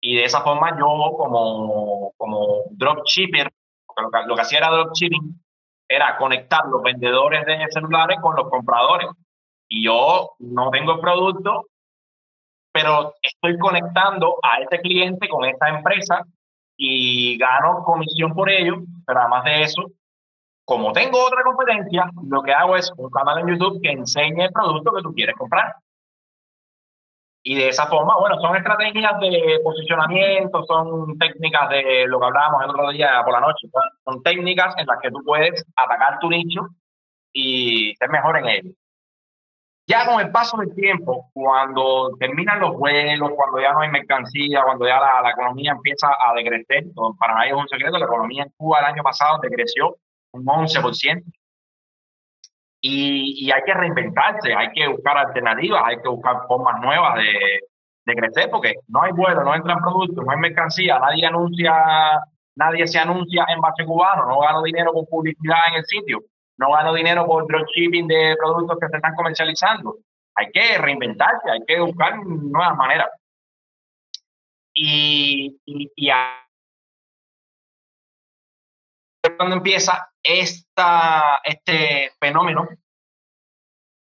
Y 0.00 0.16
de 0.16 0.24
esa 0.24 0.40
forma 0.40 0.76
yo 0.78 1.12
como, 1.16 2.12
como 2.16 2.64
dropshipper, 2.70 3.52
lo 3.96 4.10
que, 4.10 4.18
lo 4.26 4.34
que 4.34 4.40
hacía 4.42 4.58
era 4.58 4.70
dropshipping, 4.70 5.40
era 5.88 6.16
conectar 6.16 6.66
los 6.66 6.82
vendedores 6.82 7.46
de 7.46 7.64
celulares 7.70 8.18
con 8.20 8.34
los 8.34 8.50
compradores. 8.50 9.08
Y 9.68 9.84
yo 9.84 10.32
no 10.40 10.70
tengo 10.70 10.94
el 10.94 11.00
producto, 11.00 11.66
pero 12.76 13.14
estoy 13.22 13.56
conectando 13.56 14.36
a 14.42 14.60
ese 14.60 14.82
cliente 14.82 15.28
con 15.30 15.46
esta 15.46 15.70
empresa 15.70 16.22
y 16.76 17.38
gano 17.38 17.82
comisión 17.82 18.34
por 18.34 18.50
ello, 18.50 18.82
pero 19.06 19.20
además 19.20 19.44
de 19.44 19.62
eso, 19.62 19.82
como 20.62 20.92
tengo 20.92 21.24
otra 21.24 21.42
competencia, 21.42 22.10
lo 22.28 22.42
que 22.42 22.52
hago 22.52 22.76
es 22.76 22.92
un 22.98 23.08
canal 23.08 23.38
en 23.38 23.48
YouTube 23.48 23.80
que 23.80 23.92
enseñe 23.92 24.44
el 24.44 24.52
producto 24.52 24.92
que 24.92 25.02
tú 25.02 25.14
quieres 25.14 25.34
comprar. 25.36 25.74
Y 27.42 27.54
de 27.54 27.68
esa 27.68 27.86
forma, 27.86 28.14
bueno, 28.18 28.38
son 28.42 28.54
estrategias 28.56 29.20
de 29.20 29.58
posicionamiento, 29.64 30.62
son 30.66 31.16
técnicas 31.16 31.70
de 31.70 32.06
lo 32.08 32.20
que 32.20 32.26
hablábamos 32.26 32.62
el 32.62 32.70
otro 32.70 32.90
día 32.90 33.22
por 33.24 33.32
la 33.32 33.40
noche, 33.40 33.68
son, 34.04 34.22
técnicas 34.22 34.74
en 34.76 34.86
las 34.86 35.00
que 35.00 35.10
tú 35.10 35.22
puedes 35.24 35.64
atacar 35.76 36.18
tu 36.18 36.28
nicho 36.28 36.68
y 37.32 37.94
ser 37.96 38.10
mejor 38.10 38.36
en 38.36 38.48
ello. 38.48 38.70
Ya 39.88 40.04
con 40.04 40.20
el 40.20 40.32
paso 40.32 40.56
del 40.56 40.74
tiempo, 40.74 41.30
cuando 41.32 42.16
terminan 42.18 42.58
los 42.58 42.76
vuelos, 42.76 43.30
cuando 43.36 43.60
ya 43.60 43.72
no 43.72 43.80
hay 43.80 43.90
mercancía, 43.90 44.64
cuando 44.64 44.84
ya 44.84 44.98
la, 44.98 45.20
la 45.22 45.30
economía 45.30 45.72
empieza 45.72 46.08
a 46.08 46.34
decrecer, 46.34 46.86
para 47.18 47.34
nadie 47.34 47.50
es 47.50 47.56
un 47.56 47.68
secreto, 47.68 47.96
la 47.96 48.06
economía 48.06 48.42
en 48.42 48.52
Cuba 48.56 48.80
el 48.80 48.86
año 48.86 49.02
pasado 49.04 49.38
decreció 49.40 49.96
un 50.32 50.44
11%. 50.44 51.22
Y, 52.80 53.46
y, 53.46 53.50
hay 53.52 53.62
que 53.62 53.74
reinventarse, 53.74 54.54
hay 54.54 54.70
que 54.72 54.88
buscar 54.88 55.18
alternativas, 55.18 55.82
hay 55.84 55.96
que 56.00 56.08
buscar 56.08 56.46
formas 56.46 56.80
nuevas 56.80 57.14
de, 57.16 57.60
de 58.06 58.14
crecer, 58.14 58.50
porque 58.50 58.74
no 58.88 59.02
hay 59.02 59.12
vuelo, 59.12 59.44
no 59.44 59.54
entran 59.54 59.78
productos, 59.80 60.24
no 60.24 60.30
hay 60.32 60.38
mercancía, 60.38 60.98
nadie 60.98 61.26
anuncia, 61.26 61.74
nadie 62.56 62.86
se 62.86 62.98
anuncia 62.98 63.46
en 63.48 63.60
base 63.60 63.84
cubano, 63.84 64.26
no 64.26 64.40
gano 64.40 64.62
dinero 64.62 64.92
con 64.92 65.06
publicidad 65.06 65.58
en 65.70 65.74
el 65.76 65.84
sitio 65.84 66.20
no 66.58 66.72
gano 66.72 66.94
dinero 66.94 67.26
por 67.26 67.46
dropshipping 67.46 68.06
de 68.06 68.36
productos 68.38 68.78
que 68.80 68.88
se 68.88 68.96
están 68.96 69.14
comercializando. 69.14 69.98
Hay 70.34 70.50
que 70.52 70.78
reinventarse, 70.78 71.50
hay 71.50 71.64
que 71.66 71.80
buscar 71.80 72.18
nuevas 72.24 72.76
maneras. 72.76 73.08
Y, 74.74 75.58
y, 75.64 75.90
y 75.96 76.10
cuando 79.36 79.56
empieza 79.56 80.10
este 80.22 82.12
fenómeno 82.20 82.68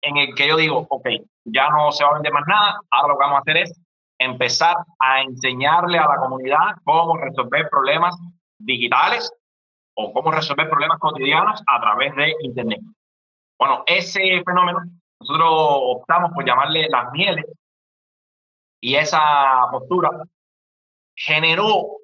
en 0.01 0.17
el 0.17 0.35
que 0.35 0.47
yo 0.47 0.57
digo, 0.57 0.85
ok, 0.89 1.07
ya 1.45 1.69
no 1.69 1.91
se 1.91 2.03
va 2.03 2.11
a 2.11 2.13
vender 2.15 2.33
más 2.33 2.47
nada, 2.47 2.79
ahora 2.91 3.09
lo 3.09 3.19
que 3.19 3.23
vamos 3.23 3.37
a 3.37 3.41
hacer 3.41 3.57
es 3.57 3.81
empezar 4.17 4.75
a 4.99 5.21
enseñarle 5.21 5.97
a 5.97 6.07
la 6.07 6.17
comunidad 6.17 6.75
cómo 6.83 7.17
resolver 7.17 7.69
problemas 7.69 8.17
digitales 8.59 9.31
o 10.01 10.13
cómo 10.13 10.31
resolver 10.31 10.69
problemas 10.69 10.97
cotidianos 10.97 11.61
a 11.67 11.81
través 11.81 12.15
de 12.15 12.33
Internet. 12.41 12.79
Bueno, 13.57 13.83
ese 13.85 14.41
fenómeno 14.45 14.79
nosotros 15.19 15.49
optamos 15.51 16.31
por 16.31 16.45
llamarle 16.45 16.87
las 16.89 17.11
mieles 17.11 17.45
y 18.79 18.95
esa 18.95 19.19
postura 19.71 20.09
generó, 21.13 21.97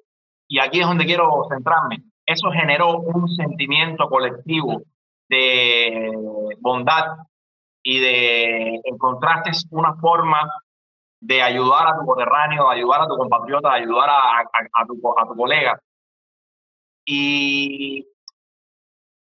y 0.46 0.58
aquí 0.58 0.80
es 0.80 0.86
donde 0.86 1.06
quiero 1.06 1.46
centrarme, 1.48 2.02
eso 2.26 2.50
generó 2.50 2.98
un 2.98 3.28
sentimiento 3.28 4.10
colectivo 4.10 4.82
de 5.30 6.10
bondad 6.60 7.16
y 7.82 7.98
de 8.00 8.80
encontraste 8.84 9.52
una 9.70 9.94
forma 9.94 10.50
de 11.20 11.40
ayudar 11.40 11.88
a 11.88 11.98
tu 11.98 12.04
coterráneo, 12.04 12.68
de 12.68 12.76
ayudar 12.76 13.02
a 13.02 13.08
tu 13.08 13.16
compatriota, 13.16 13.70
de 13.70 13.76
ayudar 13.76 14.10
a, 14.10 14.40
a, 14.40 14.86
tu, 14.86 15.00
a 15.18 15.26
tu 15.26 15.34
colega 15.34 15.80
y 17.06 18.06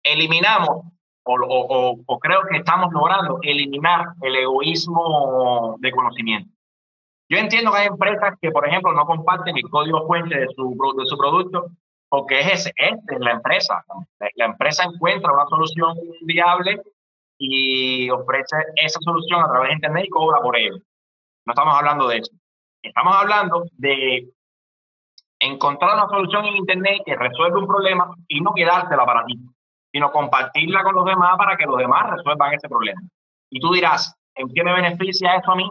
eliminamos, 0.04 0.84
o, 1.24 2.04
o, 2.06 2.20
creo 2.20 2.42
que 2.50 2.58
estamos 2.58 2.92
logrando 2.92 3.40
eliminar 3.42 4.08
el 4.22 4.36
egoísmo 4.36 5.78
de 5.80 5.92
conocimiento. 5.92 6.50
Yo 7.30 7.38
entiendo 7.38 7.72
que 7.72 7.80
hay 7.80 7.88
empresas 7.88 8.36
que, 8.40 8.52
por 8.52 8.68
ejemplo, 8.68 8.92
no 8.94 9.06
comparten 9.06 9.58
el 9.58 9.70
código 9.70 10.06
fuente 10.06 10.38
de 10.38 10.48
su, 10.56 10.78
de 10.98 11.06
su 11.06 11.18
producto 11.18 11.72
porque 12.10 12.40
es 12.40 12.48
ese, 12.48 12.74
este 12.76 13.16
es 13.16 13.20
la 13.20 13.32
empresa. 13.32 13.84
La 14.36 14.46
empresa 14.46 14.84
encuentra 14.84 15.34
una 15.34 15.46
solución 15.48 15.98
viable 16.22 16.82
y 17.38 18.10
ofrece 18.10 18.56
esa 18.76 19.00
solución 19.02 19.44
a 19.44 19.50
través 19.50 19.70
de 19.70 19.74
Internet 19.76 20.06
y 20.06 20.10
cobra 20.10 20.40
por 20.42 20.58
ello. 20.58 20.78
No 21.46 21.54
estamos 21.54 21.76
hablando 21.76 22.08
de 22.08 22.18
eso. 22.18 22.32
Estamos 22.82 23.16
hablando 23.16 23.66
de 23.74 24.30
encontrar 25.46 25.96
una 25.96 26.08
solución 26.08 26.46
en 26.46 26.58
Internet 26.58 27.02
que 27.06 27.16
resuelva 27.16 27.60
un 27.60 27.68
problema 27.68 28.14
y 28.28 28.41
no 28.41 28.54
quedársela 28.54 29.06
para 29.06 29.26
ti, 29.26 29.38
sino 29.91 30.12
compartirla 30.12 30.84
con 30.84 30.96
los 30.96 31.06
demás 31.06 31.38
para 31.38 31.56
que 31.56 31.66
los 31.66 31.78
demás 31.78 32.10
resuelvan 32.12 32.54
ese 32.54 32.68
problema. 32.68 33.02
Y 33.50 33.60
tú 33.60 33.74
dirás, 33.74 34.16
¿en 34.36 34.50
qué 34.54 34.64
me 34.64 34.74
beneficia 34.74 35.36
eso 35.36 35.52
a 35.52 35.56
mí? 35.56 35.70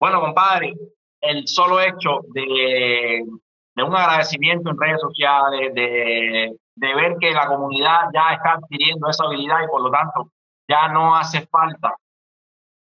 Bueno, 0.00 0.20
compadre, 0.20 0.74
el 1.20 1.46
solo 1.46 1.80
hecho 1.80 2.20
de, 2.32 3.24
un 3.76 3.96
agradecimiento 3.96 4.70
en 4.70 4.80
redes 4.80 5.00
sociales, 5.00 5.74
de, 5.74 6.56
de 6.76 6.94
ver 6.94 7.16
que 7.20 7.32
la 7.32 7.46
comunidad 7.46 8.08
ya 8.12 8.34
está 8.34 8.52
adquiriendo 8.54 9.08
esa 9.08 9.24
habilidad 9.24 9.62
y 9.64 9.68
por 9.68 9.82
lo 9.82 9.90
tanto 9.90 10.30
ya 10.68 10.88
no 10.88 11.14
hace 11.14 11.46
falta 11.46 11.94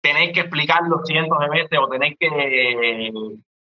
tener 0.02 0.32
que 0.32 0.40
explicarlo 0.40 1.04
cientos 1.04 1.38
de 1.38 1.48
veces 1.48 1.78
o 1.78 1.88
tener 1.88 2.16
que 2.18 3.10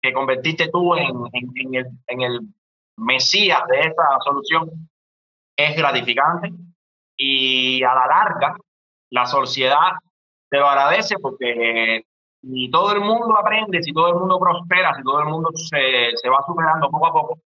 que 0.06 0.12
convertiste 0.12 0.68
tú 0.68 0.94
en, 0.94 1.14
en, 1.32 1.74
el, 1.74 1.86
en 2.06 2.20
el 2.22 2.40
mesías 2.96 3.62
de 3.68 3.80
esta 3.80 4.04
solución 4.24 4.70
es 5.56 5.76
gratificante 5.76 6.52
y 7.16 7.82
a 7.82 7.94
la 7.94 8.06
larga 8.06 8.56
la 9.10 9.26
sociedad 9.26 9.92
te 10.48 10.58
lo 10.58 10.66
agradece 10.66 11.16
porque 11.18 12.04
si 12.40 12.70
todo 12.70 12.92
el 12.92 13.00
mundo 13.00 13.36
aprende, 13.36 13.82
si 13.82 13.92
todo 13.92 14.08
el 14.08 14.14
mundo 14.14 14.38
prospera, 14.38 14.94
si 14.94 15.02
todo 15.02 15.20
el 15.20 15.26
mundo 15.26 15.50
se, 15.54 16.12
se 16.14 16.28
va 16.28 16.44
superando 16.46 16.90
poco 16.90 17.06
a 17.06 17.12
poco, 17.12 17.38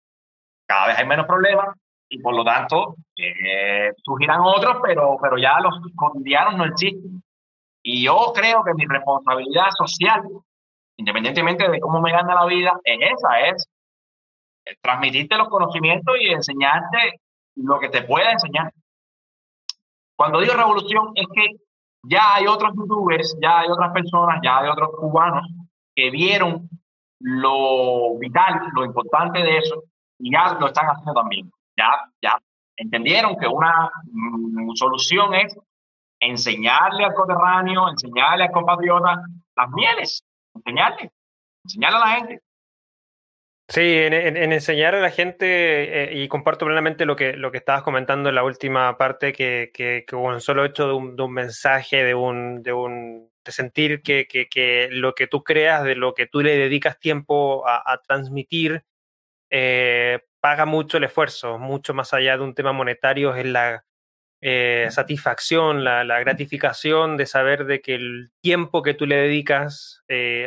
cada 0.66 0.88
vez 0.88 0.98
hay 0.98 1.06
menos 1.06 1.26
problemas 1.26 1.74
y 2.08 2.18
por 2.18 2.34
lo 2.34 2.44
tanto 2.44 2.96
eh, 3.16 3.92
surgirán 4.04 4.40
otros, 4.40 4.78
pero, 4.82 5.16
pero 5.22 5.38
ya 5.38 5.60
los 5.60 5.74
cotidianos 5.96 6.56
no 6.56 6.64
existen. 6.64 7.22
Y 7.82 8.04
yo 8.04 8.32
creo 8.34 8.62
que 8.62 8.74
mi 8.74 8.84
responsabilidad 8.84 9.70
social 9.78 10.22
independientemente 11.00 11.66
de 11.66 11.80
cómo 11.80 11.98
me 12.02 12.12
gana 12.12 12.34
la 12.34 12.44
vida, 12.44 12.78
es 12.84 12.98
esa, 13.00 13.40
es 13.40 13.66
transmitirte 14.82 15.36
los 15.36 15.48
conocimientos 15.48 16.14
y 16.20 16.28
enseñarte 16.28 17.20
lo 17.56 17.80
que 17.80 17.88
te 17.88 18.02
pueda 18.02 18.32
enseñar. 18.32 18.70
Cuando 20.14 20.40
digo 20.40 20.52
revolución 20.52 21.12
es 21.14 21.26
que 21.34 21.56
ya 22.02 22.34
hay 22.34 22.46
otros 22.46 22.74
youtubers, 22.76 23.34
ya 23.40 23.60
hay 23.60 23.70
otras 23.70 23.92
personas, 23.92 24.40
ya 24.42 24.58
hay 24.58 24.68
otros 24.68 24.90
cubanos 24.98 25.48
que 25.94 26.10
vieron 26.10 26.68
lo 27.20 28.18
vital, 28.18 28.60
lo 28.74 28.84
importante 28.84 29.42
de 29.42 29.56
eso 29.56 29.82
y 30.18 30.30
ya 30.30 30.52
lo 30.60 30.66
están 30.66 30.86
haciendo 30.86 31.14
también. 31.14 31.50
Ya, 31.78 31.92
ya 32.20 32.38
entendieron 32.76 33.38
que 33.38 33.46
una 33.46 33.90
mm, 34.04 34.74
solución 34.74 35.34
es 35.34 35.58
enseñarle 36.20 37.06
al 37.06 37.14
coterráneo, 37.14 37.88
enseñarle 37.88 38.44
al 38.44 38.52
compatriota 38.52 39.22
las 39.56 39.70
mieles, 39.70 40.22
enseñarle, 40.54 41.10
enseñarle 41.64 41.96
a 41.96 42.00
la 42.00 42.16
gente. 42.16 42.42
Sí, 43.70 43.82
en, 43.82 44.36
enseñar 44.52 44.96
a 44.96 45.00
la 45.00 45.12
gente, 45.12 45.46
eh, 45.46 46.20
y 46.20 46.26
comparto 46.26 46.66
plenamente 46.66 47.06
lo 47.06 47.14
que, 47.14 47.34
lo 47.34 47.52
que 47.52 47.58
estabas 47.58 47.84
comentando 47.84 48.28
en 48.28 48.34
la 48.34 48.42
última 48.42 48.98
parte, 48.98 49.32
que, 49.32 49.70
que, 49.72 50.04
con 50.10 50.40
solo 50.40 50.64
hecho 50.64 50.88
de 50.88 50.94
un, 50.94 51.32
mensaje, 51.32 52.02
de 52.02 52.16
un, 52.16 52.64
de 52.64 52.72
un 52.72 53.30
de 53.44 53.52
sentir 53.52 54.02
que, 54.02 54.26
que, 54.26 54.88
lo 54.90 55.14
que 55.14 55.28
tú 55.28 55.44
creas, 55.44 55.84
de 55.84 55.94
lo 55.94 56.14
que 56.14 56.26
tú 56.26 56.40
le 56.42 56.56
dedicas 56.56 56.98
tiempo 56.98 57.64
a, 57.66 58.00
transmitir, 58.06 58.84
eh, 59.50 60.20
paga 60.40 60.66
mucho 60.66 60.96
el 60.96 61.04
esfuerzo, 61.04 61.58
mucho 61.58 61.94
más 61.94 62.12
allá 62.12 62.36
de 62.36 62.42
un 62.42 62.54
tema 62.54 62.72
monetario, 62.72 63.36
es 63.36 63.46
la 63.46 63.84
eh, 64.40 64.88
satisfacción, 64.90 65.84
la, 65.84 66.04
la, 66.04 66.20
gratificación 66.20 67.16
de 67.16 67.26
saber 67.26 67.66
de 67.66 67.80
que 67.80 67.94
el 67.94 68.30
tiempo 68.40 68.82
que 68.82 68.94
tú 68.94 69.06
le 69.06 69.16
dedicas 69.16 70.02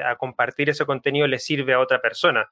a 0.05 0.15
compartir 0.15 0.69
ese 0.69 0.85
contenido 0.85 1.27
le 1.27 1.39
sirve 1.39 1.73
a 1.73 1.79
otra 1.79 2.01
persona. 2.01 2.49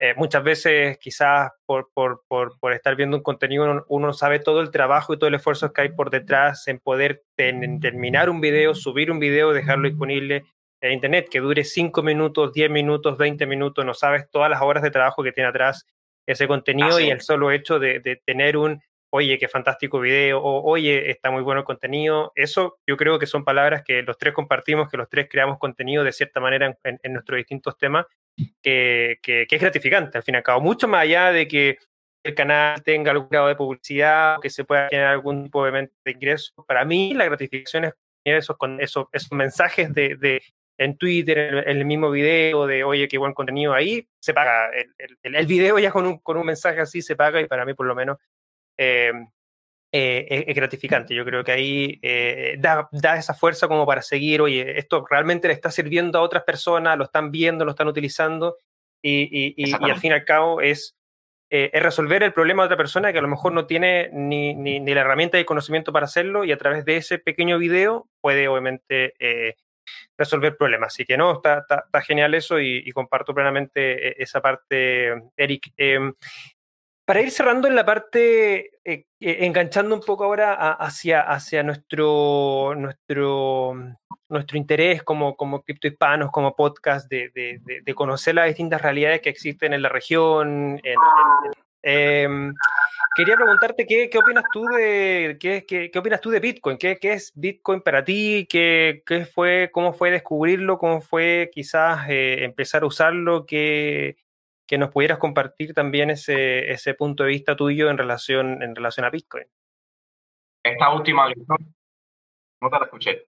Eh, 0.00 0.12
muchas 0.16 0.42
veces 0.42 0.98
quizás 0.98 1.52
por, 1.66 1.88
por, 1.94 2.24
por, 2.26 2.58
por, 2.58 2.72
estar 2.72 2.96
viendo 2.96 3.16
un 3.16 3.22
contenido 3.22 3.86
uno, 3.88 4.12
sabe 4.12 4.40
todo 4.40 4.60
el 4.60 4.72
trabajo 4.72 5.14
y 5.14 5.18
todo 5.18 5.28
el 5.28 5.36
esfuerzo 5.36 5.72
que 5.72 5.82
hay 5.82 5.88
por 5.90 6.10
detrás 6.10 6.66
en 6.66 6.80
poder 6.80 7.22
terminar 7.36 8.28
un 8.28 8.40
video, 8.40 8.74
subir 8.74 9.12
un 9.12 9.20
video, 9.20 9.52
dejarlo 9.52 9.88
disponible 9.88 10.44
en 10.80 10.92
internet, 10.92 11.28
que 11.30 11.40
dure 11.40 11.62
5 11.62 12.02
minutos, 12.02 12.52
10 12.52 12.70
minutos, 12.70 13.16
20 13.16 13.46
minutos, 13.46 13.86
no 13.86 13.94
sabes 13.94 14.28
todas 14.30 14.50
las 14.50 14.60
horas 14.62 14.82
de 14.82 14.90
trabajo 14.90 15.22
que 15.22 15.32
tiene 15.32 15.48
atrás 15.48 15.86
ese 16.26 16.48
contenido 16.48 16.98
y 16.98 17.10
el 17.10 17.20
solo 17.20 17.52
hecho 17.52 17.78
de, 17.78 18.00
de, 18.00 18.16
tener 18.16 18.56
un, 18.56 18.82
oye, 19.16 19.38
qué 19.38 19.46
fantástico 19.46 20.00
video, 20.00 20.40
o 20.42 20.68
oye, 20.68 21.08
está 21.08 21.30
muy 21.30 21.42
bueno 21.42 21.60
el 21.60 21.64
contenido, 21.64 22.32
eso 22.34 22.80
yo 22.84 22.96
creo 22.96 23.16
que 23.16 23.26
son 23.26 23.44
palabras 23.44 23.84
que 23.84 24.02
los 24.02 24.18
tres 24.18 24.34
compartimos, 24.34 24.90
que 24.90 24.96
los 24.96 25.08
tres 25.08 25.28
creamos 25.30 25.58
contenido 25.58 26.02
de 26.02 26.10
cierta 26.10 26.40
manera 26.40 26.76
en, 26.82 26.98
en 27.00 27.12
nuestros 27.12 27.36
distintos 27.36 27.78
temas 27.78 28.06
que, 28.60 29.18
que, 29.22 29.46
es 29.48 29.60
gratificante, 29.60 30.18
al 30.18 30.24
fin 30.24 30.34
y 30.34 30.38
al 30.38 30.42
cabo, 30.42 30.60
mucho 30.60 30.88
más 30.88 31.02
allá 31.02 31.30
de 31.30 31.46
que 31.46 31.78
el 32.24 32.34
canal 32.34 32.82
tenga 32.82 33.12
algún 33.12 33.28
grado 33.28 33.46
de 33.46 33.54
publicidad, 33.54 34.38
que 34.42 34.50
se 34.50 34.64
pueda 34.64 34.88
generar 34.88 35.12
algún 35.12 35.44
tipo 35.44 35.64
de, 35.64 35.90
ingreso. 36.06 36.52
Para 36.66 36.84
mí, 36.84 37.14
la 37.14 37.26
gratificación 37.26 37.84
es 37.84 37.94
tener 38.24 38.40
esos, 38.40 38.56
esos, 38.80 39.06
esos 39.12 39.30
mensajes 39.30 39.94
de, 39.94 40.16
de, 40.16 40.42
en 40.76 40.96
Twitter, 40.96 41.62
en 41.68 41.78
el 41.78 41.84
mismo 41.84 42.10
video, 42.10 42.66
de 42.66 42.82
oye, 42.82 43.06
qué 43.06 43.18
buen 43.18 43.32
contenido 43.32 43.74
ahí, 43.74 44.08
se 44.18 44.34
paga. 44.34 44.70
El, 44.74 45.16
el, 45.22 45.36
el 45.36 45.46
video 45.46 45.78
ya 45.78 45.92
con 45.92 46.04
un, 46.04 46.18
con 46.18 46.36
un 46.36 46.46
mensaje 46.46 46.80
así 46.80 47.00
se 47.00 47.14
paga 47.14 47.40
y 47.40 47.46
para 47.46 47.64
mí, 47.64 47.74
por 47.74 47.86
lo 47.86 47.94
menos, 47.94 48.18
eh, 48.78 49.12
eh, 49.96 50.46
es, 50.48 50.56
gratificante. 50.56 51.14
Yo 51.14 51.24
creo 51.24 51.44
que 51.44 51.52
ahí 51.52 52.00
eh, 52.02 52.56
da, 52.58 52.88
da, 52.90 53.16
esa 53.16 53.32
fuerza 53.32 53.68
como 53.68 53.86
para 53.86 54.02
seguir, 54.02 54.42
oye, 54.42 54.76
esto 54.76 55.06
realmente 55.08 55.46
le 55.46 55.54
está 55.54 55.70
sirviendo 55.70 56.18
a 56.18 56.22
otras 56.22 56.42
personas, 56.42 56.98
lo 56.98 57.04
están 57.04 57.30
viendo, 57.30 57.64
lo 57.64 57.70
están 57.70 57.86
utilizando 57.86 58.56
y, 59.00 59.54
y, 59.56 59.72
al 59.72 60.00
fin 60.00 60.10
y 60.10 60.14
al 60.14 60.24
cabo 60.24 60.60
es, 60.60 60.96
eh, 61.48 61.70
es, 61.72 61.80
resolver 61.80 62.24
el 62.24 62.32
problema 62.32 62.64
de 62.64 62.66
otra 62.66 62.76
persona 62.76 63.12
que 63.12 63.20
a 63.20 63.22
lo 63.22 63.28
mejor 63.28 63.52
no 63.52 63.66
tiene 63.66 64.10
ni, 64.12 64.52
ni, 64.56 64.80
ni 64.80 64.94
la 64.94 65.02
herramienta 65.02 65.38
de 65.38 65.46
conocimiento 65.46 65.92
para 65.92 66.06
hacerlo 66.06 66.42
y 66.42 66.50
a 66.50 66.58
través 66.58 66.84
de 66.84 66.96
ese 66.96 67.20
pequeño 67.20 67.56
video 67.58 68.08
puede 68.20 68.48
obviamente 68.48 69.14
resolver 70.18 70.56
problemas. 70.56 70.92
Así 70.92 71.04
que 71.04 71.16
no, 71.16 71.34
está, 71.34 71.58
está, 71.58 71.84
está 71.86 72.02
genial 72.02 72.34
eso 72.34 72.58
y, 72.58 72.82
y, 72.84 72.90
comparto 72.90 73.32
plenamente 73.32 74.20
esa 74.20 74.40
parte, 74.40 75.22
Eric. 75.36 75.72
Em, 75.76 76.14
para 77.04 77.20
ir 77.20 77.30
cerrando 77.30 77.68
en 77.68 77.74
la 77.74 77.84
parte, 77.84 78.70
eh, 78.84 79.06
eh, 79.20 79.36
enganchando 79.40 79.94
un 79.94 80.00
poco 80.00 80.24
ahora 80.24 80.72
hacia, 80.72 81.20
hacia 81.20 81.62
nuestro, 81.62 82.74
nuestro, 82.76 83.74
nuestro 84.28 84.58
interés 84.58 85.02
como, 85.02 85.36
como 85.36 85.62
criptohispanos, 85.62 86.30
como 86.30 86.56
podcast, 86.56 87.08
de, 87.10 87.30
de, 87.34 87.60
de, 87.82 87.94
conocer 87.94 88.34
las 88.34 88.46
distintas 88.46 88.80
realidades 88.80 89.20
que 89.20 89.28
existen 89.28 89.74
en 89.74 89.82
la 89.82 89.90
región. 89.90 90.80
Em, 91.82 92.54
quería 93.14 93.36
preguntarte 93.36 93.86
qué, 93.86 94.08
qué, 94.08 94.18
opinas 94.18 94.44
tú 94.50 94.64
de 94.64 95.36
qué, 95.38 95.66
qué, 95.68 95.90
qué 95.90 95.98
opinas 95.98 96.22
tú 96.22 96.30
de 96.30 96.40
Bitcoin, 96.40 96.78
qué, 96.78 96.98
es 97.02 97.32
Bitcoin 97.34 97.82
para 97.82 98.02
ti, 98.02 98.46
qué, 98.48 99.02
fue, 99.34 99.68
cómo 99.70 99.92
fue 99.92 100.10
descubrirlo, 100.10 100.78
cómo 100.78 101.02
fue 101.02 101.50
quizás 101.52 102.08
eh, 102.08 102.44
empezar 102.44 102.82
a 102.82 102.86
usarlo, 102.86 103.44
qué, 103.44 104.16
que 104.66 104.78
nos 104.78 104.90
pudieras 104.90 105.18
compartir 105.18 105.74
también 105.74 106.10
ese, 106.10 106.70
ese 106.70 106.94
punto 106.94 107.24
de 107.24 107.30
vista 107.30 107.56
tuyo 107.56 107.90
en 107.90 107.98
relación, 107.98 108.62
en 108.62 108.74
relación 108.74 109.04
a 109.06 109.10
Bitcoin. 109.10 109.46
Esta 110.62 110.90
última 110.90 111.28
no 111.28 112.70
te 112.70 112.78
la 112.78 112.84
escuché. 112.84 113.26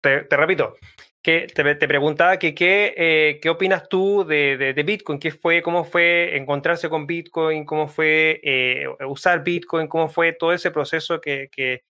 Te, 0.00 0.24
te 0.24 0.36
repito, 0.36 0.76
que 1.22 1.46
te, 1.46 1.74
te, 1.76 1.88
preguntaba 1.88 2.38
que 2.38 2.54
qué, 2.54 2.94
eh, 2.96 3.38
qué 3.40 3.50
opinas 3.50 3.88
tú 3.88 4.24
de, 4.24 4.56
de, 4.56 4.74
de, 4.74 4.82
Bitcoin, 4.82 5.20
qué 5.20 5.30
fue, 5.30 5.62
cómo 5.62 5.84
fue 5.84 6.36
encontrarse 6.36 6.88
con 6.88 7.06
Bitcoin, 7.06 7.64
cómo 7.64 7.86
fue 7.86 8.40
eh, 8.42 8.86
usar 9.06 9.44
Bitcoin, 9.44 9.86
cómo 9.86 10.08
fue 10.08 10.32
todo 10.32 10.52
ese 10.52 10.72
proceso 10.72 11.20
que, 11.20 11.48
que, 11.52 11.84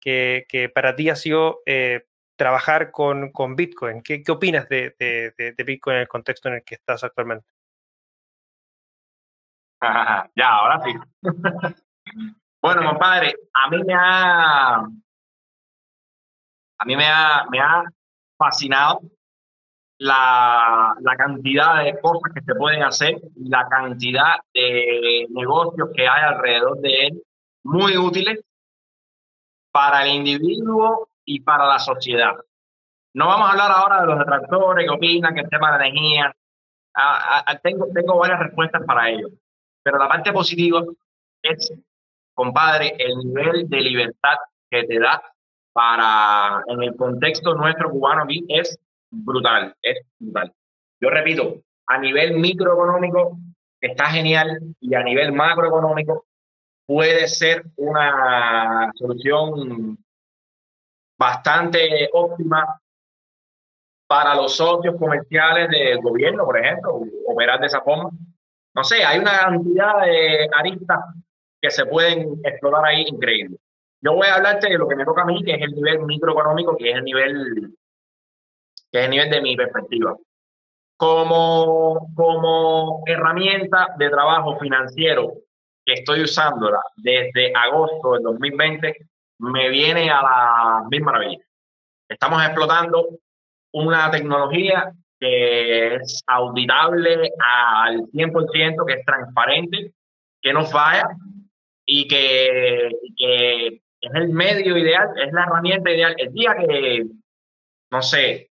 que, 0.00 0.46
que 0.48 0.68
para 0.68 0.94
ti 0.94 1.08
ha 1.08 1.16
sido 1.16 1.62
eh, 1.66 2.04
trabajar 2.36 2.92
con, 2.92 3.32
con 3.32 3.56
Bitcoin. 3.56 4.02
¿Qué, 4.02 4.22
¿Qué, 4.22 4.30
opinas 4.30 4.68
de, 4.68 4.94
de, 4.98 5.64
Bitcoin 5.64 5.96
en 5.96 6.02
el 6.02 6.08
contexto 6.08 6.48
en 6.48 6.56
el 6.56 6.62
que 6.64 6.76
estás 6.76 7.02
actualmente? 7.02 7.46
ya, 10.36 10.48
ahora 10.48 10.80
sí. 10.84 10.94
bueno, 12.62 12.88
compadre, 12.88 13.34
a 13.52 13.70
mí 13.70 13.82
me 13.84 13.94
ha, 13.94 14.74
a 16.78 16.84
mí 16.84 16.96
me 16.96 17.06
ha, 17.06 17.46
me 17.50 17.60
ha 17.60 17.84
fascinado 18.36 19.00
la, 19.98 20.94
la, 21.00 21.16
cantidad 21.16 21.82
de 21.82 21.98
cosas 22.00 22.32
que 22.34 22.42
se 22.42 22.54
pueden 22.54 22.82
hacer 22.82 23.16
y 23.34 23.48
la 23.48 23.66
cantidad 23.68 24.36
de 24.52 25.26
negocios 25.30 25.88
que 25.94 26.06
hay 26.06 26.22
alrededor 26.22 26.78
de 26.80 27.06
él, 27.06 27.22
muy 27.64 27.96
útiles 27.96 28.40
para 29.72 30.04
el 30.04 30.14
individuo 30.14 31.08
y 31.24 31.40
para 31.40 31.66
la 31.66 31.78
sociedad. 31.78 32.34
No 33.14 33.28
vamos 33.28 33.48
a 33.48 33.52
hablar 33.52 33.70
ahora 33.70 34.00
de 34.02 34.06
los 34.06 34.18
detractores 34.18 34.86
que 34.86 34.94
opinan 34.94 35.34
que 35.34 35.40
el 35.40 35.48
tema 35.48 35.72
de 35.72 35.78
la 35.78 35.86
energía. 35.86 36.36
Ah, 36.94 37.44
ah, 37.46 37.58
tengo, 37.58 37.86
tengo 37.94 38.18
varias 38.18 38.40
respuestas 38.40 38.82
para 38.86 39.08
ello. 39.08 39.28
Pero 39.86 39.98
la 39.98 40.08
parte 40.08 40.32
positiva 40.32 40.82
es, 41.42 41.72
compadre, 42.34 42.96
el 42.98 43.18
nivel 43.18 43.68
de 43.68 43.80
libertad 43.82 44.34
que 44.68 44.82
te 44.82 44.98
da 44.98 45.22
para, 45.72 46.60
en 46.66 46.82
el 46.82 46.96
contexto 46.96 47.54
nuestro 47.54 47.90
cubano 47.90 48.24
aquí, 48.24 48.44
es 48.48 48.76
brutal, 49.08 49.76
es 49.80 50.00
brutal. 50.18 50.52
Yo 51.00 51.08
repito, 51.08 51.62
a 51.86 51.98
nivel 51.98 52.36
microeconómico 52.36 53.38
está 53.80 54.06
genial 54.06 54.58
y 54.80 54.92
a 54.96 55.04
nivel 55.04 55.30
macroeconómico 55.30 56.26
puede 56.84 57.28
ser 57.28 57.64
una 57.76 58.90
solución 58.96 59.96
bastante 61.16 62.10
óptima 62.12 62.80
para 64.08 64.34
los 64.34 64.56
socios 64.56 64.96
comerciales 64.98 65.68
del 65.68 65.98
gobierno, 66.02 66.44
por 66.44 66.58
ejemplo, 66.58 67.02
operar 67.28 67.60
de 67.60 67.66
esa 67.66 67.82
forma 67.82 68.10
no 68.76 68.84
sé, 68.84 69.02
hay 69.02 69.18
una 69.18 69.38
cantidad 69.38 70.02
de 70.02 70.50
aristas 70.54 71.00
que 71.62 71.70
se 71.70 71.86
pueden 71.86 72.38
explorar 72.44 72.84
ahí 72.84 73.06
increíble. 73.08 73.56
Yo 74.02 74.12
voy 74.12 74.26
a 74.26 74.34
hablarte 74.34 74.68
de 74.68 74.76
lo 74.76 74.86
que 74.86 74.96
me 74.96 75.06
toca 75.06 75.22
a 75.22 75.24
mí, 75.24 75.42
que 75.42 75.54
es 75.54 75.62
el 75.62 75.74
nivel 75.74 76.00
microeconómico, 76.00 76.76
que 76.76 76.90
es 76.90 76.96
el 76.96 77.04
nivel, 77.04 77.74
que 78.92 78.98
es 78.98 79.04
el 79.06 79.10
nivel 79.10 79.30
de 79.30 79.40
mi 79.40 79.56
perspectiva. 79.56 80.14
Como, 80.98 82.12
como 82.14 83.02
herramienta 83.06 83.94
de 83.98 84.10
trabajo 84.10 84.58
financiero 84.58 85.32
que 85.82 85.94
estoy 85.94 86.22
usándola 86.22 86.80
desde 86.96 87.52
agosto 87.54 88.12
del 88.12 88.24
2020, 88.24 88.94
me 89.38 89.70
viene 89.70 90.10
a 90.10 90.20
la 90.20 90.84
misma 90.90 91.12
maravilla. 91.12 91.42
Estamos 92.08 92.44
explotando 92.44 93.08
una 93.72 94.10
tecnología 94.10 94.92
que 95.18 95.96
es 95.96 96.22
auditable 96.26 97.30
al 97.38 98.02
100%, 98.12 98.86
que 98.86 98.92
es 98.92 99.04
transparente, 99.04 99.92
que 100.40 100.52
no 100.52 100.64
falla 100.64 101.08
y 101.84 102.06
que, 102.08 102.90
que 103.16 103.66
es 103.66 104.14
el 104.14 104.28
medio 104.28 104.76
ideal, 104.76 105.08
es 105.16 105.32
la 105.32 105.44
herramienta 105.44 105.90
ideal. 105.90 106.14
El 106.18 106.32
día 106.32 106.56
que, 106.56 107.04
no 107.90 108.02
sé, 108.02 108.50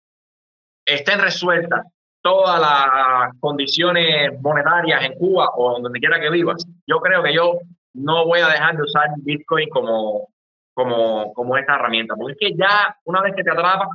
estén 0.87 1.21
resueltas 1.21 1.87
todas 2.23 2.59
las 2.59 3.39
condiciones 3.39 4.41
monetarias 4.41 5.05
en 5.05 5.15
Cuba 5.15 5.51
o 5.57 5.79
donde 5.79 6.01
quiera 6.01 6.19
que 6.19 6.31
vivas, 6.31 6.65
yo 6.87 6.99
creo 7.01 7.23
que 7.23 7.35
yo 7.35 7.59
no 7.93 8.25
voy 8.25 8.41
a 8.41 8.49
dejar 8.49 8.77
de 8.77 8.83
usar 8.83 9.11
Bitcoin 9.19 9.69
como, 9.69 10.29
como, 10.73 11.33
como 11.35 11.57
esta 11.59 11.75
herramienta, 11.75 12.15
porque 12.17 12.33
es 12.33 12.39
que 12.39 12.57
ya 12.57 12.97
una 13.05 13.21
vez 13.21 13.35
que 13.37 13.45
te 13.45 13.51
atrapa, 13.51 13.89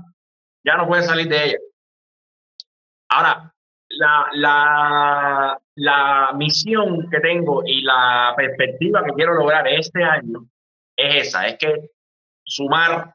ya 0.63 0.78
no 0.78 0.88
puedes 0.88 1.07
salir 1.07 1.28
de 1.28 1.45
ella. 1.45 1.57
Ahora, 3.10 3.53
la, 3.89 4.28
la, 4.34 5.60
la 5.76 6.32
misión 6.36 7.10
que 7.10 7.20
tengo 7.20 7.64
y 7.66 7.82
la 7.82 8.34
perspectiva 8.38 9.03
que 9.03 9.14
quiero 9.14 9.34
lograr 9.34 9.68
este 9.68 10.03
año 10.03 10.45
es 10.95 11.28
esa, 11.28 11.47
es 11.47 11.57
que 11.57 11.89
sumar 12.43 13.14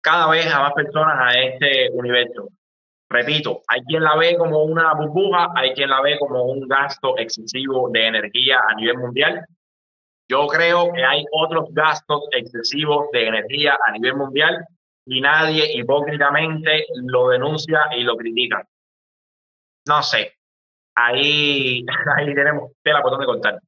cada 0.00 0.28
vez 0.28 0.46
a 0.52 0.60
más 0.60 0.72
personas 0.74 1.16
a 1.18 1.38
este 1.40 1.90
universo. 1.90 2.48
Repito, 3.08 3.62
hay 3.68 3.82
quien 3.82 4.02
la 4.02 4.16
ve 4.16 4.36
como 4.36 4.62
una 4.64 4.94
burbuja, 4.94 5.52
hay 5.54 5.72
quien 5.74 5.90
la 5.90 6.00
ve 6.00 6.18
como 6.18 6.44
un 6.44 6.66
gasto 6.68 7.16
excesivo 7.18 7.88
de 7.90 8.06
energía 8.06 8.60
a 8.68 8.74
nivel 8.74 8.98
mundial. 8.98 9.44
Yo 10.28 10.46
creo 10.48 10.92
que 10.92 11.04
hay 11.04 11.24
otros 11.32 11.72
gastos 11.72 12.22
excesivos 12.32 13.06
de 13.12 13.28
energía 13.28 13.78
a 13.86 13.92
nivel 13.92 14.16
mundial 14.16 14.66
y 15.06 15.20
nadie 15.20 15.72
hipócritamente 15.72 16.86
lo 16.96 17.28
denuncia 17.28 17.88
y 17.96 18.02
lo 18.02 18.16
critica. 18.16 18.66
No 19.86 20.02
sé, 20.02 20.36
ahí, 20.94 21.84
ahí 22.16 22.34
tenemos 22.34 22.72
tela 22.82 23.02
por 23.02 23.12
donde 23.12 23.26
contar. 23.26 23.60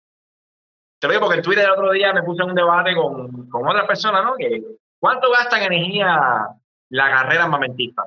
Te 1.00 1.06
lo 1.06 1.12
digo 1.12 1.24
porque 1.24 1.38
en 1.38 1.44
Twitter 1.44 1.64
el 1.64 1.70
otro 1.70 1.92
día 1.92 2.12
me 2.12 2.24
puse 2.24 2.42
en 2.42 2.50
un 2.50 2.54
debate 2.56 2.94
con, 2.94 3.48
con 3.48 3.68
otra 3.68 3.86
persona, 3.86 4.22
¿no? 4.22 4.34
Que 4.34 4.62
¿Cuánto 4.98 5.30
gasta 5.30 5.58
en 5.58 5.72
energía 5.72 6.48
la 6.90 7.10
carrera 7.10 7.44
armamentista? 7.44 8.04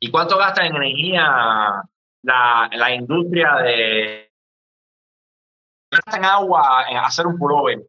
¿Y 0.00 0.10
cuánto 0.10 0.38
gasta 0.38 0.64
en 0.64 0.76
energía 0.76 1.82
la, 2.22 2.70
la 2.72 2.94
industria 2.94 3.56
de... 3.56 4.32
Gasta 5.90 6.18
en 6.18 6.24
agua 6.24 6.84
en 6.88 6.98
hacer 6.98 7.26
un 7.26 7.36
pullover. 7.36 7.84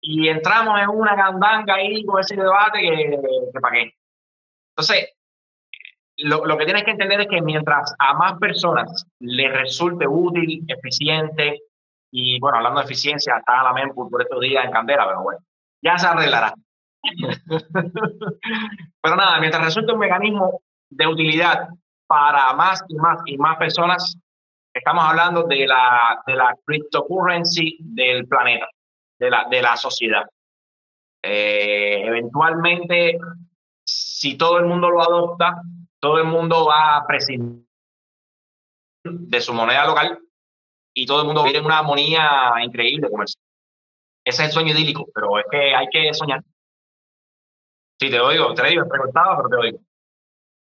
Y 0.00 0.28
entramos 0.28 0.80
en 0.80 0.90
una 0.90 1.16
gandanga 1.16 1.74
ahí 1.74 2.04
con 2.04 2.20
ese 2.20 2.36
debate 2.36 2.80
que, 2.80 3.18
que 3.52 3.60
para 3.60 3.74
qué. 3.74 3.94
Entonces, 4.70 5.10
lo, 6.22 6.44
lo, 6.44 6.56
que 6.56 6.64
tienes 6.64 6.84
que 6.84 6.92
entender 6.92 7.20
es 7.20 7.28
que 7.28 7.42
mientras 7.42 7.94
a 7.98 8.14
más 8.14 8.38
personas 8.38 9.06
les 9.20 9.52
resulte 9.52 10.06
útil, 10.06 10.64
eficiente, 10.68 11.60
y 12.10 12.38
bueno, 12.40 12.58
hablando 12.58 12.80
de 12.80 12.86
eficiencia, 12.86 13.36
está 13.38 13.62
la 13.62 13.72
Mempool 13.72 14.10
por 14.10 14.22
estos 14.22 14.40
días 14.40 14.64
en 14.64 14.72
candela, 14.72 15.06
pero 15.06 15.22
bueno, 15.22 15.40
ya 15.82 15.98
se 15.98 16.06
arreglará. 16.06 16.54
Pero 19.02 19.16
nada, 19.16 19.40
mientras 19.40 19.64
resulte 19.64 19.92
un 19.92 19.98
mecanismo 19.98 20.60
de 20.90 21.06
utilidad 21.06 21.68
para 22.06 22.52
más 22.52 22.84
y 22.88 22.94
más 22.96 23.20
y 23.24 23.38
más 23.38 23.56
personas, 23.56 24.18
estamos 24.74 25.04
hablando 25.04 25.44
de 25.44 25.66
la, 25.66 26.22
de 26.26 26.34
la 26.34 26.54
cryptocurrency 26.66 27.78
del 27.80 28.28
planeta, 28.28 28.68
de 29.18 29.30
la, 29.30 29.46
de 29.48 29.62
la 29.62 29.76
sociedad. 29.76 30.24
Eh, 31.22 32.02
eventualmente, 32.04 33.18
si 33.84 34.36
todo 34.36 34.58
el 34.58 34.66
mundo 34.66 34.90
lo 34.90 35.02
adopta, 35.02 35.62
todo 36.00 36.18
el 36.18 36.24
mundo 36.24 36.66
va 36.66 36.96
a 36.96 37.06
prescindir 37.06 37.64
de 39.04 39.40
su 39.40 39.52
moneda 39.54 39.86
local 39.86 40.18
y 40.94 41.06
todo 41.06 41.20
el 41.20 41.26
mundo 41.26 41.44
vive 41.44 41.58
en 41.58 41.64
una 41.64 41.78
armonía 41.78 42.52
increíble 42.62 43.08
Ese 43.24 43.36
es 44.24 44.40
el 44.40 44.50
sueño 44.50 44.72
idílico, 44.74 45.06
pero 45.14 45.38
es 45.38 45.44
que 45.50 45.74
hay 45.74 45.86
que 45.88 46.12
soñar. 46.12 46.42
Sí, 48.00 48.10
te 48.10 48.18
oigo, 48.18 48.54
te 48.54 48.66
digo, 48.66 48.88
preguntaba, 48.88 49.36
pero 49.36 49.48
te 49.48 49.56
oigo. 49.56 49.78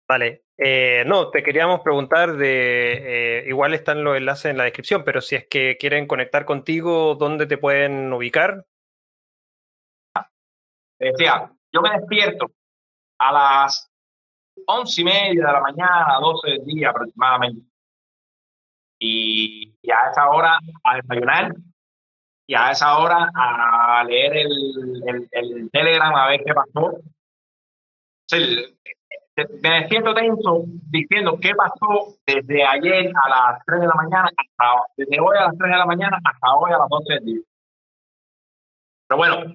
Vale. 0.09 0.45
Eh, 0.59 1.05
no, 1.07 1.31
te 1.31 1.43
queríamos 1.43 1.81
preguntar 1.81 2.37
de, 2.37 3.41
eh, 3.41 3.49
igual 3.49 3.75
están 3.75 4.03
los 4.03 4.17
enlaces 4.17 4.47
en 4.47 4.57
la 4.57 4.65
descripción, 4.65 5.05
pero 5.05 5.21
si 5.21 5.37
es 5.37 5.47
que 5.47 5.77
quieren 5.79 6.07
conectar 6.07 6.47
contigo, 6.47 7.15
¿dónde 7.15 7.47
te 7.47 7.59
pueden 7.59 8.11
ubicar? 8.13 8.65
Decía, 10.99 11.53
yo 11.71 11.83
me 11.83 11.91
despierto 11.91 12.51
a 13.19 13.33
las 13.33 13.93
once 14.67 15.01
y 15.01 15.05
media 15.05 15.47
de 15.47 15.53
la 15.53 15.61
mañana, 15.61 16.19
doce 16.21 16.51
del 16.51 16.65
día 16.65 16.91
aproximadamente. 16.91 17.63
Y, 18.99 19.75
y, 19.83 19.91
a 19.91 20.11
esa 20.11 20.29
hora 20.31 20.59
a 20.85 20.97
desayunar 20.97 21.55
y 22.47 22.55
a 22.55 22.71
esa 22.71 22.99
hora 22.99 23.31
a 23.35 24.03
leer 24.05 24.37
el, 24.37 25.03
el, 25.07 25.29
el 25.33 25.71
Telegram 25.71 26.15
a 26.15 26.29
ver 26.29 26.43
qué 26.45 26.55
pasó 26.55 27.03
me 29.63 29.89
siento 29.89 30.15
tenso 30.15 30.65
diciendo 30.91 31.39
qué 31.41 31.55
pasó 31.55 32.17
desde 32.27 32.65
ayer 32.65 33.13
a 33.23 33.29
las 33.29 33.65
3 33.67 33.81
de 33.81 33.87
la 33.87 33.95
mañana 33.95 34.31
hasta 34.37 34.83
desde 34.97 35.21
hoy 35.21 35.37
a 35.37 35.47
las 35.47 35.59
3 35.59 35.71
de 35.71 35.77
la 35.77 35.87
mañana 35.87 36.19
hasta 36.25 36.55
hoy 36.55 36.73
a 36.73 36.79
las 36.79 36.89
12 36.89 37.15
del 37.15 37.25
día. 37.25 37.41
Pero 39.09 39.19
bueno, 39.19 39.53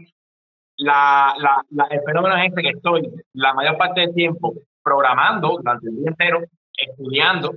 la, 0.78 1.34
la, 1.38 1.88
el 1.90 2.02
fenómeno 2.06 2.38
es 2.38 2.50
este 2.50 2.62
que 2.62 2.70
estoy 2.70 3.12
la 3.34 3.54
mayor 3.54 3.78
parte 3.78 4.02
del 4.02 4.14
tiempo 4.14 4.54
programando 4.84 5.58
durante 5.58 5.88
el 5.88 5.96
día 5.96 6.10
entero, 6.10 6.40
estudiando 6.76 7.54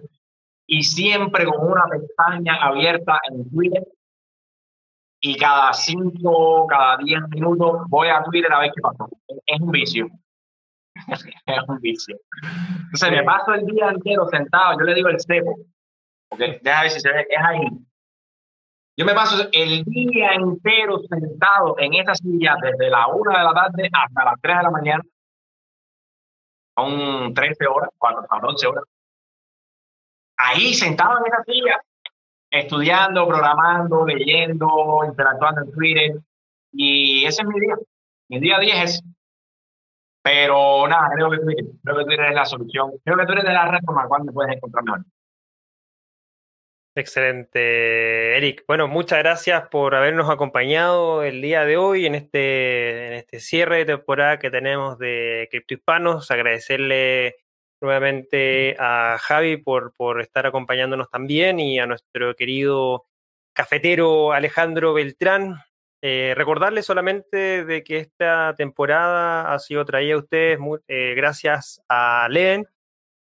y 0.67 0.83
siempre 0.83 1.45
con 1.45 1.71
una 1.71 1.85
pestaña 1.87 2.57
abierta 2.63 3.19
en 3.31 3.49
Twitter 3.51 3.83
y 5.21 5.37
cada 5.37 5.73
5, 5.73 6.67
cada 6.67 6.99
10 6.99 7.29
minutos 7.31 7.83
voy 7.89 8.09
a 8.09 8.23
Twitter 8.25 8.53
a 8.53 8.61
ver 8.61 8.73
qué 8.75 8.81
pasó. 8.83 9.09
Es 9.47 9.61
un 9.61 9.71
vicio. 9.71 10.07
es 11.09 11.69
un 11.69 11.81
vicio. 11.81 12.17
Entonces 12.85 13.11
me 13.11 13.23
paso 13.25 13.55
el 13.55 13.67
día 13.67 13.89
entero 13.89 14.27
sentado, 14.29 14.79
yo 14.79 14.85
le 14.85 14.95
digo 14.95 15.09
el 15.09 15.21
cepo, 15.21 15.57
porque 16.29 16.61
deja 16.63 16.83
ver 16.83 16.91
si 16.91 17.01
se 17.01 17.11
ve, 17.11 17.27
es 17.29 17.43
ahí. 17.43 17.67
Yo 18.97 19.05
me 19.05 19.15
paso 19.15 19.49
el 19.51 19.83
día 19.85 20.35
entero 20.35 21.01
sentado 21.09 21.75
en 21.79 21.95
esa 21.95 22.15
silla 22.15 22.57
desde 22.63 22.91
la 22.91 23.09
una 23.09 23.39
de 23.39 23.45
la 23.45 23.53
tarde 23.53 23.89
hasta 23.93 24.25
las 24.25 24.41
3 24.41 24.57
de 24.57 24.63
la 24.63 24.71
mañana. 24.71 25.03
Son 26.77 27.35
13 27.35 27.67
horas, 27.67 27.91
4, 27.99 28.27
11 28.43 28.67
horas. 28.67 28.85
Ahí 30.37 30.75
sentado 30.75 31.19
en 31.19 31.33
esa 31.33 31.45
silla, 31.45 31.81
estudiando, 32.51 33.27
programando, 33.27 34.05
leyendo, 34.07 35.03
interactuando 35.07 35.63
en 35.63 35.73
Twitter. 35.73 36.13
Y 36.73 37.25
ese 37.25 37.43
es 37.43 37.49
mi 37.49 37.61
día. 37.61 37.77
Mi 38.29 38.41
día 38.41 38.57
a 38.57 38.61
día 38.61 38.83
es 38.83 39.03
pero 40.25 40.89
nada, 40.89 41.11
creo 41.15 41.31
que 41.31 41.37
Twitter, 41.37 41.67
creo 41.83 41.99
que 41.99 42.05
Twitter 42.07 42.27
es 42.31 42.35
la 42.35 42.47
solución. 42.47 42.93
Creo 43.05 43.19
que 43.19 43.27
Twitter 43.27 43.47
es 43.47 43.53
la 43.53 43.71
red 43.71 43.81
por 43.85 43.95
la 43.95 44.09
cual 44.09 44.25
me 44.25 44.33
puedes 44.33 44.57
encontrar 44.57 44.83
mejor. 44.83 45.05
Excelente, 46.97 48.37
Eric. 48.37 48.65
Bueno, 48.69 48.87
muchas 48.87 49.19
gracias 49.19 49.69
por 49.69 49.97
habernos 49.97 50.31
acompañado 50.31 51.25
el 51.25 51.43
día 51.43 51.65
de 51.65 51.77
hoy 51.77 52.07
en 52.07 52.15
este, 52.15 53.09
en 53.09 53.13
este 53.15 53.41
cierre 53.41 53.79
de 53.79 53.97
temporada 53.97 54.39
que 54.39 54.49
tenemos 54.49 54.97
de 54.99 55.49
Cripto 55.51 55.75
Hispanos. 55.75 56.31
Agradecerle 56.31 57.35
nuevamente 57.81 58.77
a 58.79 59.19
Javi 59.21 59.57
por, 59.57 59.93
por 59.97 60.21
estar 60.21 60.47
acompañándonos 60.47 61.11
también 61.11 61.59
y 61.59 61.81
a 61.81 61.87
nuestro 61.87 62.37
querido 62.37 63.07
cafetero 63.53 64.33
Alejandro 64.33 64.95
Beltrán 64.95 65.57
eh, 66.01 66.35
recordarles 66.37 66.87
solamente 66.87 67.65
de 67.65 67.83
que 67.83 67.97
esta 67.99 68.55
temporada 68.57 69.53
ha 69.53 69.59
sido 69.59 69.85
traída 69.85 70.15
a 70.15 70.19
ustedes 70.19 70.59
eh, 70.87 71.15
gracias 71.17 71.83
a 71.89 72.29
Leen, 72.31 72.69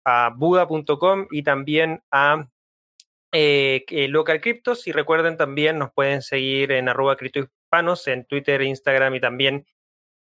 a 0.05 0.31
Buda.com 0.37 1.27
y 1.31 1.43
también 1.43 2.03
a 2.13 2.47
eh, 3.37 4.09
Local 4.09 4.41
Cryptos. 4.41 4.87
Y 4.87 4.93
recuerden 4.93 5.37
también, 5.37 5.79
nos 5.79 5.93
pueden 5.93 6.23
seguir 6.23 6.73
en 6.73 6.89
arroba 6.89 7.17
criptohispanos 7.17 8.07
en 8.09 8.25
Twitter, 8.25 8.63
Instagram 8.63 9.15
y 9.15 9.21
también 9.21 9.67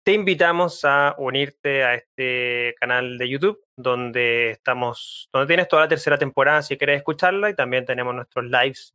te 0.04 0.12
invitamos 0.12 0.84
a 0.84 1.14
unirte 1.18 1.84
a 1.84 1.94
este 1.94 2.74
canal 2.78 3.18
de 3.18 3.28
YouTube 3.28 3.60
donde 3.76 4.50
estamos, 4.50 5.28
donde 5.32 5.46
tienes 5.46 5.68
toda 5.68 5.82
la 5.82 5.88
tercera 5.88 6.16
temporada 6.16 6.62
si 6.62 6.76
quieres 6.78 6.98
escucharla 6.98 7.50
y 7.50 7.54
también 7.54 7.84
tenemos 7.84 8.14
nuestros 8.14 8.44
lives. 8.44 8.94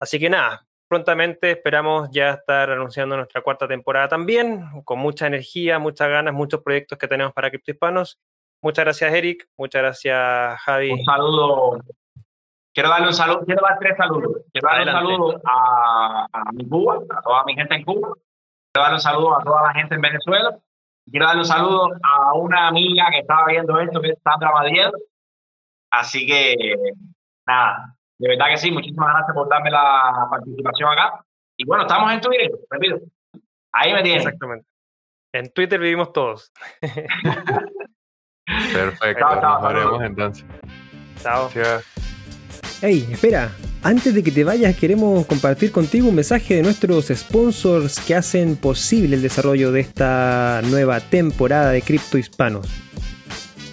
Así 0.00 0.18
que 0.18 0.28
nada, 0.28 0.66
prontamente 0.88 1.52
esperamos 1.52 2.10
ya 2.12 2.32
estar 2.32 2.70
anunciando 2.70 3.16
nuestra 3.16 3.40
cuarta 3.40 3.66
temporada 3.66 4.08
también, 4.08 4.82
con 4.84 4.98
mucha 4.98 5.26
energía, 5.26 5.78
muchas 5.78 6.08
ganas, 6.08 6.34
muchos 6.34 6.62
proyectos 6.62 6.98
que 6.98 7.08
tenemos 7.08 7.32
para 7.32 7.50
Hispanos. 7.50 8.20
Muchas 8.60 8.84
gracias, 8.84 9.14
Eric. 9.14 9.48
Muchas 9.56 9.82
gracias, 9.82 10.60
Javi. 10.60 10.90
Un 10.90 11.04
saludo. 11.04 11.80
Quiero 12.74 12.88
darle 12.88 13.06
un 13.06 13.14
saludo, 13.14 13.44
quiero 13.46 13.62
dar 13.62 13.78
tres 13.78 13.96
saludos. 13.96 14.42
Quiero 14.52 14.68
darle 14.68 14.84
un 14.84 14.92
saludo 14.92 15.40
a, 15.44 16.26
a 16.32 16.52
mi 16.52 16.68
Cuba, 16.68 16.98
a 17.08 17.22
toda 17.22 17.44
mi 17.44 17.54
gente 17.54 17.76
en 17.76 17.84
Cuba. 17.84 18.14
Quiero 18.72 18.82
darle 18.82 18.96
un 18.96 19.00
saludo 19.00 19.38
a 19.38 19.44
toda 19.44 19.62
la 19.62 19.72
gente 19.74 19.94
en 19.94 20.00
Venezuela. 20.00 20.58
Quiero 21.08 21.26
darle 21.26 21.42
un 21.42 21.46
saludo 21.46 21.90
a 22.02 22.34
una 22.34 22.66
amiga 22.66 23.06
que 23.10 23.18
estaba 23.18 23.46
viendo 23.46 23.78
esto, 23.78 24.00
que 24.00 24.10
es 24.10 24.18
Sandra 24.24 24.50
Badiel. 24.50 24.90
Así 25.92 26.26
que, 26.26 26.74
nada, 27.46 27.94
de 28.18 28.28
verdad 28.28 28.46
que 28.48 28.56
sí, 28.56 28.72
muchísimas 28.72 29.10
gracias 29.10 29.34
por 29.34 29.48
darme 29.48 29.70
la 29.70 30.26
participación 30.28 30.90
acá. 30.90 31.24
Y 31.56 31.64
bueno, 31.66 31.84
estamos 31.84 32.12
en 32.12 32.20
Twitter, 32.20 32.50
repito. 32.68 32.98
Ahí 33.72 33.92
me 33.92 34.02
tienes. 34.02 34.24
Exactamente. 34.24 34.66
En 35.32 35.52
Twitter 35.52 35.78
vivimos 35.78 36.12
todos. 36.12 36.52
Perfecto, 38.72 39.20
chao, 39.20 39.40
chao, 39.40 39.60
nos 39.60 39.72
veremos 39.72 40.02
entonces. 40.02 40.46
Chao. 41.22 41.48
Hey, 42.86 43.08
espera, 43.10 43.50
Antes 43.82 44.12
de 44.12 44.22
que 44.22 44.30
te 44.30 44.44
vayas, 44.44 44.76
queremos 44.76 45.24
compartir 45.24 45.72
contigo 45.72 46.10
un 46.10 46.16
mensaje 46.16 46.56
de 46.56 46.62
nuestros 46.62 47.06
sponsors 47.06 47.98
que 47.98 48.14
hacen 48.14 48.56
posible 48.56 49.16
el 49.16 49.22
desarrollo 49.22 49.72
de 49.72 49.80
esta 49.80 50.60
nueva 50.68 51.00
temporada 51.00 51.70
de 51.70 51.80
Cripto 51.80 52.18
Hispanos. 52.18 52.66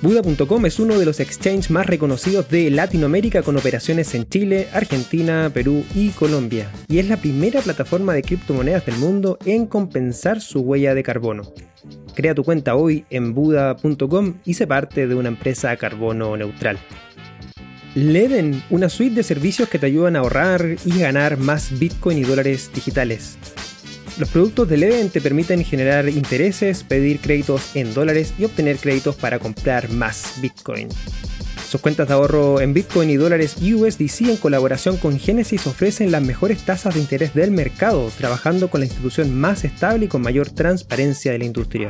Buda.com 0.01 0.65
es 0.65 0.79
uno 0.79 0.97
de 0.97 1.03
los 1.03 1.19
exchanges 1.19 1.69
más 1.69 1.87
reconocidos 1.87 2.47
de 2.47 2.71
Latinoamérica 2.71 3.43
con 3.43 3.57
operaciones 3.57 4.15
en 4.15 4.29
Chile, 4.29 4.69
Argentina, 4.71 5.51
Perú 5.53 5.83
y 5.93 6.11
Colombia, 6.11 6.71
y 6.87 6.99
es 6.99 7.09
la 7.09 7.17
primera 7.17 7.59
plataforma 7.59 8.13
de 8.13 8.23
criptomonedas 8.23 8.85
del 8.85 8.95
mundo 8.95 9.37
en 9.45 9.65
compensar 9.65 10.39
su 10.39 10.61
huella 10.61 10.95
de 10.95 11.03
carbono. 11.03 11.43
Crea 12.15 12.33
tu 12.33 12.45
cuenta 12.45 12.75
hoy 12.75 13.03
en 13.09 13.33
Buda.com 13.33 14.35
y 14.45 14.53
se 14.53 14.67
parte 14.67 15.05
de 15.05 15.15
una 15.15 15.27
empresa 15.27 15.75
carbono 15.75 16.37
neutral. 16.37 16.79
Leden, 17.93 18.63
una 18.69 18.87
suite 18.87 19.15
de 19.15 19.23
servicios 19.23 19.67
que 19.67 19.77
te 19.77 19.85
ayudan 19.85 20.15
a 20.15 20.19
ahorrar 20.19 20.77
y 20.85 20.99
ganar 20.99 21.37
más 21.37 21.77
Bitcoin 21.77 22.17
y 22.17 22.23
dólares 22.23 22.71
digitales. 22.73 23.37
Los 24.17 24.29
productos 24.29 24.69
de 24.69 24.77
Leven 24.77 25.09
te 25.09 25.19
permiten 25.19 25.65
generar 25.65 26.07
intereses, 26.07 26.83
pedir 26.83 27.19
créditos 27.19 27.75
en 27.75 27.93
dólares 27.93 28.33
y 28.37 28.45
obtener 28.45 28.77
créditos 28.77 29.15
para 29.17 29.39
comprar 29.39 29.89
más 29.89 30.35
Bitcoin. 30.41 30.87
Sus 31.69 31.81
cuentas 31.81 32.07
de 32.07 32.13
ahorro 32.13 32.61
en 32.61 32.73
Bitcoin 32.73 33.09
y 33.09 33.15
dólares 33.15 33.57
USDC 33.61 34.29
en 34.29 34.37
colaboración 34.37 34.97
con 34.97 35.19
Genesis 35.19 35.67
ofrecen 35.67 36.11
las 36.11 36.21
mejores 36.21 36.63
tasas 36.63 36.95
de 36.95 37.01
interés 37.01 37.33
del 37.33 37.51
mercado, 37.51 38.09
trabajando 38.17 38.69
con 38.69 38.81
la 38.81 38.87
institución 38.87 39.33
más 39.37 39.65
estable 39.65 40.05
y 40.05 40.07
con 40.07 40.21
mayor 40.21 40.49
transparencia 40.49 41.31
de 41.31 41.39
la 41.39 41.45
industria. 41.45 41.89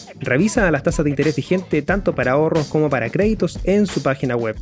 Revisa 0.21 0.69
las 0.71 0.83
tasas 0.83 1.03
de 1.03 1.09
interés 1.09 1.35
vigente 1.35 1.81
tanto 1.81 2.13
para 2.15 2.33
ahorros 2.33 2.67
como 2.67 2.89
para 2.89 3.09
créditos 3.09 3.59
en 3.63 3.87
su 3.87 4.03
página 4.03 4.35
web. 4.35 4.55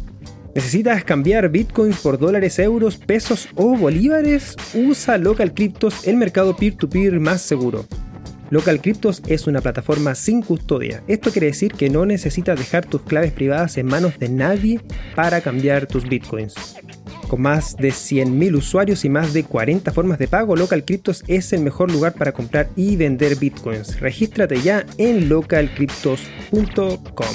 ¿Necesitas 0.56 1.04
cambiar 1.04 1.50
bitcoins 1.50 2.00
por 2.00 2.18
dólares, 2.18 2.58
euros, 2.60 2.98
pesos 2.98 3.50
o 3.56 3.78
bolívares? 3.78 4.56
Usa 4.74 5.18
Local 5.18 5.54
Cryptos, 5.54 6.08
el 6.08 6.16
mercado 6.16 6.56
peer-to-peer 6.56 7.20
más 7.20 7.42
seguro. 7.42 7.86
Local 8.50 8.82
Cryptos 8.82 9.22
es 9.28 9.46
una 9.48 9.62
plataforma 9.62 10.16
sin 10.16 10.42
custodia. 10.42 11.04
Esto 11.08 11.32
quiere 11.32 11.48
decir 11.48 11.74
que 11.74 11.90
no 11.90 12.06
necesitas 12.06 12.58
dejar 12.58 12.86
tus 12.86 13.02
claves 13.02 13.32
privadas 13.32 13.78
en 13.78 13.86
manos 13.86 14.18
de 14.18 14.30
nadie 14.30 14.82
para 15.16 15.42
cambiar 15.42 15.86
tus 15.86 16.08
bitcoins. 16.08 16.56
Con 17.28 17.42
más 17.42 17.78
de 17.78 17.90
100.000 17.90 18.56
usuarios 18.56 19.06
y 19.06 19.10
más 19.10 19.34
de 19.34 19.44
40 19.44 19.92
formas 19.92 20.18
de 20.18 20.28
pago, 20.28 20.56
Local 20.56 20.84
Cryptos 20.84 21.24
es 21.28 21.54
el 21.54 21.62
mejor 21.62 21.92
lugar 21.92 22.14
para 22.14 22.32
comprar 22.32 22.70
y 22.76 22.96
vender 22.96 23.36
bitcoins. 23.36 24.00
Regístrate 24.00 24.60
ya 24.62 24.84
en 24.98 25.30
localcryptos.com. 25.30 27.28